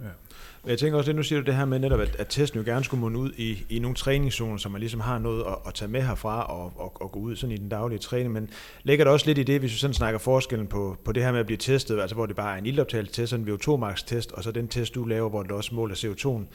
[0.63, 2.59] Men jeg tænker også, at nu siger du det her med netop, at, at testen
[2.59, 5.55] jo gerne skulle munde ud i, i nogle træningszoner, som man ligesom har noget at,
[5.67, 8.33] at tage med herfra og, og, og gå ud sådan i den daglige træning.
[8.33, 8.49] Men
[8.83, 11.31] ligger der også lidt i det, hvis vi sådan snakker forskellen på, på det her
[11.31, 14.03] med at blive testet, altså hvor det bare er en ildoptagelse test, en VO2 max
[14.03, 16.45] test, og så den test, du laver, hvor det også måler CO2'en,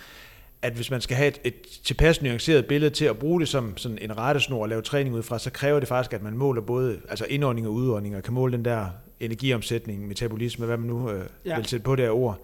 [0.63, 1.55] at hvis man skal have et, et
[1.85, 5.23] tilpas nuanceret billede til at bruge det som sådan en rettesnor og lave træning ud
[5.23, 8.35] fra, så kræver det faktisk, at man måler både altså indånding og udånding, og kan
[8.35, 8.87] måle den der
[9.21, 11.51] energiomsætning, metabolisme, hvad man nu øh, ja.
[11.51, 11.57] Ja.
[11.57, 12.41] vil sætte på det her ord.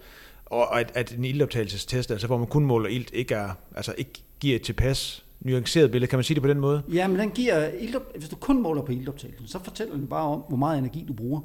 [0.46, 4.12] Og at, at en ildoptagelsestest, altså hvor man kun måler ilt, ikke, er, altså ikke
[4.40, 6.10] giver et tilpas nuanceret billede.
[6.10, 6.82] Kan man sige det på den måde?
[6.92, 10.24] Ja, men den giver, iltop, hvis du kun måler på ildoptagelsen, så fortæller den bare
[10.24, 11.40] om, hvor meget energi du bruger.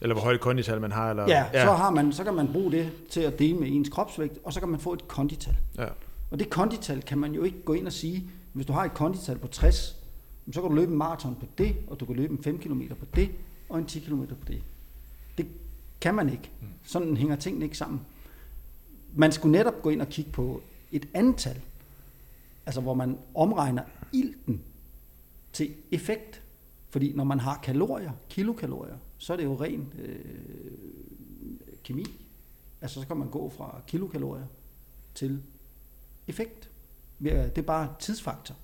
[0.00, 1.10] Eller hvor højt kondital man har?
[1.10, 1.66] Eller, Ja, ja.
[1.66, 4.52] Så, har man, så kan man bruge det til at dele med ens kropsvægt, og
[4.52, 5.56] så kan man få et kondital.
[5.78, 5.86] Ja.
[6.30, 8.94] Og det kondital kan man jo ikke gå ind og sige, hvis du har et
[8.94, 9.96] kondital på 60,
[10.52, 12.80] så kan du løbe en maraton på det, og du kan løbe en 5 km
[13.00, 13.30] på det,
[13.68, 14.62] og en 10 km på det.
[15.38, 15.46] Det
[16.00, 16.50] kan man ikke.
[16.84, 18.00] Sådan hænger tingene ikke sammen.
[19.14, 21.60] Man skulle netop gå ind og kigge på et antal,
[22.66, 23.82] altså hvor man omregner
[24.12, 24.60] ilten
[25.52, 26.40] til effekt.
[26.90, 30.78] Fordi når man har kalorier, kilokalorier, så er det jo ren øh,
[31.84, 32.04] kemi.
[32.80, 34.46] Altså så kan man gå fra kilokalorier
[35.14, 35.42] til
[36.28, 36.70] effekt.
[37.20, 38.56] Det er bare tidsfaktor,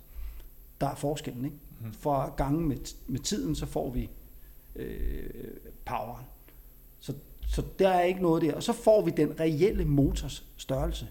[0.81, 1.45] der er forskellen.
[1.45, 1.57] Ikke?
[1.79, 1.93] Mhm.
[1.93, 4.09] For gange med, med tiden, så får vi
[4.75, 5.29] øh,
[5.85, 6.25] poweren.
[6.99, 7.13] Så,
[7.47, 8.55] så der er ikke noget der.
[8.55, 11.07] Og så får vi den reelle motors størrelse.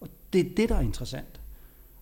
[0.00, 1.33] Og det er det, der er interessant.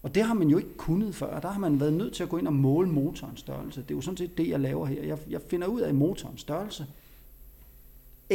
[0.02, 1.40] Og det har man jo ikke kunnet før.
[1.40, 3.82] Der har man været nødt til at gå ind og måle motorens størrelse.
[3.82, 5.02] Det er jo sådan set det, jeg laver her.
[5.02, 6.86] Jeg, jeg finder ud af motorens størrelse.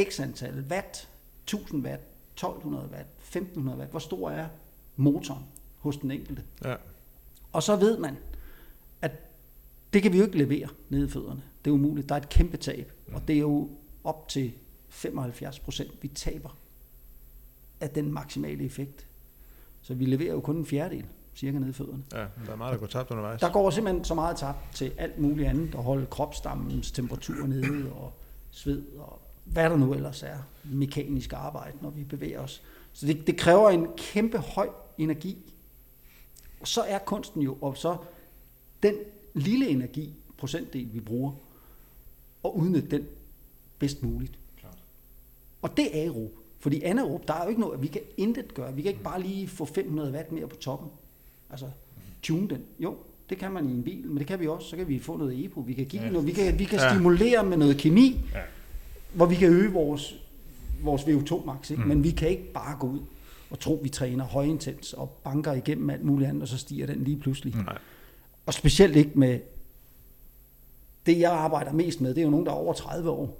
[0.02, 1.08] X antal watt,
[1.44, 2.02] 1000 watt,
[2.34, 3.90] 1200 watt, 1500 watt.
[3.90, 4.48] Hvor stor er
[4.96, 5.44] motoren
[5.78, 6.42] hos den enkelte?
[6.64, 6.74] Ja.
[7.52, 8.16] Og så ved man,
[9.02, 9.12] at
[9.92, 11.42] det kan vi jo ikke levere nede i fødderne.
[11.64, 12.08] Det er umuligt.
[12.08, 12.92] Der er et kæmpe tab.
[13.12, 13.68] Og det er jo
[14.04, 14.52] op til
[14.88, 16.56] 75 procent, vi taber
[17.80, 19.06] af den maksimale effekt.
[19.82, 21.04] Så vi leverer jo kun en fjerdedel,
[21.38, 22.02] cirka nede i fødderne.
[22.12, 23.40] Ja, der er meget, der går tabt undervejs.
[23.40, 27.92] Der går simpelthen så meget tabt til alt muligt andet, at holde kropsstammens temperatur nede,
[27.92, 28.12] og
[28.50, 32.62] sved, og hvad der nu ellers er, mekanisk arbejde, når vi bevæger os.
[32.92, 34.68] Så det, det kræver en kæmpe høj
[34.98, 35.52] energi.
[36.60, 37.96] Og så er kunsten jo, og så
[38.82, 38.94] den
[39.34, 41.32] lille energi, procentdel, vi bruger,
[42.42, 43.06] og udnytte den
[43.78, 44.38] bedst muligt.
[45.62, 46.32] Og det er aerob.
[46.60, 48.74] Fordi anaerob, der er jo ikke noget, vi kan intet gøre.
[48.74, 50.90] Vi kan ikke bare lige få 500 watt mere på toppen.
[51.50, 51.66] Altså,
[52.22, 52.62] tune den.
[52.78, 52.96] Jo,
[53.30, 54.68] det kan man i en bil, men det kan vi også.
[54.68, 55.60] Så kan vi få noget EPO.
[55.60, 56.10] Vi kan give ja.
[56.10, 56.90] noget, vi kan, vi kan Ja.
[56.94, 58.40] stimulere med noget kemi, Ja.
[59.14, 60.14] hvor vi kan øge vores,
[60.82, 61.70] vores VO2 max.
[61.70, 61.82] Ikke?
[61.82, 61.88] Mm.
[61.88, 63.00] Men vi kan ikke bare gå ud
[63.50, 67.04] og tro, vi træner højintens og banker igennem alt muligt andet, og så stiger den
[67.04, 67.56] lige pludselig.
[67.56, 67.62] Mm.
[67.62, 67.78] Nej.
[68.46, 69.40] Og specielt ikke med
[71.06, 73.36] det, jeg arbejder mest med, det er jo nogen, der er over 30 år.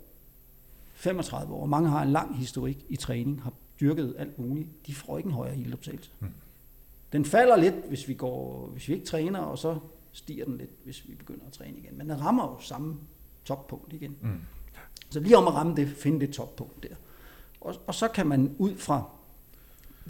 [0.95, 1.67] 35 år.
[1.67, 4.69] Mange har en lang historik i træning, har dyrket alt muligt.
[4.87, 6.11] De får ikke en højere ildoptagelse.
[6.21, 6.27] Mm.
[7.13, 9.79] Den falder lidt, hvis vi, går, hvis vi ikke træner, og så
[10.13, 11.99] stiger den lidt, hvis vi begynder at træne igen.
[11.99, 12.97] Men den rammer jo samme
[13.45, 14.17] toppunkt igen.
[14.23, 14.41] Mm.
[15.11, 16.95] Så lige om at ramme det, finde det toppunkt der.
[17.61, 19.11] Og, og så kan man ud fra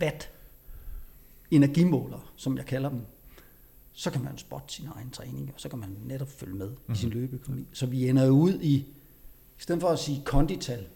[0.00, 0.30] watt
[1.50, 3.00] energimåler, som jeg kalder dem,
[3.92, 6.94] så kan man spotte sin egen træning, og så kan man netop følge med mm.
[6.94, 7.66] i sin løbeøkonomi.
[7.72, 8.86] Så vi ender jo ud i, i
[9.58, 10.86] stedet for at sige kondital,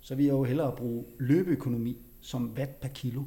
[0.00, 3.22] så vil jeg jo hellere bruge løbeøkonomi som watt per kilo.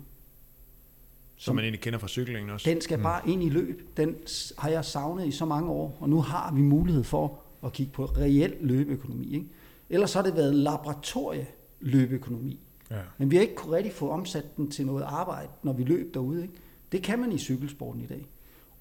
[1.37, 2.69] Som man egentlig kender fra cyklingen også.
[2.69, 3.97] Den skal bare ind i løb.
[3.97, 4.15] Den
[4.57, 7.91] har jeg savnet i så mange år, og nu har vi mulighed for at kigge
[7.91, 9.33] på reel løbeøkonomi.
[9.33, 9.45] Ikke?
[9.89, 12.59] Ellers har det været laboratorieløbeøkonomi.
[12.91, 12.99] Ja.
[13.17, 16.13] Men vi har ikke kunne rigtig få omsat den til noget arbejde, når vi løb
[16.13, 16.41] derude.
[16.41, 16.53] Ikke?
[16.91, 18.27] Det kan man i cykelsporten i dag,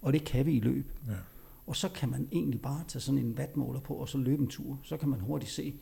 [0.01, 0.91] og det kan vi i løb.
[1.07, 1.13] Ja.
[1.67, 4.47] Og så kan man egentlig bare tage sådan en wattmåler på, og så løbe en
[4.47, 4.79] tur.
[4.83, 5.73] Så kan man hurtigt se, "Ej,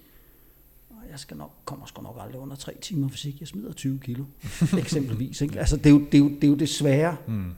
[1.12, 4.24] jeg skal nok, kommer sgu nok aldrig under tre timer, ikke jeg smider 20 kilo,
[4.78, 5.42] eksempelvis.
[5.42, 5.60] Ikke?
[5.60, 7.52] Altså, det, er jo, det, er jo, det er jo det svære, Mm.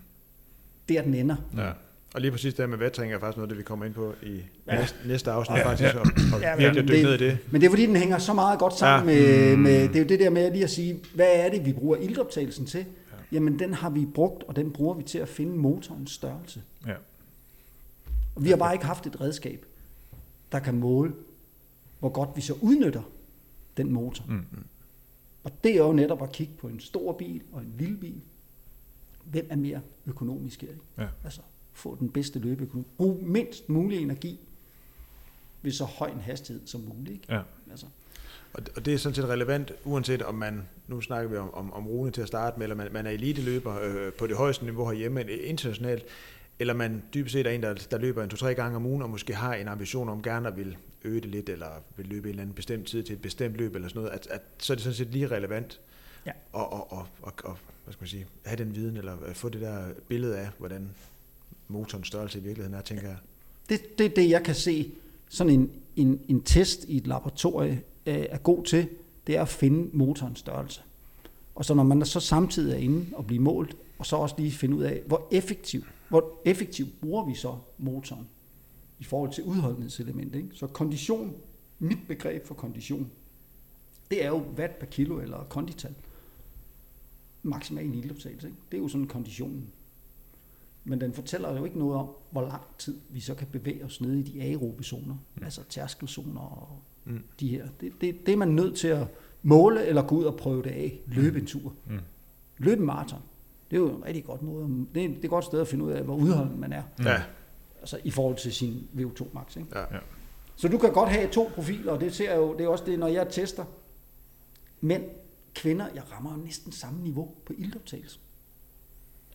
[0.89, 1.35] der den ender.
[1.57, 1.71] Ja.
[2.13, 4.13] Og lige præcis det her med vættring er faktisk noget, det vi kommer ind på
[4.23, 4.79] i Ja.
[4.79, 5.99] næste, næste afsnit, Ja, faktisk, ja.
[5.99, 7.37] og, og Ja, virkelig at dykke ned i det.
[7.51, 9.21] Men det er fordi, den hænger så meget godt sammen ja.
[9.21, 9.61] med, Mm.
[9.61, 11.97] med, det er jo det der med lige at sige, hvad er det, vi bruger
[11.97, 12.79] ildoptagelsen til?
[12.79, 12.85] Ja.
[13.31, 16.61] Jamen, den har vi brugt, og den bruger vi til at finde motorens størrelse.
[16.87, 16.93] Ja.
[18.35, 19.65] Og vi har bare ikke haft et redskab,
[20.51, 21.11] der kan måle,
[21.99, 23.01] hvor godt vi så udnytter
[23.77, 24.25] den motor.
[24.27, 24.45] Mm.
[25.43, 28.21] Og det er jo netop at kigge på en stor bil og en lille bil.
[29.23, 30.69] Hvem er mere økonomisk her?
[30.69, 30.81] Ikke?
[30.97, 31.07] Ja.
[31.23, 31.41] Altså,
[31.73, 32.87] få den bedste løbeøkonomi.
[32.97, 34.39] Brug mindst mulig energi
[35.61, 37.09] ved så høj en hastighed som muligt.
[37.09, 37.33] Ikke?
[37.33, 37.41] Ja.
[37.71, 37.85] Altså,
[38.53, 41.87] Og, det er sådan set relevant, uanset om man, nu snakker vi om, om, om
[41.87, 44.89] Rune til at starte med, eller man, man er eliteløber øh, på det højeste niveau
[44.89, 46.03] herhjemme internationalt,
[46.59, 49.09] eller man dybest set er en, der, der løber en to-tre gange om ugen, og
[49.09, 52.29] måske har en ambition om gerne at vil øge det lidt, eller vil løbe en
[52.29, 54.75] eller anden bestemt tid til et bestemt løb, eller sådan noget, at, at så er
[54.75, 55.79] det sådan set lige relevant
[56.25, 56.31] Ja.
[56.31, 59.49] at, og, og, og, og, hvad skal man sige, have den viden, eller øh, få
[59.49, 60.89] det der billede af, hvordan
[61.67, 63.17] motorens størrelse i virkeligheden er, tænker jeg.
[63.69, 64.91] det, det er det, jeg kan se,
[65.29, 68.87] sådan en, en, en test i et laboratorie øh, er god til,
[69.27, 70.81] det er at finde motorens størrelse.
[71.55, 74.51] Og så når man så samtidig er inde og bliver målt, og så også lige
[74.51, 78.27] finde ud af, hvor effektiv, hvor effektivt bruger vi så motoren
[78.99, 80.35] i forhold til udholdenhedselement.
[80.35, 80.49] Ikke?
[80.53, 81.35] Så kondition,
[81.79, 83.11] mit begreb for kondition,
[84.11, 85.95] det er jo watt per kilo eller kondital.
[87.43, 88.47] Maksimal ildoptagelse.
[88.47, 88.59] Ikke?
[88.71, 89.69] Det er jo sådan konditionen.
[90.83, 94.01] Men den fortæller jo ikke noget om, hvor lang tid vi så kan bevæge os
[94.01, 95.43] nede i de aerobe zoner, mm.
[95.43, 97.13] altså tærskelzoner og Mm.
[97.13, 97.23] mm.
[97.39, 97.67] de her.
[97.81, 99.07] Det, det, det er man nødt til at
[99.43, 100.99] måle eller gå ud og prøve det af.
[101.07, 101.73] Løbe en tur.
[101.89, 101.99] Mm.
[102.57, 103.19] Løbe en maraton.
[103.71, 104.85] Det er jo en rigtig godt måde.
[104.95, 106.83] Det er, det er et godt sted at finde ud af, hvor udholden man er.
[107.03, 107.21] Ja,
[107.79, 109.55] Altså i forhold til sin VO2 max.
[109.55, 109.69] Ikke?
[109.75, 109.79] ja.
[109.79, 109.99] Ja.
[110.55, 112.85] Så du kan godt have to profiler, og det ser jeg jo, det er også
[112.85, 113.65] det, når jeg tester.
[114.81, 115.03] Mænd,
[115.55, 118.19] kvinder, jeg rammer jo næsten samme niveau på ildoptagelse.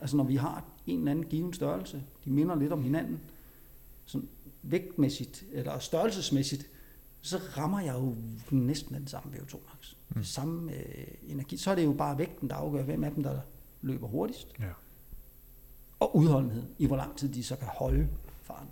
[0.01, 3.19] Altså når vi har en eller anden given størrelse, de minder lidt om hinanden,
[4.05, 4.27] sådan
[4.63, 6.67] vægtmæssigt, eller størrelsesmæssigt,
[7.21, 8.15] så rammer jeg jo
[8.51, 9.93] næsten den samme VO2 max.
[10.09, 10.15] Mm.
[10.15, 11.57] Det samme øh, energi.
[11.57, 13.39] Så er det jo bare vægten, der afgør, hvem af dem, der
[13.83, 14.47] løber hurtigst.
[14.59, 14.65] Ja.
[15.99, 18.07] Og udholdenhed, i hvor lang tid de så kan holde
[18.41, 18.67] faren.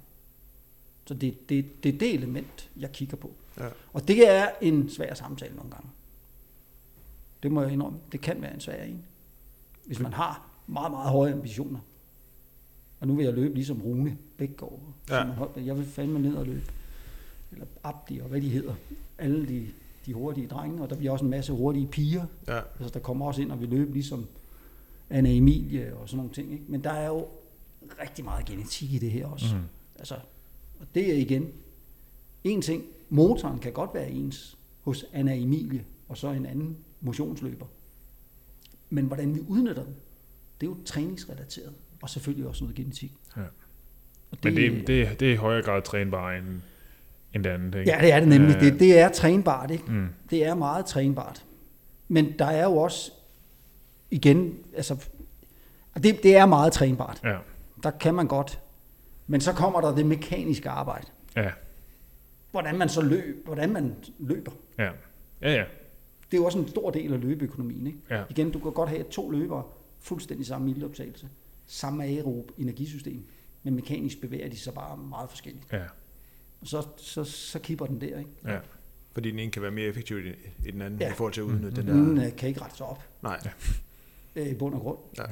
[1.06, 3.32] Så det, det, det er det element, jeg kigger på.
[3.58, 3.68] Ja.
[3.94, 5.90] Og det er en svær samtale nogle gange.
[7.44, 8.00] Det må jeg indrømme.
[8.12, 9.04] Det kan være en svær en.
[9.86, 11.80] Hvis man har meget, meget høje ambitioner.
[13.00, 14.80] Og nu vil jeg løbe ligesom Rune Bækgaard.
[15.10, 15.24] Ja.
[15.24, 16.72] Holdt, jeg vil fandme ned og løbe.
[17.52, 18.76] Eller Abdi og hvad de hedder.
[19.18, 19.68] Alle de,
[20.06, 20.82] de hurtige drenge.
[20.82, 22.26] Og der bliver også en masse hurtige piger.
[22.48, 22.60] ja.
[22.80, 24.28] Altså, der kommer også ind og vil løbe ligesom
[25.12, 26.52] Anna Emilie og sådan nogle ting.
[26.52, 26.64] Ikke?
[26.68, 27.28] Men der er jo
[28.02, 29.56] rigtig meget genetik i det her også.
[29.56, 29.62] Mm.
[30.00, 30.16] Altså,
[30.80, 31.50] og det er igen
[32.44, 32.84] en ting.
[33.10, 37.66] Motoren kan godt være ens hos Anna Emilie og så en anden motionsløber.
[38.90, 39.94] Men hvordan vi udnytter dem,
[40.62, 43.12] det er jo træningsrelateret, og selvfølgelig også noget genetik.
[43.38, 43.42] Ja.
[44.32, 46.62] Og Men det, det, det er i højere grad trænbart end,
[47.36, 47.92] end det andet, ikke?
[47.92, 48.56] Ja, det er det nemlig.
[48.56, 49.92] Øh, Det, det er trænbart, ikke?
[49.92, 50.08] Mm.
[50.30, 51.46] Det er meget trænbart.
[52.08, 53.12] Men der er jo også,
[54.12, 55.06] igen, altså,
[56.04, 57.20] det, det er meget trænbart.
[57.24, 57.38] Ja,
[57.84, 58.60] Der kan man godt.
[59.28, 61.08] Men så kommer der det mekaniske arbejde.
[61.36, 61.52] ja,
[62.52, 64.52] Hvordan man så løb, hvordan man løber.
[64.78, 64.90] ja.
[65.42, 65.64] Ja, ja.
[66.32, 67.88] Det er jo også en stor del af løbeøkonomien.
[67.88, 68.00] Ikke?
[68.10, 68.24] Ja.
[68.30, 69.64] Igen, du kan godt have to løbere,
[70.00, 71.30] fuldstændig samme iltoptagelse,
[71.68, 73.24] samme aerob energisystem,
[73.64, 75.66] men mekanisk bevæger de sig bare meget forskelligt.
[75.74, 75.84] Ja,
[76.62, 78.18] Og så, så, så kipper den der.
[78.20, 78.30] Ikke?
[78.46, 78.58] ja.
[79.14, 80.18] Fordi den ene kan være mere effektiv
[80.66, 81.06] i, den anden, Ja.
[81.06, 81.12] ja.
[81.12, 82.26] i forhold til at udnytte den Den der...
[82.28, 83.52] øh, kan ikke rette sig op Nej, øh,
[84.36, 84.98] i bund og grund.
[85.18, 85.24] Ja.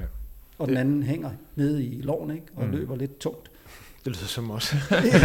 [0.60, 2.45] Og den anden hænger nede i loven ikke?
[2.56, 2.72] og Mm.
[2.72, 3.52] løber lidt tungt.
[4.06, 4.76] det lyder som også.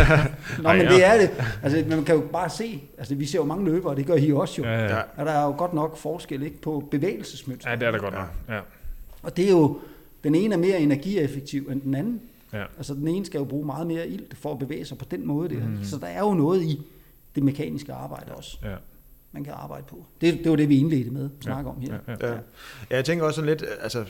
[0.63, 0.93] Nå, Ej, men ja.
[0.93, 1.31] det er det.
[1.63, 4.15] Altså, man kan jo bare se, altså vi ser jo mange løbere, og det gør
[4.15, 4.69] I også jo.
[4.69, 5.01] Ja, ja.
[5.17, 7.71] Og der er jo godt nok forskel ikke, på bevægelsesmønster.
[7.71, 8.29] ja det er der godt nok.
[8.49, 8.61] Ja,
[9.23, 9.81] Og det er jo,
[10.25, 12.21] den ene er mere energieffektiv end den anden.
[12.53, 12.65] ja.
[12.77, 15.27] Altså den ene skal jo bruge meget mere ilt for at bevæge sig på den
[15.27, 15.67] måde der.
[15.69, 15.85] Mhm.
[15.85, 16.81] Så der er jo noget i
[17.35, 18.75] det mekaniske arbejde også, ja.
[19.35, 20.05] Man kan arbejde på.
[20.21, 21.95] Det, det var det, vi indledte med at snakke om her.
[22.09, 22.27] Ja, ja.
[22.27, 22.33] Ja.
[22.91, 24.05] ja, jeg tænker også sådan lidt, altså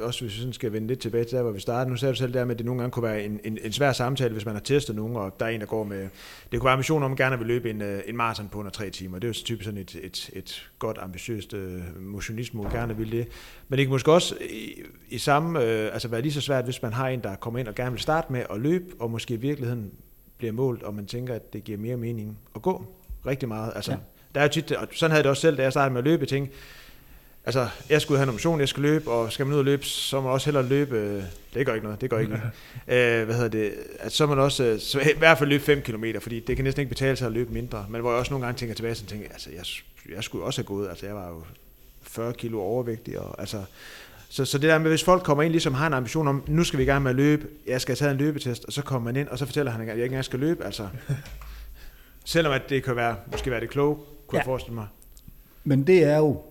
[0.00, 1.90] også hvis vi sådan skal vende lidt tilbage til der, hvor vi startede.
[1.90, 3.72] Nu sagde du selv der med, at det nogle gange kunne være en, en, en
[3.72, 6.08] svær samtale, hvis man har testet nogen, og der er en, der går med...
[6.52, 8.58] Det kunne være ambition om, at man gerne vil løbe en, øh, en maraton på
[8.58, 9.18] under tre timer.
[9.18, 13.28] Det er jo typisk sådan et, et, et godt, ambitiøst øh, motionisme, gerne vil det.
[13.68, 16.82] Men det kan måske også i, i samme, øh, altså være lige så svært, hvis
[16.82, 19.34] man har en, der kommer ind og gerne vil starte med at løbe, og måske
[19.34, 19.90] i virkeligheden
[20.38, 22.84] bliver målt, og man tænker, at det giver mere mening at gå
[23.26, 23.72] rigtig meget.
[23.76, 23.96] Altså, Ja.
[24.34, 26.04] Der er tit, og sådan havde jeg det også selv, da jeg startede med at
[26.04, 26.56] løbe, jeg tænkte,
[27.48, 29.84] altså, jeg skulle have en motion, jeg skal løbe, og skal man ud og løbe,
[29.84, 31.22] så må man også hellere løbe, øh,
[31.54, 32.50] det gør ikke noget, det gør ikke noget.
[32.88, 35.82] Øh, hvad hedder det, at så man også, øh, så i hvert fald løbe 5
[35.82, 38.32] km, fordi det kan næsten ikke betale sig at løbe mindre, men hvor jeg også
[38.32, 39.64] nogle gange tænker tilbage, så tænker altså, jeg,
[40.14, 41.42] jeg skulle også have gået, altså, jeg var jo
[42.02, 43.62] 40 kilo overvægtig, og altså,
[44.28, 46.64] så, så det der med, hvis folk kommer ind, ligesom har en ambition om, nu
[46.64, 48.82] skal vi i gang med at løbe, jeg skal have taget en løbetest, og så
[48.82, 50.88] kommer man ind, og så fortæller han, at jeg ikke engang skal løbe, altså.
[52.24, 53.96] Selvom at det kan være, måske være det kloge,
[54.28, 54.40] kunne ja.
[54.40, 54.86] Jeg forestille mig.
[55.64, 56.42] Men det er jo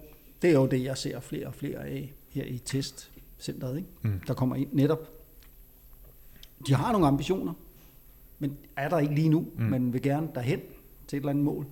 [0.42, 3.78] det, er jo det jeg ser flere og flere af her i testcenteret.
[3.78, 3.90] Ikke?
[4.02, 4.22] Mm.
[4.28, 5.10] Der kommer ind netop.
[6.68, 7.54] De har nogle ambitioner,
[8.40, 9.64] men er der ikke lige nu, Mm.
[9.64, 10.60] men vil gerne derhen
[11.08, 11.66] til et eller andet mål.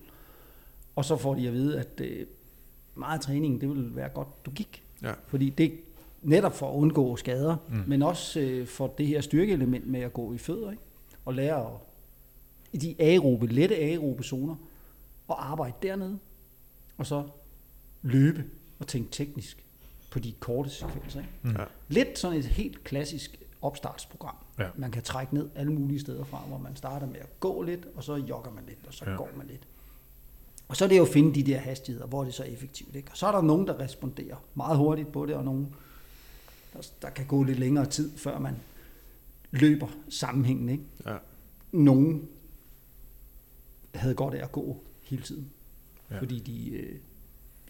[0.96, 2.26] Og så får de at vide, at øh,
[2.96, 4.84] meget træning, det vil være godt, du gik.
[5.04, 5.12] Ja.
[5.28, 5.72] Fordi det
[6.22, 7.84] netop for at undgå skader, mm.
[7.88, 10.84] men også øh, for det her styrkeelement med at gå i fødder, ikke?
[11.26, 11.72] og lære at,
[12.74, 14.56] i de aerobe, lette aerobe zoner,
[15.28, 16.20] og arbejde dernede,
[16.98, 17.24] og så
[18.02, 18.46] løbe
[18.80, 19.64] og tænke teknisk
[20.12, 21.20] på de korte sekvenser.
[21.20, 21.32] Ikke?
[21.42, 21.52] Mm.
[21.52, 21.66] Ja.
[21.88, 24.36] Lidt sådan et helt klassisk opstartsprogram.
[24.60, 24.68] Ja.
[24.76, 27.88] Man kan trække ned alle mulige steder fra, hvor man starter med at gå lidt,
[27.96, 29.12] og så jogger man lidt, og så Ja.
[29.12, 29.18] ja.
[29.18, 29.68] går man lidt.
[30.68, 32.96] Og så er det jo at finde de der hastigheder, hvor det er så effektivt.
[32.96, 33.12] Ikke?
[33.12, 35.76] Og så er der nogen, der responderer meget hurtigt på det, og nogen,
[36.74, 38.56] der, der kan gå lidt længere tid, før man
[39.52, 40.74] løber sammenhængende.
[40.74, 40.84] Ikke?
[41.06, 41.18] Ja.
[41.72, 42.28] Nogen
[43.96, 45.52] havde godt af at gå hele tiden,
[46.12, 46.20] Ja.
[46.20, 46.96] fordi de øh,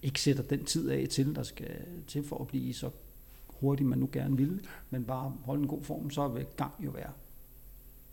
[0.03, 1.71] ikke sætter den tid af til, der skal
[2.07, 2.89] til for at blive så
[3.47, 6.89] hurtigt, man nu gerne vil, men bare holde en god form, så vil gang jo
[6.91, 7.11] være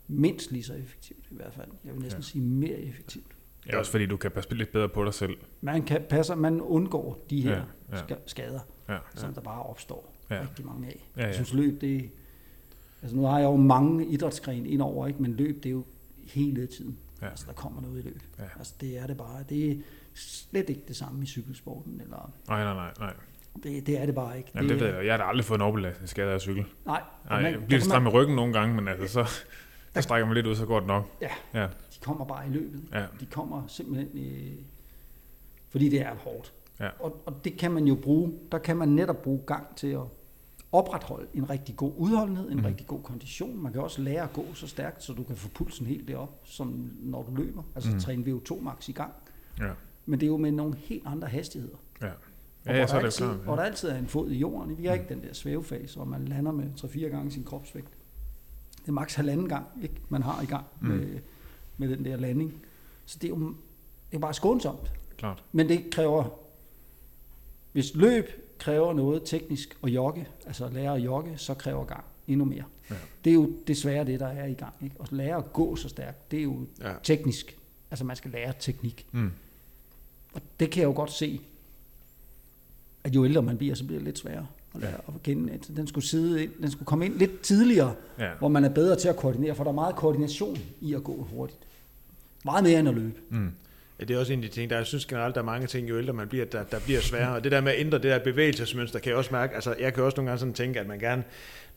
[0.07, 1.67] mindst lige så effektivt i hvert fald.
[1.85, 2.25] Jeg vil næsten Ja.
[2.27, 3.25] sige mere effektivt.
[3.67, 5.37] Ja, også fordi du kan passe lidt bedre på dig selv.
[5.61, 8.03] Man kan passer, man undgår de her Ja, ja, ja.
[8.09, 8.15] ja.
[8.25, 8.59] skader,
[8.89, 10.41] Ja, som der bare opstår Ja.
[10.41, 11.09] rigtig mange af.
[11.15, 11.27] Ja, ja.
[11.27, 12.09] Jeg synes løb, det
[13.01, 15.21] altså nu har jeg jo mange idrætsgrene indover, ikke?
[15.21, 15.83] men løb, det er jo
[16.23, 16.97] hele tiden.
[17.23, 17.29] Ja.
[17.29, 18.21] Altså der kommer noget i løb.
[18.39, 18.43] Ja.
[18.57, 19.43] Altså det er det bare.
[19.49, 19.75] Det er
[20.15, 23.13] slet ikke det samme i cykelsporten, eller nej, nej, nej, nej.
[23.63, 24.51] det, det er det bare ikke.
[24.55, 25.05] Jamen, det ved er- jeg.
[25.05, 26.65] Jeg har da aldrig fået en overbelastningsskade af at cykle.
[26.85, 29.41] Nej, Nej, man- jeg bliver lidt der stram i ryggen nogle gange, men altså, så
[29.95, 31.09] der strækker man lidt ud, så går det nok.
[31.21, 31.29] Ja.
[31.53, 32.83] Ja, De kommer bare i løbet.
[32.93, 34.53] ja, De kommer simpelthen, øh,
[35.69, 36.53] fordi det er hårdt.
[36.79, 36.89] Ja.
[36.99, 40.01] Og, og det kan man jo bruge, der kan man netop bruge gang til at
[40.73, 42.65] opretholde en rigtig god udholdenhed, en mm.
[42.65, 43.63] rigtig god kondition.
[43.63, 46.41] Man kan også lære at gå så stærkt, så du kan få pulsen helt derop,
[46.43, 47.63] som når du løber.
[47.75, 47.99] Altså mm.
[47.99, 49.13] træne VO2 max i gang.
[49.59, 49.69] ja,
[50.05, 51.77] Men det er jo med nogle helt andre hastigheder.
[52.01, 52.07] ja.
[52.07, 52.13] Og
[52.65, 53.59] Ja, ja, hvor, så er der det altid, hvor Ja.
[53.59, 54.77] der altid er en fod i jorden.
[54.77, 57.87] Vi har ikke den der svævefase, hvor man lander med 3-4 gange sin kropsvægt.
[58.81, 60.87] Det er maks halvanden gang, ikke, man har i gang Mm.
[60.87, 61.19] med,
[61.77, 62.53] med den der landing.
[63.05, 63.53] Så det er jo
[64.11, 64.91] det er bare skånsomt.
[65.17, 65.43] Klart.
[65.51, 66.23] Men det kræver,
[67.71, 68.29] hvis løb
[68.63, 72.63] kræver noget teknisk og jogge, altså at lære at jogge, så kræver gang endnu mere.
[72.89, 72.95] Ja.
[73.23, 74.73] Det er jo desværre det, der er i gang.
[74.83, 74.95] Ikke?
[75.01, 76.93] At lære at gå så stærkt, det er jo Ja.
[77.03, 77.57] teknisk.
[77.91, 79.05] Altså man skal lære teknik.
[79.11, 79.31] Mm.
[80.33, 81.41] Og det kan jeg jo godt se,
[83.03, 85.53] at jo ældre man bliver, så bliver det lidt sværere at lære at kende.
[85.53, 88.29] At den skulle, sidde, ind- den skulle komme ind lidt tidligere, Ja.
[88.39, 91.27] hvor man er bedre til at koordinere, for der er meget koordination i at gå
[91.31, 91.59] hurtigt.
[92.45, 93.19] Meget mere end at løbe.
[93.29, 93.51] Mm.
[93.99, 95.67] Ja, det er også en af de ting, der jeg synes generelt, der er mange
[95.67, 97.35] ting, jo ældre man bliver, der, der bliver sværere.
[97.35, 99.93] Og det der med at ændre det der bevægelsesmønster, kan jeg også mærke, altså jeg
[99.93, 101.23] kan også nogle gange sådan tænke, at man gerne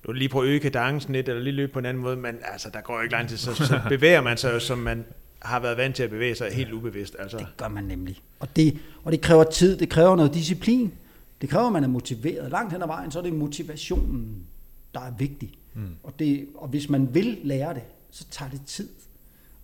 [0.07, 2.37] nu lige prøve at øge kadencen lidt, eller lige løbe på en anden måde, men
[2.53, 5.05] altså, der går jo ikke lang tid, så, så bevæger man sig jo, som man
[5.39, 7.17] har været vant til at bevæge sig helt ubevidst.
[7.19, 7.39] Altså.
[7.39, 8.21] Det gør man nemlig.
[8.41, 10.93] Og det, og det kræver tid, det kræver noget disciplin.
[11.41, 12.51] Det kræver, at man er motiveret.
[12.51, 14.47] Langt hen ad vejen, så er det motivationen,
[14.95, 15.53] der er vigtig.
[15.75, 15.83] Mm.
[16.03, 18.89] Og, det, og hvis man vil lære det, så tager det tid.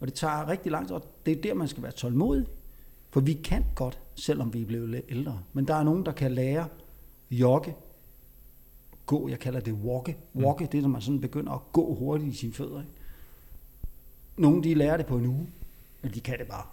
[0.02, 2.46] Og det tager rigtig lang tid, og det er der, man skal være tålmodig.
[3.10, 5.40] For vi kan godt, selvom vi er blevet lidt ældre.
[5.52, 6.68] Men der er nogen, der kan lære
[7.30, 7.74] jogge,
[9.06, 10.16] gå, jeg kalder det walke.
[10.34, 12.80] Walke, det er, når man sådan begynder at gå hurtigt i sine fødder.
[12.80, 12.92] Ikke?
[14.36, 15.46] Nogle, de lærer det på en uge,
[16.02, 16.66] men de kan det bare.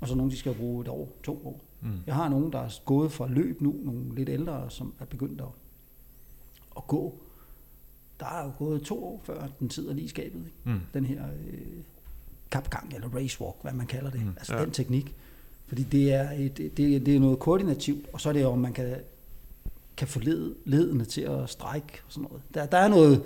[0.00, 1.60] Og så nogle, de skal bruge et år, to år.
[1.80, 2.00] Mm.
[2.06, 5.40] Jeg har nogen, der er gået fra løb nu, nogle lidt ældre, som er begyndt
[5.40, 5.48] at,
[6.76, 7.14] at gå.
[8.20, 10.38] Der er jo gået to år, før den sidder lige i skabet.
[10.38, 10.56] Ikke?
[10.64, 10.80] Mm.
[10.94, 11.82] Den her øh,
[12.56, 14.20] kapgang, eller racewalk, hvad man kalder det.
[14.20, 14.28] Mm.
[14.36, 14.62] Altså Ja.
[14.64, 15.14] den teknik.
[15.68, 18.58] Fordi det er, et, det, det er noget koordinativt, og så er det jo, om
[18.58, 18.94] man kan,
[19.96, 22.42] kan få led, ledene til at strække og sådan noget.
[22.54, 23.22] Der, der er noget,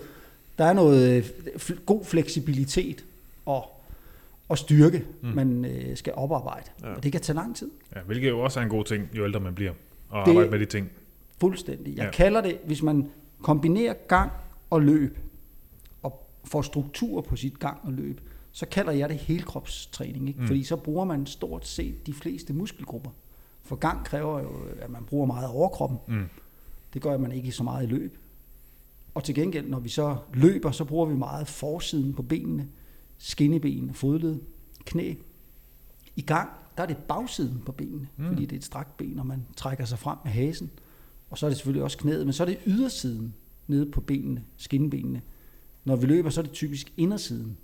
[0.59, 1.25] der er noget øh,
[1.57, 3.05] fl- god fleksibilitet
[3.47, 3.81] og,
[4.49, 5.29] og styrke, Mm.
[5.29, 6.67] man øh, skal oparbejde.
[6.83, 6.87] Ja.
[6.95, 7.71] Og det kan tage lang tid.
[7.97, 9.73] Ja, hvilket jo også er en god ting, jo ældre man bliver,
[10.09, 10.91] og Det- arbejde med de ting.
[11.41, 11.97] Fuldstændig.
[11.97, 12.11] Jeg ja.
[12.11, 13.11] kalder det, hvis man
[13.43, 14.31] kombinerer gang
[14.71, 15.19] og løb,
[16.03, 18.21] og får struktur på sit gang og løb,
[18.53, 20.29] så kalder jeg det helkropstræning.
[20.29, 20.41] Ikke?
[20.41, 20.47] Mm.
[20.47, 23.11] Fordi så bruger man stort set de fleste muskelgrupper.
[23.63, 25.99] For gang kræver jo, at man bruger meget af overkroppen.
[26.09, 26.25] Mm.
[26.95, 28.19] Det gør man ikke så meget i løb.
[29.15, 32.69] Og til gengæld, når vi så løber, så bruger vi meget forsiden på benene,
[33.19, 34.37] skinneben, fodled,
[34.85, 35.15] knæ.
[36.17, 38.27] I gang, der er det bagsiden på benene, Mm.
[38.29, 40.71] fordi det er et strakt ben, og man trækker sig frem med hasen.
[41.31, 43.35] Og så er det selvfølgelig også knæet, men så er det ydersiden
[43.67, 45.23] nede på benene, skinbenene.
[45.85, 47.57] Når vi løber, så er det typisk indersiden.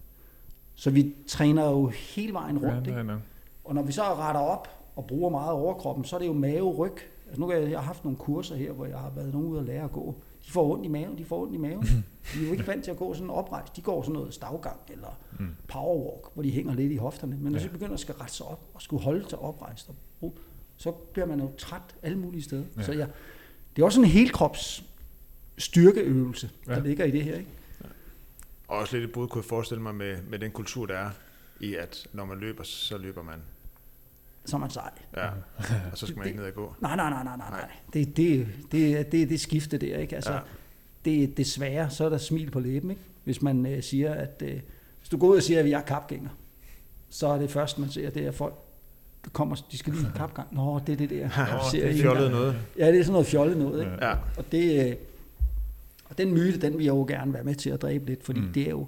[0.78, 2.86] Så vi træner jo hele vejen Ja, rundt.
[2.86, 2.98] ikke?
[2.98, 3.20] er nok.
[3.64, 6.74] Og når vi så retter op og bruger meget overkroppen, så er det jo mave,
[6.74, 6.92] ryg.
[7.26, 9.48] Altså nu har jeg, jeg har haft nogle kurser her, hvor jeg har været nogen
[9.48, 10.14] ude at lære at gå.
[10.46, 11.82] De får ondt i maven, de får ondt i maven.
[12.34, 13.76] De er jo ikke vant til at gå sådan oprejst.
[13.76, 15.46] De går sådan noget stavgang eller Mm.
[15.68, 17.36] powerwalk, hvor de hænger lidt i hofterne.
[17.40, 17.62] Men når Ja.
[17.62, 17.68] ja.
[17.68, 20.32] de begynder at skal rette sig op og skulle holde sig oprejst, og bruge,
[20.76, 22.62] så bliver man jo træt alle mulige steder.
[22.76, 22.80] Ja.
[22.80, 22.86] Ja.
[22.86, 23.06] Så jeg,
[23.76, 24.84] det er også en helkrops
[25.58, 26.78] styrkeøvelse, der Ja.
[26.78, 26.84] ja.
[26.86, 27.34] ligger i det her.
[27.36, 27.50] Ikke?
[28.68, 31.10] Og også lidt et brud kunne jeg forestille mig med, med den kultur, der er
[31.60, 33.34] i, at når man løber, så løber man.
[34.44, 34.90] Så er man sej.
[35.16, 35.26] Ja.
[35.92, 36.74] Og så skal man Det- ikke ned og gå.
[36.80, 37.50] Nej, nej, nej, nej, nej.
[37.50, 37.70] Nej.
[37.92, 40.14] Det, det, det, det, det skifte der, ikke?
[40.16, 40.38] Altså, Ja.
[41.04, 43.02] det, desværre, så er der smil på læben, ikke?
[43.24, 44.60] Hvis man øh, siger, at øh,
[45.00, 46.30] hvis du går ud og siger, at vi er kapgænger,
[47.10, 48.54] så er det første, man ser, det er folk,
[49.24, 50.48] der kommer, de skal lige i kapgang.
[50.54, 51.16] Nå, det er det der.
[51.36, 52.56] Jeg ser det er fjollet noget.
[52.78, 54.06] Ja, det er sådan noget fjollet noget, ikke?
[54.06, 54.14] Ja.
[54.36, 54.96] Og, det, øh,
[56.08, 58.40] og den myte, den vil jeg jo gerne være med til at dræbe lidt, fordi
[58.40, 58.52] Mm.
[58.52, 58.86] det er jo,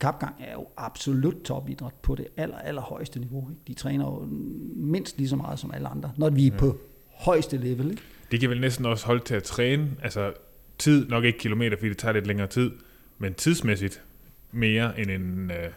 [0.00, 3.50] kapgang er jo absolut topidræt på det aller, aller højeste niveau.
[3.50, 3.62] Ikke?
[3.68, 4.26] De træner jo
[4.76, 6.58] mindst lige så meget som alle andre, når vi er Ja.
[6.58, 6.76] på
[7.12, 7.90] højeste level.
[7.90, 8.02] Ikke?
[8.30, 10.32] Det kan vel næsten også holde til at træne, altså
[10.78, 12.70] tid, nok ikke kilometer, fordi det tager lidt længere tid,
[13.18, 14.02] men tidsmæssigt
[14.52, 15.70] mere end en øh,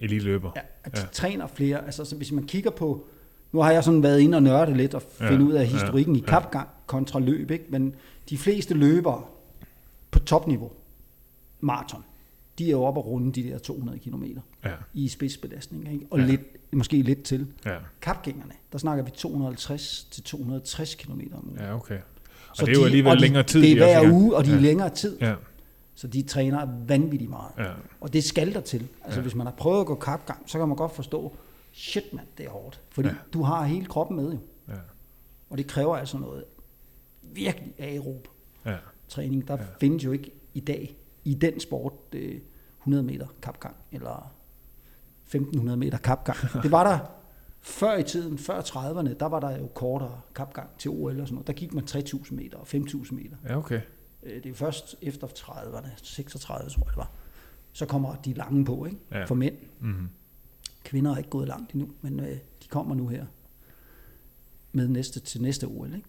[0.00, 0.50] elite-løber.
[0.56, 1.02] Ja, at Ja.
[1.12, 1.84] træner flere.
[1.84, 3.06] Altså, så hvis man kigger på...
[3.52, 5.68] Nu har jeg sådan været inde og nørde lidt og Ja, finde ud af ja,
[5.68, 6.26] historikken i ja.
[6.26, 7.50] kapgang kontra løb.
[7.50, 7.64] Ikke?
[7.68, 7.94] Men
[8.30, 9.22] de fleste løbere
[10.10, 10.72] på topniveau,
[11.60, 12.04] maraton,
[12.58, 14.24] de er jo oppe og runde de der 200 km
[14.64, 15.92] Ja, i spidsbelastning.
[15.92, 16.06] Ikke?
[16.10, 16.26] Og Ja.
[16.26, 16.40] lidt,
[16.72, 17.46] måske lidt til.
[17.64, 21.58] ja, Kapgængerne, der snakker vi 250 til 260 km om ugen.
[21.58, 21.98] ja okay.
[22.54, 23.62] Så Og det er jo de- alligevel de- længere tid.
[23.62, 24.60] Det de er også hver uge, og de er Ja.
[24.60, 25.18] længere tid.
[25.20, 25.34] Ja,
[25.94, 27.52] Så de træner vanvittigt meget.
[27.58, 28.88] ja, Og det skal der til.
[29.04, 29.22] Altså Ja.
[29.22, 31.36] hvis man har prøvet at gå kapgang, så kan man godt forstå,
[31.72, 32.80] shit mand, det er hårdt.
[32.90, 33.14] Fordi Ja.
[33.32, 34.38] du har hele kroppen med jo.
[34.68, 34.74] ja,
[35.50, 36.44] Og det kræver altså noget
[37.22, 38.28] virkelig aerob.
[39.10, 39.48] Træning.
[39.48, 39.64] Der Ja.
[39.80, 42.40] findes jo ikke i dag i den sport øh,
[42.80, 44.32] 100 meter kapgang eller
[45.26, 46.38] 1500 meter kapgang.
[46.62, 46.98] Det var der
[47.60, 51.34] før i tiden, før 30'erne, der var der jo kortere kapgang til OL og sådan
[51.34, 51.46] noget.
[51.46, 53.36] Der gik man 3000 meter og 5000 meter.
[53.48, 53.80] Ja, okay.
[54.22, 57.10] Øh, Det er først efter 30'erne, 36 tror jeg det var.
[57.72, 58.98] Så kommer de lange på, ikke?
[59.10, 59.24] Ja.
[59.24, 59.54] For mænd.
[59.80, 60.08] Mm-hmm.
[60.84, 62.26] Kvinder er ikke gået langt endnu, men øh,
[62.62, 63.26] de kommer nu her
[64.72, 65.94] med næste, til næste OL.
[65.94, 66.06] Ikke?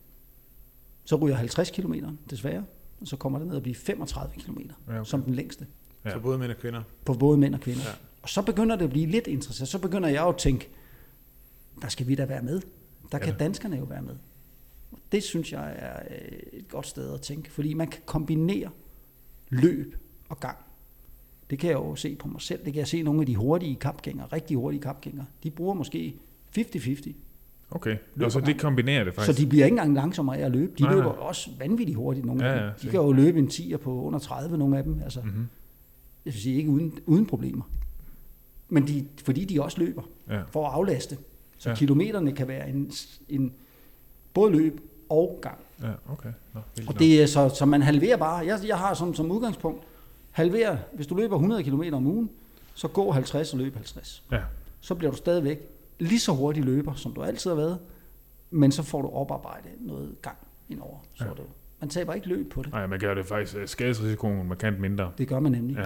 [1.06, 1.94] Så ryger 50 km
[2.30, 2.64] desværre,
[3.02, 5.10] og så kommer det ned at blive 35 km Ja, okay.
[5.10, 5.68] som den længste
[6.06, 6.11] Ja.
[6.11, 6.84] Så både mænd og kvinder.
[7.06, 7.82] på både mænd og kvinder.
[7.84, 7.91] Ja.
[8.22, 9.69] Og så begynder det at blive lidt interessant.
[9.69, 10.69] Så begynder jeg jo at tænke,
[11.82, 12.61] der skal vi da være med.
[13.11, 13.36] Der kan Ja.
[13.40, 14.15] danskerne jo være med.
[14.91, 18.69] Og Det synes jeg er øh, et godt sted at tænke, fordi man kan kombinere
[19.49, 19.95] løb
[20.30, 20.57] og gang.
[21.49, 22.65] Det kan jeg jo se på mig selv.
[22.65, 25.26] Det kan jeg se nogle af de hurtige kapgængere, rigtig hurtige kapgængere.
[25.44, 26.15] De bruger måske
[26.57, 27.11] 50-50.
[27.72, 29.39] Okay, Løber og så det kombinerer det Så faktisk.
[29.39, 30.72] de bliver ikke engang langsommere af at løbe.
[30.77, 32.72] De Nej, løber også vanvittigt hurtigt, nogle Ja, af ja, dem.
[32.81, 35.02] De kan jo løbe en 10'er på under 30, nogle af dem.
[35.03, 35.48] Altså, Mm-hmm.
[36.26, 37.64] jeg vil sige ikke uden, uden problemer.
[38.69, 40.41] Men de, fordi de også løber Ja.
[40.52, 41.18] for at aflaste.
[41.57, 41.76] Så Ja.
[41.76, 42.91] kilometerne kan være en,
[43.30, 43.53] en
[44.34, 45.57] både løb og gang.
[45.81, 46.30] Ja, okay.
[46.53, 48.45] Nå, Og det er så, så man halverer bare.
[48.45, 49.84] Jeg, jeg har som, som udgangspunkt,
[50.31, 52.30] halver, hvis du løber 100 km om ugen,
[52.73, 54.23] så gå 50 og løb 50.
[54.31, 54.39] Ja.
[54.81, 55.60] Så bliver du stadigvæk
[56.02, 57.80] lige så hurtig løber, som du altid har været,
[58.52, 60.38] men så får du oparbejdet noget gang
[60.69, 60.98] indover.
[61.15, 61.30] Så Ja.
[61.30, 61.40] det,
[61.80, 62.72] man taber ikke løb på det.
[62.72, 65.11] Nej, man gør det faktisk øh, skadesrisikoen markant mindre.
[65.18, 65.78] Det gør man nemlig.
[65.78, 65.86] Ja.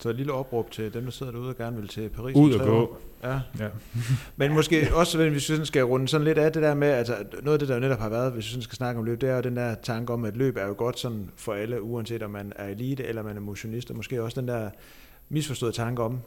[0.00, 2.36] Så et lille opråb til dem, der sidder derude og gerne vil til Paris.
[2.36, 2.96] Ud og gå.
[3.22, 3.40] Ja.
[3.58, 3.68] Ja.
[4.36, 7.16] Men måske også, hvis vi sådan skal runde sådan lidt af det der med, altså
[7.42, 9.20] noget af det, der jo netop har været, hvis vi sådan skal snakke om løb,
[9.20, 11.82] det er jo den der tanke om, at løb er jo godt sådan for alle,
[11.82, 14.70] uanset om man er elite eller man er motionist, og måske også den der
[15.28, 16.18] misforståede tanke om,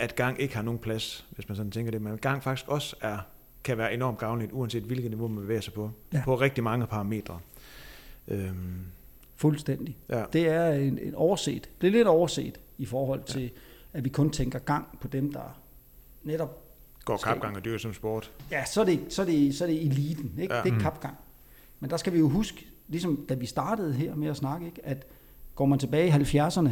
[0.00, 2.96] at gang ikke har nogen plads, hvis man sådan tænker det, men gang faktisk også
[3.00, 3.18] er,
[3.64, 6.22] kan være enormt gavnligt, uanset hvilket niveau man bevæger sig på, Ja.
[6.24, 7.40] på rigtig mange parametre.
[8.28, 8.84] Øhm,
[9.36, 9.96] Fuldstændig.
[10.08, 10.24] ja.
[10.32, 11.68] Det er en, en overset.
[11.80, 13.50] Det er lidt overset i forhold til,
[13.92, 15.58] at vi kun tænker gang på dem, der
[16.22, 16.62] netop
[17.04, 18.30] Går Skal- kapgang og dyr som sport.
[18.50, 20.54] Ja, så er det, så er det, så er det eliten, ikke?
[20.54, 20.58] Ja.
[20.58, 20.64] Ja.
[20.64, 20.80] det er Mm.
[20.80, 21.16] kapgang.
[21.80, 24.86] Men der skal vi jo huske, ligesom da vi startede her med at snakke, ikke?
[24.86, 25.06] at
[25.54, 26.70] går man tilbage i 70'erne,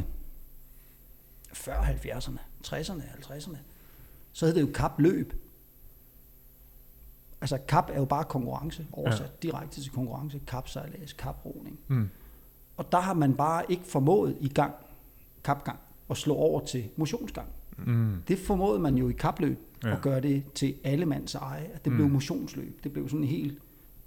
[1.52, 3.56] før 70'erne, 60'erne, 50'erne,
[4.32, 5.32] så hed det jo kapløb.
[7.40, 9.48] Altså kap er jo bare konkurrence, oversat ja.
[9.48, 11.78] direkte til konkurrence, kapsejlads, kaproning.
[11.89, 12.09] Mm.
[12.76, 14.74] Og der har man bare ikke formået i gang,
[15.44, 15.78] kapgang,
[16.10, 17.48] at slå over til motionsgang.
[17.86, 18.22] Mm.
[18.28, 19.97] Det formåede man jo i kapløb Ja.
[19.97, 21.64] at gøre det til alle mands eje.
[21.74, 21.97] At det Mm.
[21.98, 22.85] blev motionsløb.
[22.85, 23.59] Det blev sådan helt,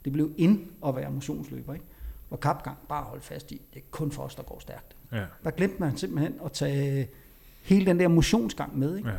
[0.05, 1.73] det blev ind at være motionsløber.
[1.73, 1.85] Ikke?
[2.29, 4.95] Og kapgang, bare hold fast i, det er kun for os, der går stærkt.
[5.11, 5.25] Ja.
[5.43, 7.09] Der glemte man simpelthen at tage
[7.61, 8.97] hele den der motionsgang med.
[8.97, 9.09] Ikke?
[9.09, 9.15] ja.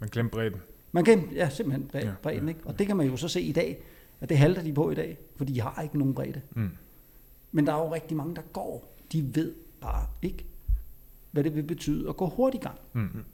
[0.00, 0.60] Man glemte bredden.
[0.92, 2.42] Man glemte ja, simpelthen bre- Ja, bredden.
[2.42, 2.60] ja, Ikke?
[2.64, 3.78] Og det kan man jo så se i dag,
[4.20, 6.40] at det halter de på i dag, fordi de har ikke nogen bredde.
[6.54, 6.70] Mm.
[7.52, 8.94] Men der er jo rigtig mange, der går.
[9.12, 10.44] De ved bare ikke,
[11.30, 12.78] hvad det vil betyde at gå hurtigt i gang.
[12.92, 13.24] Mm.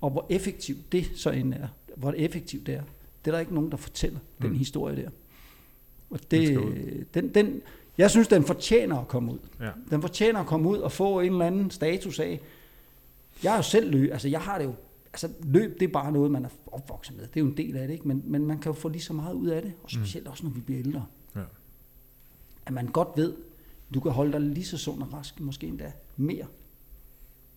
[0.00, 2.82] Og hvor effektivt det så end er, hvor effektivt det er,
[3.24, 4.46] det er der ikke nogen, der fortæller, mm.
[4.48, 5.08] Den historie der.
[6.10, 7.04] Og Den det, ud.
[7.14, 7.60] den, den,
[7.98, 9.38] jeg synes, den fortjener at komme ud.
[9.60, 9.70] Ja.
[9.90, 12.40] Den fortjener at komme ud og få en eller anden status af.
[13.44, 14.74] Jeg er jo selv løb, altså jeg har det jo,
[15.06, 17.26] altså løb, det er bare noget, man er opvokset med.
[17.26, 18.08] Det er jo en del af det, ikke?
[18.08, 20.46] Men, men man kan jo få lige så meget ud af det, og specielt også,
[20.46, 21.06] når vi bliver ældre.
[21.36, 21.40] Ja.
[22.66, 23.34] At man godt ved,
[23.94, 26.46] du kan holde dig lige så sund og rask, måske endda mere.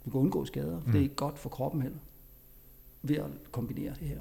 [0.06, 0.80] Du kan undgå skader.
[0.80, 0.92] Mm.
[0.92, 1.98] Det er ikke godt for kroppen heller.
[3.02, 4.20] Ved at kombinere det her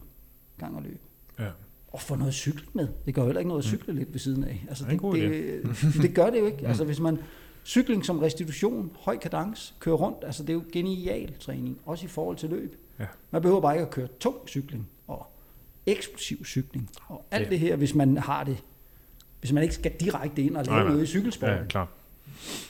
[0.59, 1.01] gang og løb.
[1.39, 1.51] Ja.
[1.89, 2.89] Og få noget cykling med.
[3.07, 4.65] Det gør jo heller ikke noget at cykle lidt ved siden af.
[4.69, 6.69] Altså, Det det, det, det gør det jo ikke.
[6.69, 7.19] Altså, hvis man
[7.65, 12.09] cykling som restitution, høj kadence, kører rundt, altså det er jo genial træning, også i
[12.09, 12.77] forhold til løb.
[12.99, 13.07] Ja.
[13.31, 15.27] Man behøver bare ikke at køre tung cykling og
[15.87, 17.51] eksplosiv cykling og alt Ja.
[17.51, 18.57] det her, hvis man har det,
[19.41, 20.93] hvis man ikke skal direkte ind og lave Nej, nej.
[20.93, 21.57] noget i cykelsporten.
[21.57, 21.89] Ja, klart.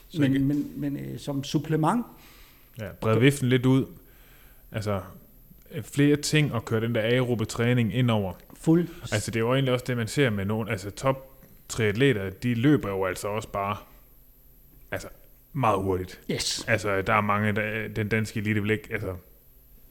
[0.08, 2.06] Så ikke- men men, men øh, som supplement,
[2.80, 3.86] Ja, brede viften lidt ud.
[4.72, 5.00] Altså,
[5.70, 8.32] øh, flere ting at køre den der aerobe træning ind over.
[8.60, 11.30] fuld Altså, det er jo egentlig også det, man ser med nogle, altså top
[11.68, 13.76] triatleter, de løber jo altså også bare,
[14.94, 15.08] altså,
[15.52, 16.20] meget hurtigt.
[16.30, 16.64] yes.
[16.68, 19.14] Altså, der er mange, der, den danske elite vil ikke, altså,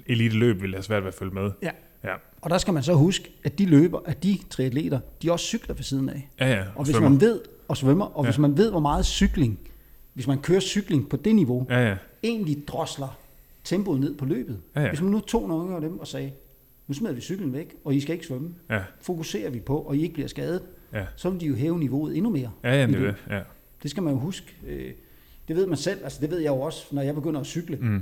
[0.06, 1.52] elite løb vil have svært ved at følge med.
[1.62, 1.72] Ja.
[2.04, 5.46] Ja, Og der skal man så huske, at de løber, at de triatleter, de også
[5.46, 6.30] cykler ved siden af.
[6.40, 7.10] ja, ja Og hvis svømmer.
[7.10, 8.30] man ved, og svømmer, og Ja.
[8.32, 9.60] hvis man ved, hvor meget cykling,
[10.14, 11.80] hvis man kører cykling på det niveau, ja.
[11.90, 13.18] Ja, egentlig drosler
[13.64, 14.60] tempoet ned på løbet.
[14.76, 14.90] Ja, ja.
[14.90, 16.32] Hvis man nu tog nogle af dem og sagde,
[16.88, 18.56] nu smider vi cyklen væk, og I skal ikke svømme.
[18.70, 20.62] ja, Fokuserer vi på, og I ikke bliver skadet,
[20.94, 21.06] ja.
[21.16, 22.52] så vil de jo hæve niveauet endnu mere.
[22.64, 23.16] Ja, ja, det er det.
[23.30, 23.42] Ja.
[23.84, 24.54] Det skal man jo huske.
[24.68, 24.94] Øh,
[25.48, 27.78] Det ved man selv, altså det ved jeg jo også, når jeg begynder at cykle.
[27.82, 28.02] Mm.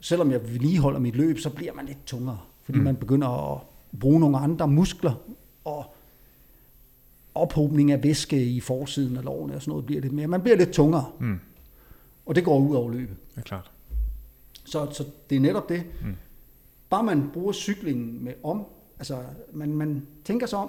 [0.00, 2.84] Selvom jeg vedligeholder mit løb, så bliver man lidt tungere, fordi Mm.
[2.84, 3.60] man begynder at
[4.00, 5.14] bruge nogle andre muskler,
[5.64, 5.94] og
[7.34, 10.26] ophobning af væske i forsiden af lårene og sådan noget bliver lidt mere.
[10.26, 11.38] Man bliver lidt tungere, Mm.
[12.26, 13.16] og det går ud over løbet.
[13.34, 13.70] Det er klart.
[14.64, 15.82] Så, så det er netop det.
[16.04, 16.14] Mm.
[16.90, 18.64] Bare man bruger cyklingen med om,
[18.98, 19.22] altså
[19.52, 20.68] man, man tænker sig om,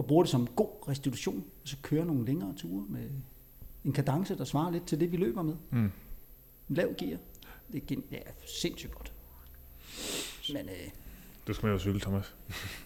[0.00, 3.00] og bruger det som god restitution, og så kører nogle længere ture med
[3.84, 5.54] en kadence, der svarer lidt til det, vi løber med.
[5.70, 5.78] Mm.
[5.78, 5.92] En
[6.68, 7.18] lav gear.
[7.72, 8.18] Det er ja,
[8.60, 9.12] sindssygt godt.
[10.48, 10.88] Men øh,
[11.46, 12.34] Du skal med at cykle, Thomas.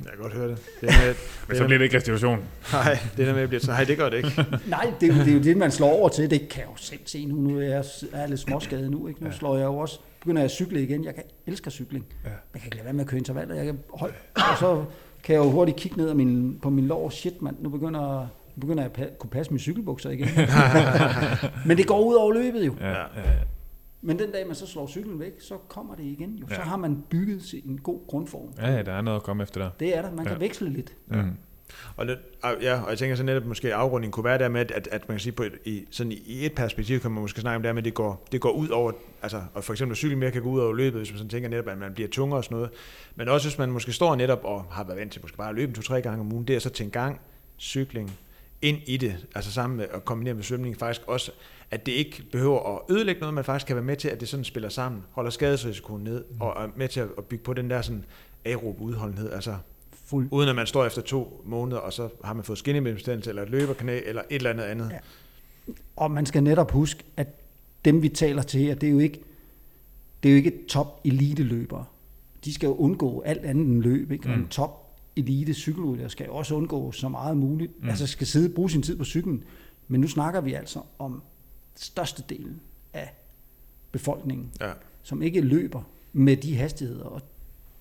[0.00, 0.58] Jeg kan godt høre det.
[0.80, 1.14] det er med,
[1.48, 2.44] Men så bliver det ikke restitution.
[2.72, 3.60] Nej, det der med at blive...
[3.66, 4.46] Nej, det gør det ikke.
[4.66, 6.30] nej, det er, jo, det er jo det, man slår over til.
[6.30, 7.34] Det kan jeg jo selv se nu.
[7.36, 9.08] Nu er jeg, er jeg lidt småskadet nu.
[9.08, 9.22] Ikke?
[9.22, 9.36] Nu Ja.
[9.36, 11.04] slår jeg jo også, begynder jeg at cykle igen.
[11.04, 12.06] Jeg kan elsker cykling.
[12.24, 12.30] Ja.
[12.30, 13.54] Jeg kan ikke lade være med at køre intervaller.
[13.54, 14.84] Jeg kan hold, og så
[15.24, 17.10] kan jeg jo hurtigt kigge ned min, på min lår.
[17.10, 18.20] Shit, mand, nu begynder,
[18.56, 20.28] nu begynder jeg at pa- kunne passe mine cykelbukser igen.
[21.66, 22.74] Men det går ud over løbet jo.
[22.80, 23.22] Ja, ja, ja.
[24.06, 26.36] Men den dag, man så slår cyklen væk, så kommer det igen.
[26.40, 26.46] Jo.
[26.48, 26.60] Så Ja.
[26.60, 28.48] har man bygget en god grundform.
[28.58, 29.70] ja, ja, der er noget at komme efter der.
[29.80, 30.10] Det er der.
[30.12, 30.44] Man kan Ja.
[30.44, 30.92] veksle lidt.
[31.10, 31.16] Ja.
[31.16, 31.38] Man
[31.96, 34.60] Og, det, og- ja, og jeg tænker så netop måske afrundingen kunne være der med,
[34.60, 37.20] at, at, at man kan sige, på et, i, sådan i, et perspektiv kan man
[37.22, 38.92] måske snakke om det med, at det går, det går ud over,
[39.22, 41.48] altså, og for eksempel cykel mere kan gå ud over løbet, hvis man sådan tænker
[41.48, 42.70] netop, at man bliver tungere og sådan noget.
[43.16, 45.54] Men også hvis man måske står netop og har været vant til måske bare at
[45.54, 47.20] løbe to-tre gange om ugen, det er så til en gang
[47.58, 48.12] cykling
[48.62, 51.32] ind i det, altså sammen med at kombinere med svømning, faktisk også,
[51.70, 54.28] at det ikke behøver at ødelægge noget, men faktisk kan være med til, at det
[54.28, 57.70] sådan spiller sammen, holder skadesrisikoen ned, og er med til at at bygge på den
[57.70, 58.04] der sådan
[58.44, 59.56] aerob udholdenhed, altså
[60.14, 60.28] Fuld.
[60.30, 63.50] uden at man står efter to måneder, og så har man fået skinnemedbestændelse, eller et
[63.50, 64.90] løberknæ, eller et eller andet andet.
[64.90, 64.98] Ja.
[65.96, 67.26] Og man skal netop huske, at
[67.84, 69.20] dem vi taler til her, det er jo ikke,
[70.22, 71.84] det er jo ikke top elite løbere.
[72.44, 74.28] De skal jo undgå alt andet end løb, ikke?
[74.28, 74.42] Og Mm.
[74.42, 74.80] en top
[75.16, 77.82] elite cykelrytter skal jo også undgå så meget muligt.
[77.82, 77.88] Mm.
[77.88, 79.44] Altså skal sidde bruge sin tid på cyklen.
[79.88, 81.22] Men nu snakker vi altså om
[81.76, 82.60] størstedelen
[82.92, 83.14] af
[83.92, 84.72] befolkningen, Ja.
[85.02, 85.82] som ikke løber
[86.12, 87.22] med de hastigheder og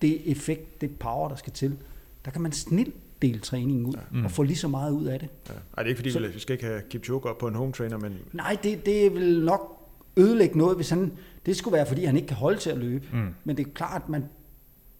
[0.02, 1.76] det effekt, det power, der skal til.
[2.24, 4.24] Der kan man snilt dele træningen ud Mm.
[4.24, 5.28] og få lige så meget ud af det.
[5.48, 5.52] Ja.
[5.54, 7.72] Ej, det er ikke fordi, Så- vi skal ikke have Kipchoge op på en home
[7.72, 9.80] trainer, men Nej, det, det vil nok
[10.16, 11.12] ødelægge noget, hvis han...
[11.46, 13.06] Det skulle være, fordi han ikke kan holde til at løbe.
[13.12, 13.34] Mm.
[13.44, 14.24] Men det er klart, at man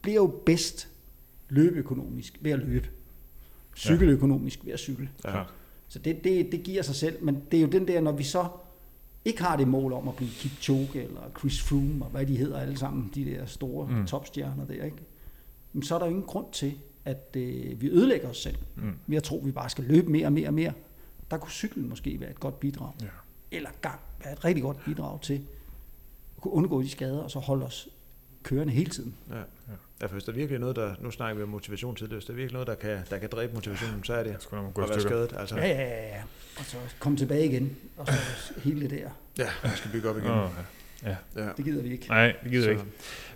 [0.02, 0.88] bliver jo bedst
[1.48, 2.88] løbeøkonomisk ved at løbe.
[3.76, 5.09] Cykeløkonomisk ved at cykle.
[5.24, 5.42] ja.
[5.88, 7.24] Så det, det, det giver sig selv.
[7.24, 8.46] Men det er jo den der, når vi så
[9.24, 12.59] ikke har det mål om at blive Kipchoge eller Chris Froome og hvad de hedder
[12.60, 14.06] alle sammen, de der store mm.
[14.06, 14.96] topstjerner der, ikke?
[15.72, 16.72] Men så er der jo ingen grund til,
[17.05, 18.56] at øh, vi ødelægger os selv.
[18.76, 18.93] Mm.
[19.06, 20.72] Ved at tro, at vi bare skal løbe mere og mere og mere.
[21.31, 23.06] Der kunne cyklen måske være et godt bidrag Ja.
[23.51, 25.35] eller gang være et rigtig godt bidrag til
[26.36, 27.89] at kunne undgå de skader, og så holde os
[28.43, 29.14] kørende hele tiden.
[29.31, 29.36] Ja.
[30.01, 32.24] ja, for hvis der virkelig er noget, der, nu snakker vi om motivation tidligere, hvis
[32.24, 34.78] der er virkelig noget, der kan, der kan dræbe motivationen, så er det skulle nok
[34.78, 35.09] at være stykker.
[35.26, 35.40] skadet.
[35.40, 36.22] Altså, Ja, ja, ja, ja.
[36.59, 38.12] Og så komme tilbage igen, og så
[38.64, 39.10] hele det der.
[39.39, 40.31] ja, man skal bygge op igen.
[40.31, 40.62] Åh, ja.
[41.06, 41.43] Ja.
[41.56, 42.09] Det gider vi ikke.
[42.09, 42.90] Nej, det gider Så- jeg ikke.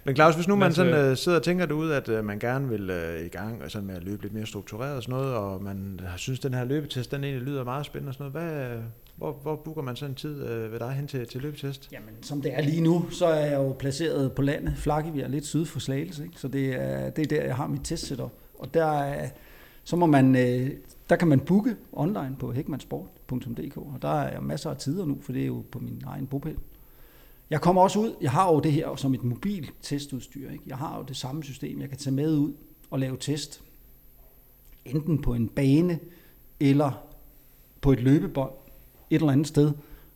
[0.04, 2.38] Men Claus, hvis nu man os, sådan, øh, sidder og tænker derude, at øh, man
[2.38, 5.14] gerne vil øh, i gang og sådan med at løbe lidt mere struktureret og sådan
[5.18, 8.32] noget, og man har synes, den her løbetest, den egentlig lyder meget spændende og sådan
[8.32, 8.82] noget, hvad, øh,
[9.16, 11.88] hvor, hvor booker man sådan en tid øh, ved dig hen til, til løbetest?
[11.92, 14.74] Jamen, som det er lige nu, så er jeg jo placeret på landet.
[14.76, 16.38] Flakkevig lidt syd for Slagelse, ikke?
[16.38, 18.32] så det er, det er der, jeg har mit testsetup.
[18.58, 19.28] Og der, er-
[19.84, 20.70] så må man, øh,
[21.10, 25.32] der kan man booke online på hekmansport.dk, og der er masser af tider nu, for
[25.32, 26.56] det er jo på min egen bopæl.
[27.50, 30.50] Jeg kommer også ud, jeg har jo det her som et mobil testudstyr.
[30.50, 30.64] Ikke?
[30.66, 32.52] Jeg har jo det samme system, jeg kan tage med ud
[32.90, 33.62] og lave test.
[34.84, 35.98] Enten på en bane,
[36.60, 37.04] eller
[37.80, 38.50] på et løbebånd,
[39.10, 39.72] et eller andet sted,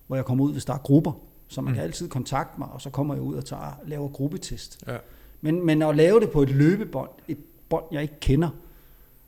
[0.07, 1.13] hvor jeg kommer ud, hvis der er grupper.
[1.49, 1.75] Så man Mm.
[1.75, 4.85] kan altid kontakte mig, og så kommer jeg ud og tager, laver gruppetest.
[4.87, 4.97] Ja.
[5.41, 7.39] Men, men at lave det på et løbebånd, et
[7.69, 8.49] bånd, jeg ikke kender,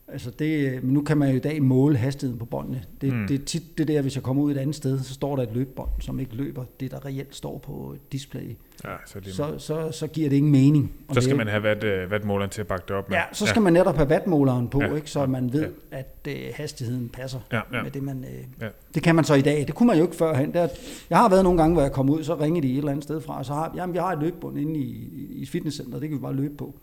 [0.08, 2.82] altså det, men nu kan man jo i dag måle hastigheden på båndene.
[3.00, 3.26] Det, Mm.
[3.26, 5.42] det er tit det der, hvis jeg kommer ud et andet sted, så står der
[5.42, 8.56] et løbebånd, som ikke løber det, der reelt står på display.
[8.84, 10.92] Ja, så, er det Så, så, så giver det ingen mening.
[11.12, 13.16] så skal lave- man have vat, øh, vatmåleren til at bakke det op med.
[13.16, 13.64] Ja, så skal ja.
[13.64, 15.98] man netop have vatmåleren på, Ja, ikke, så man ved, ja.
[15.98, 17.82] at øh, hastigheden passer Ja, ja.
[17.82, 18.24] med det, man...
[18.24, 18.68] Øh, Ja.
[18.94, 19.66] Det kan man så i dag.
[19.66, 20.54] Det kunne man jo ikke førhen.
[20.54, 20.68] Der,
[21.10, 23.04] jeg har været nogle gange, hvor jeg kom ud, så ringer de et eller andet
[23.04, 24.82] sted fra, og så har jamen, vi har et løbebånd inde i,
[25.12, 26.74] i, i fitnesscenter, det kan vi bare løbe på.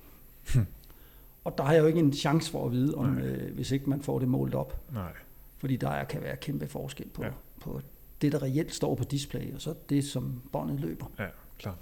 [1.43, 3.21] Og der har jeg jo ikke en chance for at vide, om, Nej.
[3.23, 4.79] øh, hvis ikke man får det målt op.
[4.93, 5.11] Nej.
[5.57, 7.27] Fordi der er- kan være kæmpe forskel på, Ja.
[7.27, 7.33] ja.
[7.61, 7.81] på
[8.21, 11.05] det, der reelt står på display, og så det, som båndet løber.
[11.19, 11.25] Ja,
[11.59, 11.75] klar.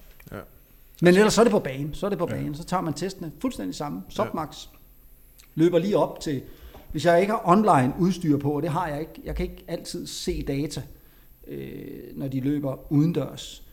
[1.02, 1.94] Men ellers så er det på banen.
[1.94, 2.36] Så er det på Ja.
[2.36, 2.56] banen.
[2.56, 4.03] Så tager man testene fuldstændig sammen.
[4.10, 4.68] Submax.
[5.56, 6.41] Løber lige op til...
[6.91, 9.11] Hvis jeg ikke har online udstyr på, og det har jeg ikke.
[9.23, 10.81] Jeg kan ikke altid se data,
[11.48, 13.64] øh, når de løber udendørs.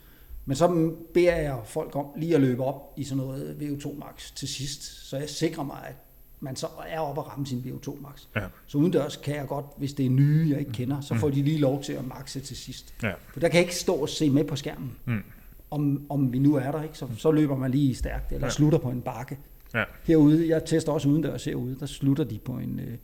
[0.47, 4.33] Men så beder jeg folk om lige at løbe op i sådan noget VO2 max
[4.35, 5.09] til sidst.
[5.09, 5.95] Så jeg sikrer mig, at
[6.41, 8.23] man så er oppe og ramme sin VO2 max.
[8.37, 8.47] Ja.
[8.67, 11.43] Så udendørs kan jeg godt, hvis det er nye, jeg ikke kender, så får de
[11.43, 12.95] lige lov til at maxe til sidst.
[13.03, 13.13] Ja.
[13.33, 15.23] For der kan jeg ikke stå og se med på skærmen Mm.
[15.71, 16.99] om, om vi nu er der, ikke?
[16.99, 18.51] Så, så løber man lige stærkt, eller Ja.
[18.51, 19.39] slutter på en bakke.
[19.75, 19.85] Ja.
[20.05, 22.99] Herude, jeg tester også udendørs herude, der slutter de på en, øh,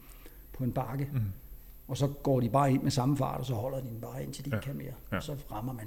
[0.52, 1.09] på en bakke.
[1.12, 1.20] Mm.
[1.89, 4.24] Og så går de bare ind med samme fart, og så holder de den bare
[4.24, 4.60] indtil de Ja.
[4.60, 4.93] kan mere.
[5.12, 5.16] Ja.
[5.16, 5.85] Og så rammer man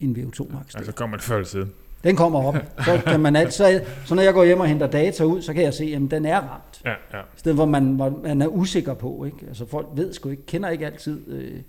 [0.00, 0.74] en VO2 max.
[0.74, 0.96] Altså der.
[0.96, 1.72] kommer det før eller siden.
[2.04, 2.54] Den kommer op.
[2.84, 5.54] Så, kan man alt, så, så når jeg går hjem og henter data ud, så
[5.54, 6.80] kan jeg se, at den er ramt.
[6.84, 7.20] Ja, ja.
[7.20, 9.24] I stedet hvor man, hvor man er usikker på.
[9.24, 9.38] Ikke?
[9.48, 11.60] Altså folk ved sgu ikke, kender ikke altid, øh,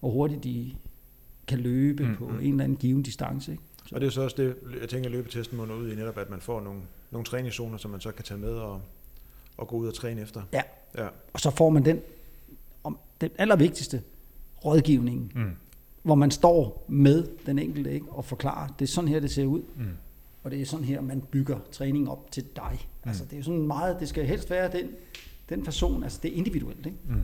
[0.00, 0.72] hvor hurtigt de
[1.48, 2.38] kan løbe Mm, på mm.
[2.40, 3.52] en eller anden given distance.
[3.52, 3.62] Ikke?
[3.92, 6.40] Og det er så også det, jeg tænker, løbetesten munder ud i netop, at man
[6.40, 6.80] får nogle,
[7.10, 8.80] nogle træningszoner, som man så kan tage med og,
[9.56, 10.42] og gå ud og træne efter.
[10.52, 10.62] Ja.
[10.98, 12.00] Ja, Og så får man den,
[12.84, 14.02] om, den allervigtigste
[14.64, 15.50] rådgivning, Mm.
[16.02, 19.44] Hvor man står med den enkelte ikke, og forklarer, det er sådan her, det ser
[19.46, 19.84] ud, Mm.
[20.42, 22.88] og det er sådan her, man bygger træning op til dig.
[23.04, 23.08] Mm.
[23.08, 24.88] Altså det er jo sådan meget, det skal helst være den,
[25.48, 26.98] den person, altså det er individuelt, ikke?
[27.08, 27.14] Mm.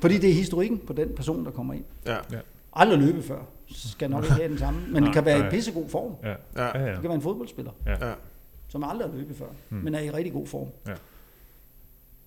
[0.00, 1.84] Fordi det er historikken på den person, der kommer ind.
[2.06, 2.16] ja,
[2.72, 5.88] Aldrig løbe før, skal nok ikke have den samme, men Nej, kan være i pissegod
[5.88, 6.12] form.
[6.22, 6.28] Ja.
[6.30, 6.90] ja, Ja, ja.
[6.92, 8.12] Det kan være en fodboldspiller, ja.
[8.68, 9.76] som aldrig har løbet før, Mm.
[9.76, 10.68] men er i rigtig god form.
[10.86, 10.92] Ja.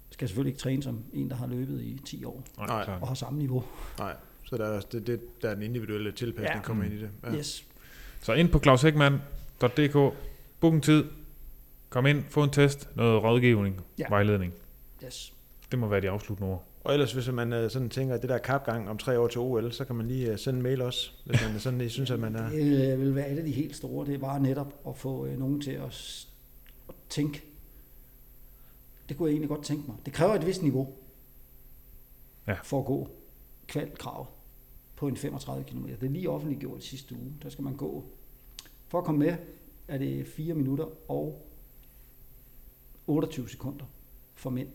[0.09, 3.15] Skal selvfølgelig ikke træne som en, der har løbet i 10 år Nej, og har
[3.15, 3.63] samme niveau.
[3.99, 4.13] Nej,
[4.45, 6.61] så der er, det, det, der er den individuelle tilpasning Ja.
[6.61, 7.09] kommer ind i det.
[7.23, 7.33] Ja.
[7.35, 7.65] Yes.
[8.21, 10.13] Så ind på claushækman.dk,
[10.59, 11.03] book en tid,
[11.89, 14.05] kom ind, få en test, noget rådgivning, Ja.
[14.09, 14.53] vejledning.
[15.05, 15.33] yes.
[15.71, 16.63] Det må være de afsluttende ord.
[16.83, 19.41] Og ellers, hvis man øh, sådan tænker, at det der kapgang om tre år til
[19.41, 22.11] OL, så kan man lige øh, sende en mail også, hvis man sådan lige synes,
[22.11, 22.49] at man er...
[22.59, 24.05] Det øh, vil være et af de helt store.
[24.05, 26.25] Det var netop at få nogen til at,
[26.89, 27.41] at tænke.
[29.09, 29.95] Det kunne jeg egentlig godt tænke mig.
[30.05, 30.93] Det kræver et vist niveau
[32.47, 32.55] Ja.
[32.63, 33.09] for at gå
[33.67, 34.27] kvalkravet
[34.95, 35.85] på en 35 km.
[35.85, 37.33] Det er lige offentliggjort sidste uge.
[37.43, 38.03] Der skal man gå.
[38.87, 39.35] For at komme med,
[39.87, 41.45] er det 4 minutter og
[43.07, 43.85] 28 sekunder
[44.35, 44.67] for mænd.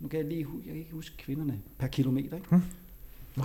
[0.00, 2.36] Nu kan jeg lige jeg kan ikke huske kvinderne per kilometer.
[2.36, 2.48] Ikke?
[2.48, 2.62] Hmm.
[3.36, 3.44] Nå.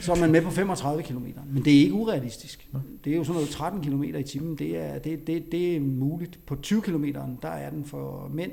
[0.00, 1.26] Så er man med på 35 km.
[1.46, 2.68] Men det er ikke urealistisk.
[3.04, 4.58] Det er jo sådan noget 13 km i timen.
[4.58, 6.38] Det er, det, det, det er muligt.
[6.46, 7.04] På 20 km,
[7.42, 8.52] der er den for mænd.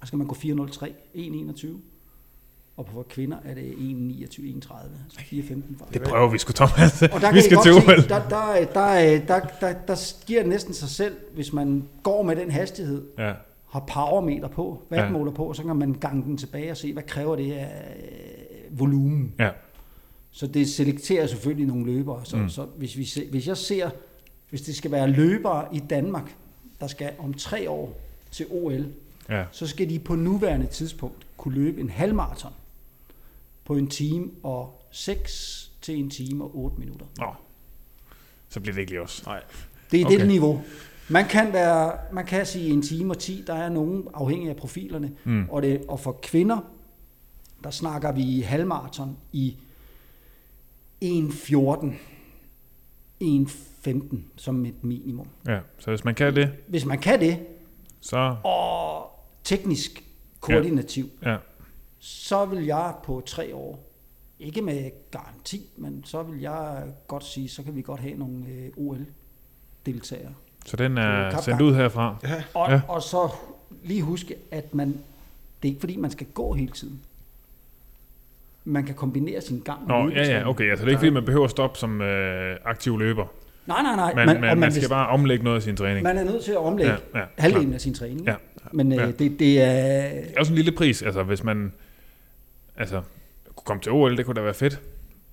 [0.00, 1.66] Der skal man gå 4.03, 1.21.
[2.78, 4.74] Og for kvinder er det 1.29, 1.30.
[5.04, 7.02] Altså 4.15 Det prøver vi sgu, Thomas.
[7.02, 8.08] og der vi skal til OL.
[8.08, 12.36] der, der, der, der, der, der giver det næsten sig selv, hvis man går med
[12.36, 13.32] den hastighed, Ja,
[13.70, 17.36] har powermeter på, wattmåler på, så kan man gange den tilbage og se, hvad kræver
[17.36, 19.34] det af øh, volumen.
[19.38, 19.50] ja,
[20.30, 22.20] Så det selekterer selvfølgelig nogle løbere.
[22.24, 22.36] Så.
[22.36, 22.48] Mm.
[22.48, 23.90] så hvis, vi se, hvis jeg ser,
[24.50, 26.34] hvis det skal være løbere i Danmark,
[26.80, 28.00] der skal om tre år
[28.30, 28.86] til OL,
[29.28, 29.44] ja.
[29.50, 32.52] så skal de på nuværende tidspunkt kunne løbe en halvmarathon
[33.68, 37.06] på en time og 6 til en time og 8 minutter.
[37.18, 37.26] Nå,
[38.48, 39.26] så bliver det ikke lige os.
[39.26, 39.42] Nej.
[39.90, 40.18] Det er Okay.
[40.18, 40.62] det niveau.
[41.08, 44.56] Man kan, være, man kan sige en time og 10, der er nogen afhængig af
[44.56, 45.12] profilerne.
[45.24, 45.48] Mm.
[45.50, 46.58] Og, det, og for kvinder,
[47.64, 49.56] der snakker vi halvmarathon i
[51.04, 51.08] 1.14,
[53.24, 55.26] 1.15 som et minimum.
[55.46, 57.38] Ja, så hvis man kan det, Hvis man kan det,
[58.00, 58.36] så...
[58.44, 59.10] og
[59.44, 60.04] teknisk
[60.40, 61.36] koordinativ, Ja,
[62.00, 63.84] så vil jeg på tre år,
[64.40, 68.34] ikke med garanti, men så vil jeg godt sige, så kan vi godt have nogle
[68.48, 70.32] øh, OL-deltagere.
[70.66, 71.42] så den er kapgang.
[71.44, 72.16] sendt ud herfra.
[72.22, 72.42] Ja.
[72.54, 72.74] Og, Ja.
[72.74, 72.80] ja.
[72.88, 73.28] og så
[73.84, 74.98] lige huske, at man, det
[75.62, 77.00] er ikke fordi, man skal gå hele tiden.
[78.64, 80.70] Man kan kombinere sin gang med Nå, ja, ja, okay.
[80.70, 83.26] Altså, det er ikke fordi, man behøver at stoppe som øh, aktiv løber.
[83.66, 84.14] Nej, nej, nej.
[84.14, 86.02] Man, man, man, man, man hvis- skal bare omlægge noget af sin træning.
[86.02, 88.26] man er nødt til at omlægge ja, ja, halvdelen af sin træning.
[88.26, 88.34] Ja.
[88.72, 89.06] Men øh, Ja.
[89.10, 90.08] det, det er...
[90.10, 91.72] Det er også en lille pris, altså hvis man
[92.78, 93.02] altså,
[93.46, 94.80] kunne komme til OL, det kunne da være fedt.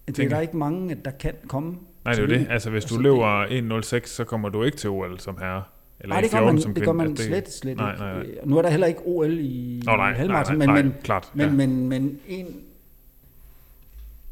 [0.07, 1.77] Det er der ikke mange, der kan komme.
[2.05, 2.47] Nej, det er jo det.
[2.49, 5.63] Altså hvis du Altså, løber 1.06, så kommer du ikke til OL som herre.
[5.99, 8.03] Eller Nej, det gør 1.14 man, det gør man Altså, slet, slet nej, ikke.
[8.03, 8.25] nej, nej.
[8.45, 10.93] Nu er der heller ikke OL i Nå, nej, nej, halvmarathon, nej, men, nej, men,
[11.03, 11.31] klart.
[11.33, 11.51] men, ja.
[11.55, 12.45] men, men en...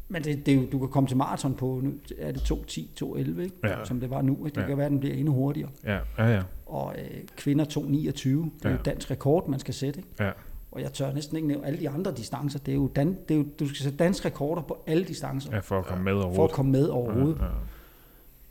[0.08, 3.50] Men det, det, du kan komme til maraton på, nu er det 2.10, 2.11, ikke?
[3.64, 3.84] Ja.
[3.84, 4.46] som det var nu.
[4.46, 4.54] Ikke?
[4.54, 4.66] Det Ja.
[4.66, 5.70] kan være, at den bliver endnu hurtigere.
[5.84, 6.42] Ja, ja, ja.
[6.66, 8.76] Og øh, kvinder 2.29, det er Ja.
[8.84, 9.98] dansk rekord, man skal sætte.
[10.00, 10.24] Ikke?
[10.24, 10.30] Ja.
[10.74, 12.58] Og jeg tør næsten ikke nævne alle de andre distancer.
[12.58, 15.50] Det er jo, dan, det er jo du skal sætte danske rekorder på alle distancer,
[15.52, 16.54] ja, for at komme med for at overhovedet.
[16.54, 17.38] komme med overhovedet.
[17.38, 17.50] Ja, ja.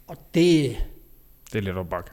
[0.08, 0.76] Og det,
[1.54, 2.10] Det er lidt op bak.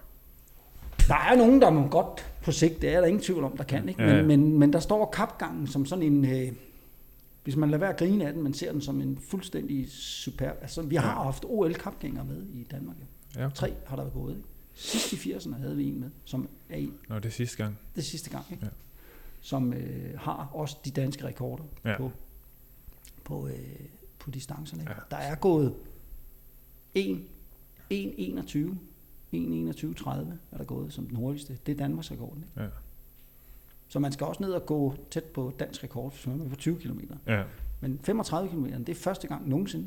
[1.09, 3.65] der er nogen, der må godt på sigt, det er der ingen tvivl om, der
[3.65, 3.89] kan.
[3.89, 4.03] Ikke?
[4.03, 4.23] Ja, ja.
[4.23, 6.25] Men, men, men der står kapgangen som sådan en...
[6.25, 6.53] Øh,
[7.45, 10.51] hvis man lader være at grine af den, man ser den som en fuldstændig super...
[10.61, 12.97] Altså, vi har haft OL-kapgængere med i Danmark.
[13.37, 13.55] Ja, okay.
[13.55, 14.31] Tre har der været gået.
[14.37, 14.49] Ikke?
[14.75, 17.79] Sidst i 80'erne havde vi en med, som er i Nå, det er sidste gang.
[17.97, 18.65] det sidste gang, ikke?
[18.65, 18.71] Ja.
[19.41, 21.97] Som øh, har også de danske rekorder Ja.
[21.97, 22.13] på,
[23.25, 23.55] på, øh,
[24.19, 24.83] på distancerne.
[24.89, 24.95] Ja.
[25.11, 25.75] Der er gået
[26.95, 27.25] 1,
[27.91, 28.79] 1, 21,
[29.33, 31.59] 1, 21, 30 er der gået som den hurtigste.
[31.67, 32.37] Det er Danmarks rekord.
[32.37, 32.63] Ikke?
[32.63, 32.69] Ja.
[33.89, 36.79] Så man skal også ned og gå tæt på dansk rekord, man er på 20
[36.79, 37.01] km.
[37.27, 37.43] Ja.
[37.81, 39.87] Men 35 km, det er første gang nogensinde.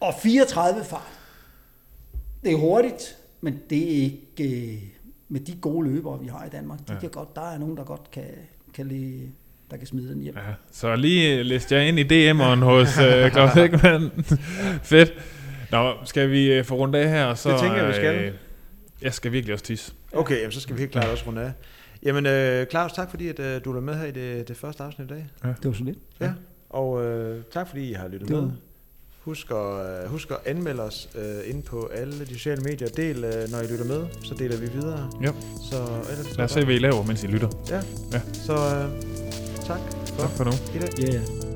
[0.00, 1.18] Og 34 fart.
[2.42, 4.82] Det er hurtigt, men det er ikke øh,
[5.32, 6.78] med de gode løbere, vi har i Danmark.
[6.78, 6.94] De Ja.
[6.94, 7.00] ja.
[7.00, 8.24] kan godt, der er nogen, der godt kan,
[8.74, 9.30] kan lide,
[9.70, 10.34] der kan smide den hjem.
[10.36, 10.54] ja.
[10.72, 14.10] Så lige liste jeg ind i DM'eren hos uh, Claus Hækman.
[14.82, 15.12] Fedt.
[15.70, 17.34] Nå, skal vi uh, få rundt af her?
[17.34, 18.24] Så, Det tænker jeg, vi skal.
[18.24, 18.32] øh,
[19.02, 19.92] jeg skal virkelig også tisse.
[20.12, 21.52] Okay, jamen, så skal vi helt klart også runde af.
[22.02, 24.82] Jamen, øh, Claus, tak fordi at, øh, du er med her i det, det første
[24.82, 25.26] afsnit i dag.
[25.42, 25.98] Det var så lidt.
[26.20, 26.32] Ja.
[26.70, 28.50] Og øh, tak fordi I har lyttet Det var- med.
[29.30, 32.88] Husk at, øh, husk at anmelde os øh, inde på alle de sociale medier.
[32.88, 35.10] Del, øh, når I lytter med, så deler vi videre.
[35.22, 35.30] Ja.
[35.70, 35.76] Så
[36.10, 37.48] ellers Lad os se, hvad I laver, mens I lytter.
[38.46, 39.02] Så øh,
[39.66, 40.50] tak for Tak for nu.
[40.50, 40.98] i dag.
[40.98, 41.49] Ja, yeah.